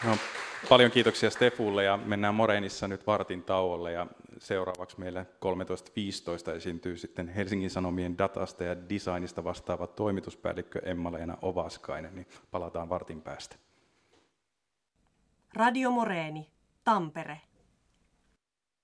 No, 0.04 0.16
paljon 0.68 0.90
kiitoksia 0.90 1.30
Stefulle 1.30 1.84
ja 1.84 1.96
mennään 1.96 2.34
Moreenissa 2.34 2.88
nyt 2.88 3.06
vartin 3.06 3.42
tauolle 3.42 3.92
ja 3.92 4.06
seuraavaksi 4.38 5.00
meille 5.00 5.26
13.15 6.50 6.56
esiintyy 6.56 6.96
sitten 6.96 7.28
Helsingin 7.28 7.70
Sanomien 7.70 8.18
datasta 8.18 8.64
ja 8.64 8.76
designista 8.88 9.44
vastaava 9.44 9.86
toimituspäällikkö 9.86 10.78
Emma-Leena 10.78 11.38
Ovaskainen, 11.42 12.14
niin 12.14 12.26
palataan 12.50 12.88
vartin 12.88 13.22
päästä. 13.22 13.56
Radio 15.54 15.90
Moreeni, 15.90 16.50
Tampere. 16.84 17.40